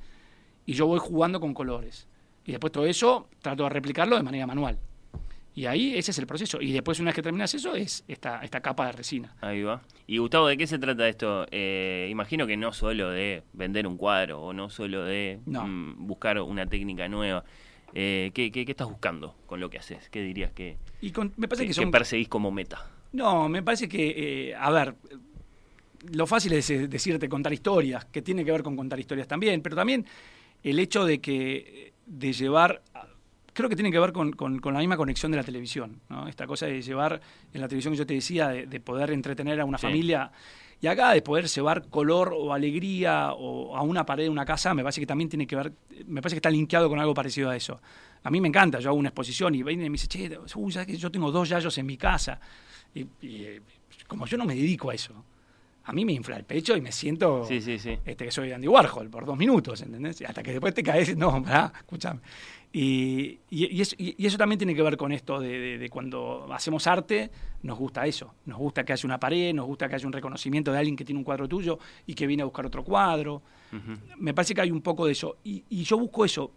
y 0.66 0.74
yo 0.74 0.86
voy 0.86 1.00
jugando 1.00 1.40
con 1.40 1.54
colores. 1.54 2.08
Y 2.46 2.52
después 2.52 2.72
todo 2.72 2.86
eso 2.86 3.28
trato 3.42 3.64
de 3.64 3.70
replicarlo 3.70 4.16
de 4.16 4.24
manera 4.24 4.46
manual. 4.48 4.78
Y 5.56 5.66
ahí 5.66 5.98
ese 5.98 6.12
es 6.12 6.20
el 6.20 6.28
proceso. 6.28 6.62
Y 6.62 6.72
después, 6.72 7.00
una 7.00 7.08
vez 7.10 7.16
que 7.16 7.22
terminas 7.22 7.54
eso, 7.54 7.76
es 7.76 8.04
esta, 8.08 8.42
esta 8.44 8.62
capa 8.62 8.86
de 8.86 8.92
resina. 8.94 9.36
Ahí 9.42 9.62
va. 9.64 9.82
Y 10.08 10.18
Gustavo, 10.20 10.48
¿de 10.48 10.56
qué 10.58 10.68
se 10.68 10.80
trata 10.80 11.08
esto? 11.10 11.46
Eh, 11.52 12.08
imagino 12.10 12.48
que 12.48 12.56
no 12.56 12.72
solo 12.72 13.10
de 13.10 13.44
vender 13.54 13.86
un 13.88 13.98
cuadro 13.98 14.42
o 14.42 14.54
no 14.54 14.70
solo 14.70 15.04
de 15.04 15.40
No. 15.46 15.68
mm, 15.68 16.08
buscar 16.08 16.40
una 16.42 16.66
técnica 16.68 17.08
nueva. 17.10 17.44
Eh, 17.94 18.32
¿qué, 18.34 18.52
qué, 18.52 18.64
qué 18.66 18.72
estás 18.72 18.88
buscando 18.88 19.36
con 19.48 19.60
lo 19.60 19.70
que 19.70 19.80
haces? 19.80 20.08
¿Qué 20.10 20.22
dirías 20.22 20.52
que, 20.52 20.78
Y 21.02 21.12
con- 21.12 21.34
me 21.36 21.48
parece 21.48 21.64
que, 21.64 21.70
que 21.70 21.76
que 21.76 21.82
son 21.82 21.92
perseguís 21.92 22.30
como 22.30 22.52
meta? 22.52 22.90
No, 23.14 23.50
me 23.50 23.64
parece 23.64 23.88
que, 23.90 24.50
eh, 24.50 24.56
a 24.56 24.70
ver, 24.72 24.96
lo 26.12 26.28
fácil 26.28 26.54
es 26.54 26.70
eh, 26.70 26.88
decirte 26.88 27.28
contar 27.28 27.52
historias, 27.54 28.06
que 28.06 28.22
tiene 28.22 28.46
que 28.46 28.52
ver 28.52 28.64
con 28.64 28.76
contar 28.76 29.00
historias 29.00 29.28
también, 29.28 29.62
pero 29.62 29.76
también 29.76 30.06
el 30.64 30.78
hecho 30.80 31.06
de 31.06 31.20
que, 31.20 31.94
de 32.06 32.34
llevar, 32.34 32.82
creo 33.54 33.68
que 33.68 33.76
tiene 33.76 33.92
que 33.92 34.00
ver 34.00 34.12
con, 34.14 34.32
con- 34.34 34.60
con 34.60 34.74
la 34.74 34.80
misma 34.80 34.96
conexión 34.98 35.32
de 35.32 35.38
la 35.38 35.44
televisión, 35.44 36.00
¿no? 36.10 36.28
Esta 36.28 36.46
cosa 36.46 36.68
de 36.68 36.82
llevar, 36.82 37.20
en 37.54 37.62
la 37.62 37.68
televisión 37.68 37.94
que 37.94 37.98
yo 37.98 38.06
te 38.06 38.14
decía, 38.14 38.50
de, 38.50 38.68
de 38.68 38.80
poder 38.80 39.12
entretener 39.12 39.60
a 39.60 39.66
una 39.66 39.78
Sí. 39.78 39.88
familia, 39.88 40.32
y 40.82 40.88
acá 40.88 41.12
de 41.12 41.22
poder 41.22 41.48
llevar 41.48 41.88
color 41.90 42.34
o 42.34 42.54
alegría 42.54 43.34
o 43.34 43.76
a 43.76 43.82
una 43.82 44.06
pared 44.06 44.24
de 44.24 44.30
una 44.30 44.46
casa, 44.46 44.74
me 44.74 44.82
parece 44.84 45.02
que 45.02 45.08
también 45.08 45.30
tiene 45.30 45.46
que 45.46 45.56
ver, 45.58 45.74
me 46.06 46.22
parece 46.22 46.36
que 46.36 46.40
está 46.40 46.50
linkeado 46.50 46.88
con 46.88 47.00
algo 47.00 47.14
parecido 47.14 47.50
a 47.50 47.56
eso. 47.56 47.82
A 48.24 48.30
mí 48.32 48.40
me 48.40 48.48
encanta, 48.48 48.80
yo 48.80 48.90
hago 48.90 48.98
una 48.98 49.10
exposición 49.10 49.56
y 49.56 49.64
viene 49.64 49.84
y 49.86 49.90
me 49.90 49.94
dice, 49.96 50.08
che, 50.08 50.30
uy, 50.56 50.72
¿sabes 50.72 50.88
que 50.88 50.96
yo 50.96 51.12
tengo 51.12 51.32
dos 51.32 51.50
yayos 51.50 51.78
en 51.78 51.86
mi 51.86 51.98
casa? 51.98 52.40
Y, 52.94 53.02
y, 53.22 53.44
eh, 53.44 53.62
como 54.08 54.26
yo 54.26 54.38
no 54.38 54.46
me 54.46 54.56
dedico 54.56 54.90
a 54.90 54.96
eso, 54.96 55.14
a 55.84 55.94
mí 55.94 56.06
me 56.06 56.14
infla 56.14 56.38
el 56.38 56.44
pecho 56.44 56.76
y 56.78 56.82
me 56.82 56.92
siento 56.92 57.46
Sí, 57.46 57.62
sí, 57.62 57.80
sí. 57.80 57.98
este, 58.06 58.26
que 58.26 58.32
soy 58.32 58.52
Andy 58.52 58.68
Warhol 58.68 59.10
por 59.10 59.26
dos 59.26 59.38
minutos, 59.38 59.82
¿entendés? 59.82 60.22
Hasta 60.22 60.44
que 60.44 60.52
después 60.52 60.74
te 60.74 60.84
caes, 60.84 61.16
no, 61.18 61.42
pará, 61.44 61.72
escúchame. 61.78 62.20
Y, 62.72 63.40
y- 63.50 63.82
eso, 63.82 63.96
y- 63.98 64.24
eso 64.26 64.38
también 64.38 64.60
tiene 64.60 64.76
que 64.76 64.84
ver 64.84 64.96
con 64.98 65.12
esto 65.12 65.40
de, 65.40 65.50
de- 65.60 65.78
de 65.80 65.90
cuando 65.90 66.48
hacemos 66.54 66.86
arte, 66.86 67.32
nos 67.64 67.78
gusta 67.80 68.06
eso. 68.06 68.36
Nos 68.46 68.60
gusta 68.60 68.84
que 68.84 68.94
haya 68.94 69.06
una 69.08 69.20
pared, 69.20 69.54
nos 69.56 69.66
gusta 69.66 69.90
que 69.90 69.96
haya 69.96 70.06
un 70.06 70.14
reconocimiento 70.14 70.72
de 70.72 70.78
alguien 70.78 70.96
que 70.96 71.04
tiene 71.04 71.18
un 71.18 71.24
cuadro 71.24 71.48
tuyo 71.48 71.80
y 72.06 72.14
que 72.14 72.28
viene 72.28 72.44
a 72.44 72.46
buscar 72.46 72.66
otro 72.68 72.84
cuadro. 72.84 73.42
Ujú. 73.74 73.98
Me 74.18 74.34
parece 74.36 74.54
que 74.54 74.62
hay 74.62 74.70
un 74.72 74.82
poco 74.82 75.08
de 75.08 75.14
eso. 75.14 75.38
Y, 75.44 75.64
y 75.70 75.84
yo 75.84 75.98
busco 75.98 76.24
eso, 76.26 76.52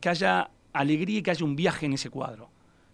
que 0.00 0.10
haya 0.10 0.50
alegría 0.74 1.20
y 1.20 1.22
que 1.22 1.30
haya 1.30 1.44
un 1.46 1.56
viaje 1.56 1.86
en 1.86 1.94
ese 1.94 2.10
cuadro. 2.10 2.50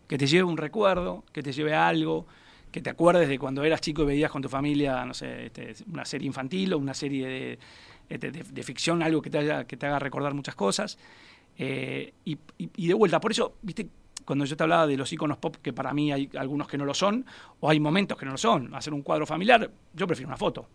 Que 0.06 0.16
te 0.16 0.26
lleve 0.28 0.44
un 0.44 0.56
recuerdo, 0.56 1.24
que 1.32 1.42
te 1.42 1.52
lleve 1.52 1.74
a 1.74 1.88
algo, 1.88 2.26
que 2.72 2.80
te 2.80 2.90
acuerdes 2.90 3.28
de 3.28 3.38
cuando 3.38 3.62
eras 3.62 3.80
chico 3.80 4.02
y 4.02 4.06
veías 4.06 4.30
con 4.30 4.42
tu 4.42 4.48
familia, 4.48 5.04
no 5.04 5.14
sé, 5.14 5.46
este, 5.46 5.74
una 5.92 6.04
serie 6.04 6.26
infantil 6.26 6.72
o 6.72 6.78
una 6.78 6.94
serie 6.94 7.26
de, 7.28 7.58
este, 8.08 8.32
de- 8.32 8.42
de 8.42 8.62
ficción, 8.62 9.02
algo 9.02 9.22
que 9.22 9.30
te, 9.30 9.38
haya, 9.38 9.64
que 9.64 9.76
te 9.76 9.86
haga 9.86 9.98
recordar 9.98 10.34
muchas 10.34 10.54
cosas. 10.56 10.98
Eh, 11.58 12.14
y, 12.24 12.32
y- 12.58 12.70
y 12.76 12.88
de 12.88 12.94
vuelta, 12.94 13.20
por 13.20 13.30
eso, 13.30 13.56
viste, 13.62 13.86
cuando 14.24 14.44
yo 14.44 14.56
te 14.56 14.62
hablaba 14.62 14.86
de 14.86 14.96
los 14.96 15.12
iconos 15.12 15.36
pop, 15.38 15.56
que 15.62 15.72
para 15.72 15.92
mí 15.92 16.10
hay 16.12 16.30
algunos 16.38 16.66
que 16.66 16.78
no 16.78 16.84
lo 16.84 16.94
son, 16.94 17.26
o 17.60 17.68
hay 17.68 17.78
momentos 17.78 18.16
que 18.16 18.24
no 18.24 18.32
lo 18.32 18.38
son, 18.38 18.74
hacer 18.74 18.94
un 18.94 19.02
cuadro 19.02 19.26
familiar, 19.26 19.70
yo 19.92 20.06
prefiero 20.06 20.28
una 20.28 20.36
foto. 20.36 20.66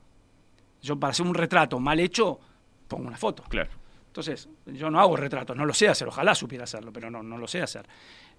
Yo 0.82 1.00
para 1.00 1.12
hacer 1.12 1.26
un 1.26 1.34
retrato 1.34 1.80
mal 1.80 2.00
hecho, 2.00 2.40
pongo 2.88 3.08
una 3.08 3.18
foto. 3.18 3.44
Claro. 3.50 3.72
Entonces, 4.08 4.48
yo 4.68 4.90
no 4.92 5.00
hago 5.00 5.16
retratos, 5.16 5.56
no 5.58 5.66
lo 5.66 5.74
sé 5.74 5.88
hacer, 5.90 6.08
ojalá 6.08 6.36
supiera 6.36 6.66
hacerlo, 6.66 6.92
pero 6.94 7.10
no, 7.10 7.24
no 7.24 7.38
lo 7.38 7.48
sé 7.48 7.62
hacer. 7.62 7.88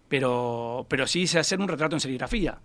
Pero, 0.09 0.87
pero 0.88 1.07
sí 1.07 1.27
sé 1.27 1.38
hacer 1.38 1.61
un 1.61 1.68
retrato 1.68 1.97
en 1.97 2.01
serigrafía, 2.01 2.59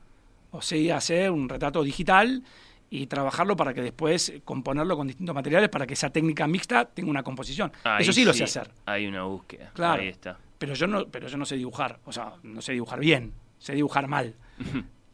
o 0.54 0.62
sé 0.62 0.92
hacer 0.94 1.30
un 1.32 1.50
retrato 1.50 1.84
digital 1.84 2.42
y 2.90 3.08
trabajarlo 3.08 3.56
para 3.56 3.74
que 3.74 3.82
después 3.82 4.32
componerlo 4.46 4.96
con 4.96 5.08
distintos 5.08 5.34
materiales 5.36 5.70
para 5.70 5.86
que 5.88 5.94
esa 5.96 6.10
técnica 6.12 6.48
mixta 6.48 6.86
tenga 6.86 7.10
una 7.10 7.24
composición. 7.24 7.72
Ahí 7.84 8.04
Eso 8.04 8.14
sí, 8.14 8.24
lo 8.24 8.34
sé 8.34 8.44
hacer. 8.46 8.72
Hay 8.86 9.08
una 9.08 9.24
búsqueda. 9.24 9.72
Claro. 9.74 10.02
Ahí 10.02 10.10
está. 10.10 10.38
Pero 10.58 10.76
yo 10.76 10.88
no, 10.88 11.06
pero 11.08 11.28
yo 11.28 11.36
no 11.38 11.46
sé 11.46 11.56
dibujar, 11.58 12.00
o 12.06 12.12
sea, 12.14 12.34
no 12.44 12.62
sé 12.62 12.74
dibujar 12.74 13.00
bien, 13.00 13.34
sé 13.58 13.74
dibujar 13.74 14.08
mal. 14.08 14.36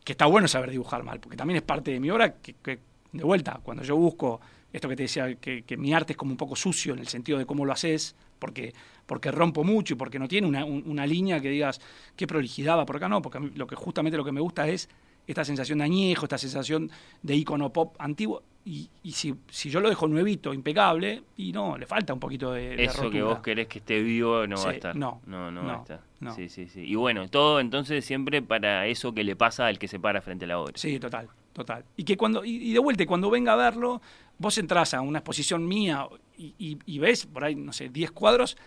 que 0.04 0.12
está 0.14 0.26
bueno 0.26 0.48
saber 0.48 0.72
dibujar 0.72 1.04
mal, 1.04 1.20
porque 1.20 1.38
también 1.38 1.58
es 1.58 1.64
parte 1.64 1.92
de 1.92 2.00
mi 2.00 2.10
obra 2.12 2.36
que, 2.36 2.54
que, 2.56 2.80
de 3.12 3.24
vuelta, 3.24 3.60
cuando 3.64 3.84
yo 3.84 3.96
busco 3.96 4.40
esto 4.74 4.88
que 4.90 4.96
te 4.96 5.04
decía, 5.04 5.36
que, 5.36 5.64
que 5.64 5.78
mi 5.78 5.94
arte 5.94 6.14
es 6.14 6.18
como 6.18 6.32
un 6.32 6.38
poco 6.38 6.56
sucio 6.56 6.94
en 6.94 7.00
el 7.00 7.08
sentido 7.08 7.40
de 7.40 7.46
cómo 7.46 7.66
lo 7.66 7.72
haces, 7.74 8.16
porque, 8.38 8.74
porque 9.08 9.32
rompo 9.32 9.64
mucho 9.64 9.94
y 9.94 9.98
porque 9.98 10.20
no 10.20 10.28
tiene 10.28 10.48
una, 10.48 10.66
un- 10.66 10.84
una 10.86 11.08
línea 11.08 11.40
que 11.40 11.50
digas, 11.50 11.80
qué 12.16 12.28
prolijidad 12.28 12.78
va 12.78 12.86
por 12.86 12.98
acá, 12.98 13.08
no, 13.10 13.22
porque 13.22 13.38
a 13.40 13.42
mí 13.42 13.52
lo 13.56 13.66
que 13.66 13.76
justamente 13.76 14.18
lo 14.18 14.26
que 14.26 14.32
me 14.32 14.42
gusta 14.42 14.68
es 14.68 14.88
esta 15.32 15.46
sensación 15.46 15.78
de 15.80 15.84
añejo, 15.86 16.26
esta 16.26 16.38
sensación 16.38 16.90
de 17.22 17.36
icono 17.36 17.72
pop 17.72 17.96
antiguo, 18.00 18.42
y, 18.66 18.90
y 19.04 19.12
si, 19.14 19.34
si 19.50 19.70
yo 19.70 19.80
lo 19.80 19.90
dejo 19.90 20.08
nuevito, 20.08 20.54
impecable, 20.54 21.24
y 21.38 21.52
no, 21.52 21.78
le 21.78 21.86
falta 21.86 22.14
un 22.14 22.20
poquito 22.20 22.52
de, 22.52 22.76
de 22.76 22.84
Eso 22.84 23.10
que 23.10 23.22
vos 23.22 23.40
querés 23.40 23.68
que 23.68 23.80
esté 23.80 24.02
vivo 24.02 24.46
no 24.48 24.58
va 24.58 24.70
a 24.70 24.74
estar. 24.74 24.96
no, 24.96 25.22
no, 25.28 25.52
no 25.52 25.64
va 25.66 25.74
a 25.76 25.78
estar. 25.78 26.02
no. 26.20 26.36
Sí, 26.36 26.50
sí, 26.50 26.68
sí. 26.68 26.82
Y 26.82 26.96
bueno, 26.96 27.28
todo 27.30 27.60
entonces 27.60 28.04
siempre 28.06 28.42
para 28.42 28.86
eso 28.88 29.14
que 29.14 29.24
le 29.24 29.36
pasa 29.36 29.68
al 29.68 29.80
que 29.80 29.88
se 29.88 30.00
para 30.00 30.22
frente 30.22 30.46
a 30.46 30.50
la 30.50 30.60
obra. 30.60 30.74
Sí, 30.76 31.00
total, 31.00 31.30
total. 31.54 31.86
Y 31.96 32.04
que 32.04 32.18
cuando, 32.18 32.44
y, 32.44 32.58
y 32.70 32.74
de 32.74 32.80
vuelta, 32.80 33.06
cuando 33.06 33.30
venga 33.30 33.54
a 33.54 33.56
verlo, 33.56 34.02
vos 34.38 34.58
entras 34.58 34.94
a 34.94 35.02
una 35.02 35.20
exposición 35.20 35.68
mía 35.68 36.08
y, 36.38 36.54
y- 36.60 36.78
y 36.86 37.00
ves 37.00 37.26
por 37.28 37.44
ahí, 37.46 37.56
no 37.56 37.72
sé, 37.74 37.90
10 37.90 38.12
cuadros 38.12 38.58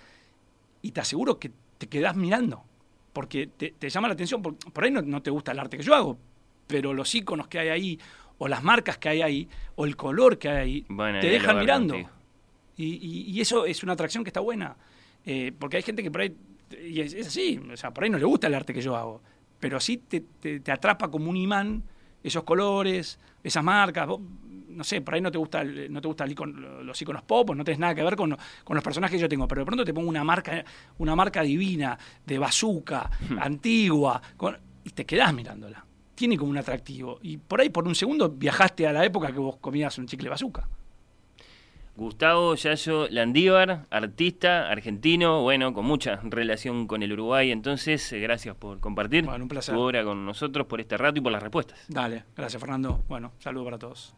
y 0.81 0.93
te 0.93 1.01
aseguro 1.01 1.39
que 1.39 1.51
te 1.79 1.89
quedás 1.89 2.17
mirando. 2.17 2.65
porque 3.13 3.47
te, 3.47 3.75
llama 3.91 4.09
la 4.09 4.15
atención, 4.15 4.41
por, 4.41 4.57
por 4.57 4.85
ahí 4.85 4.91
no, 4.91 5.03
no, 5.03 5.21
te 5.23 5.31
gusta 5.31 5.53
el 5.53 5.59
arte 5.59 5.77
que 5.77 5.83
yo 5.83 5.95
hago, 5.95 6.17
pero 6.73 6.95
los 6.95 7.15
iconos 7.15 7.49
que 7.49 7.59
hay 7.59 7.69
ahí, 7.69 8.01
o 8.39 8.49
las 8.49 8.63
marcas 8.63 8.97
que 8.97 9.11
hay 9.11 9.21
ahí, 9.21 9.49
o 9.75 9.85
el 9.85 9.95
color 9.95 10.39
que 10.39 10.49
hay 10.49 10.57
ahí, 10.57 11.21
te 11.21 11.29
dejan 11.29 11.59
mirando. 11.59 11.99
Y, 12.79 13.29
y, 13.31 13.41
eso 13.43 13.67
es 13.67 13.83
una 13.83 13.93
atracción 13.93 14.25
que 14.25 14.31
está 14.31 14.41
buena. 14.41 14.75
Eh, 15.27 15.53
porque 15.59 15.77
hay 15.77 15.83
gente 15.83 16.03
que 16.03 16.11
por 16.11 16.23
ahí, 16.23 16.35
y 16.83 17.03
es, 17.03 17.27
así, 17.27 17.61
o 17.71 17.77
sea, 17.77 17.91
por 17.91 18.05
ahí 18.05 18.11
no 18.11 18.17
le 18.17 18.25
gusta 18.25 18.47
el 18.47 18.55
arte 18.55 18.73
que 18.73 18.81
yo 18.81 18.97
hago, 18.97 19.21
pero 19.61 19.79
sí 19.81 19.99
te, 19.99 20.21
te, 20.21 20.73
atrapa 20.73 21.11
como 21.11 21.29
un 21.29 21.37
imán 21.37 21.83
esos 22.25 22.43
colores, 22.43 23.19
esas 23.45 23.63
marcas. 23.63 24.09
no 24.09 24.83
sé, 24.85 25.03
por 25.03 25.13
ahí 25.13 25.21
no 25.21 25.31
te 25.31 25.37
gusta 25.37 25.63
no 25.63 26.01
te 26.01 26.09
gusta 26.09 26.25
los 26.27 27.03
iconos 27.03 27.23
pop, 27.25 27.55
no 27.55 27.65
tienes 27.65 27.81
nada 27.81 27.95
que 27.95 28.03
ver 28.03 28.17
con, 28.17 28.35
con, 28.65 28.75
los 28.75 28.83
personajes 28.83 29.19
que 29.19 29.21
yo 29.21 29.29
tengo, 29.29 29.47
pero 29.47 29.61
de 29.61 29.67
pronto 29.67 29.85
te 29.85 29.93
pongo 29.93 30.09
una 30.09 30.25
marca, 30.25 30.65
una 30.97 31.15
marca 31.15 31.43
divina, 31.43 31.99
de 32.25 32.39
bazooka, 32.39 33.11
hmm. 33.29 33.39
antigua, 33.39 34.23
y 34.85 34.91
te 34.91 35.05
quedás 35.05 35.35
mirándola. 35.35 35.85
Tiene 36.23 36.37
como 36.37 36.53
un 36.53 36.57
atractivo. 36.57 37.19
Y 37.21 37.37
por 37.37 37.61
ahí, 37.61 37.69
por 37.69 37.89
un 37.89 37.97
segundo, 37.97 38.29
viajaste 38.29 38.87
a 38.87 38.93
la 38.93 39.05
época 39.05 39.33
que 39.33 39.41
vos 39.41 39.57
comías 39.57 39.99
un 39.99 40.07
chicle 40.07 40.29
bazooka. 40.29 40.69
Gustavo 41.97 42.55
Yayo 42.55 43.09
Landívar, 43.09 43.87
artista 43.91 44.71
argentino, 44.71 45.43
bueno, 45.43 45.75
con 45.75 45.85
mucha 45.85 46.21
relación 46.23 46.87
con 46.87 47.03
el 47.03 47.13
Uruguay. 47.13 47.51
Entonces, 47.51 48.13
eh, 48.13 48.21
gracias 48.21 48.55
por 48.55 48.79
compartir 48.79 49.25
bueno, 49.25 49.43
un 49.43 49.49
placer. 49.49 49.75
tu 49.75 49.81
obra 49.81 50.05
con 50.05 50.25
nosotros, 50.25 50.69
por 50.69 50.81
este 50.81 50.97
rato 50.97 51.19
y 51.19 51.23
por 51.23 51.33
las 51.33 51.43
respuestas. 51.43 51.81
Dale, 51.89 52.23
gracias 52.37 52.61
Fernando. 52.61 53.03
Bueno, 53.09 53.33
saludo 53.41 53.65
para 53.65 53.79
todos. 53.81 54.15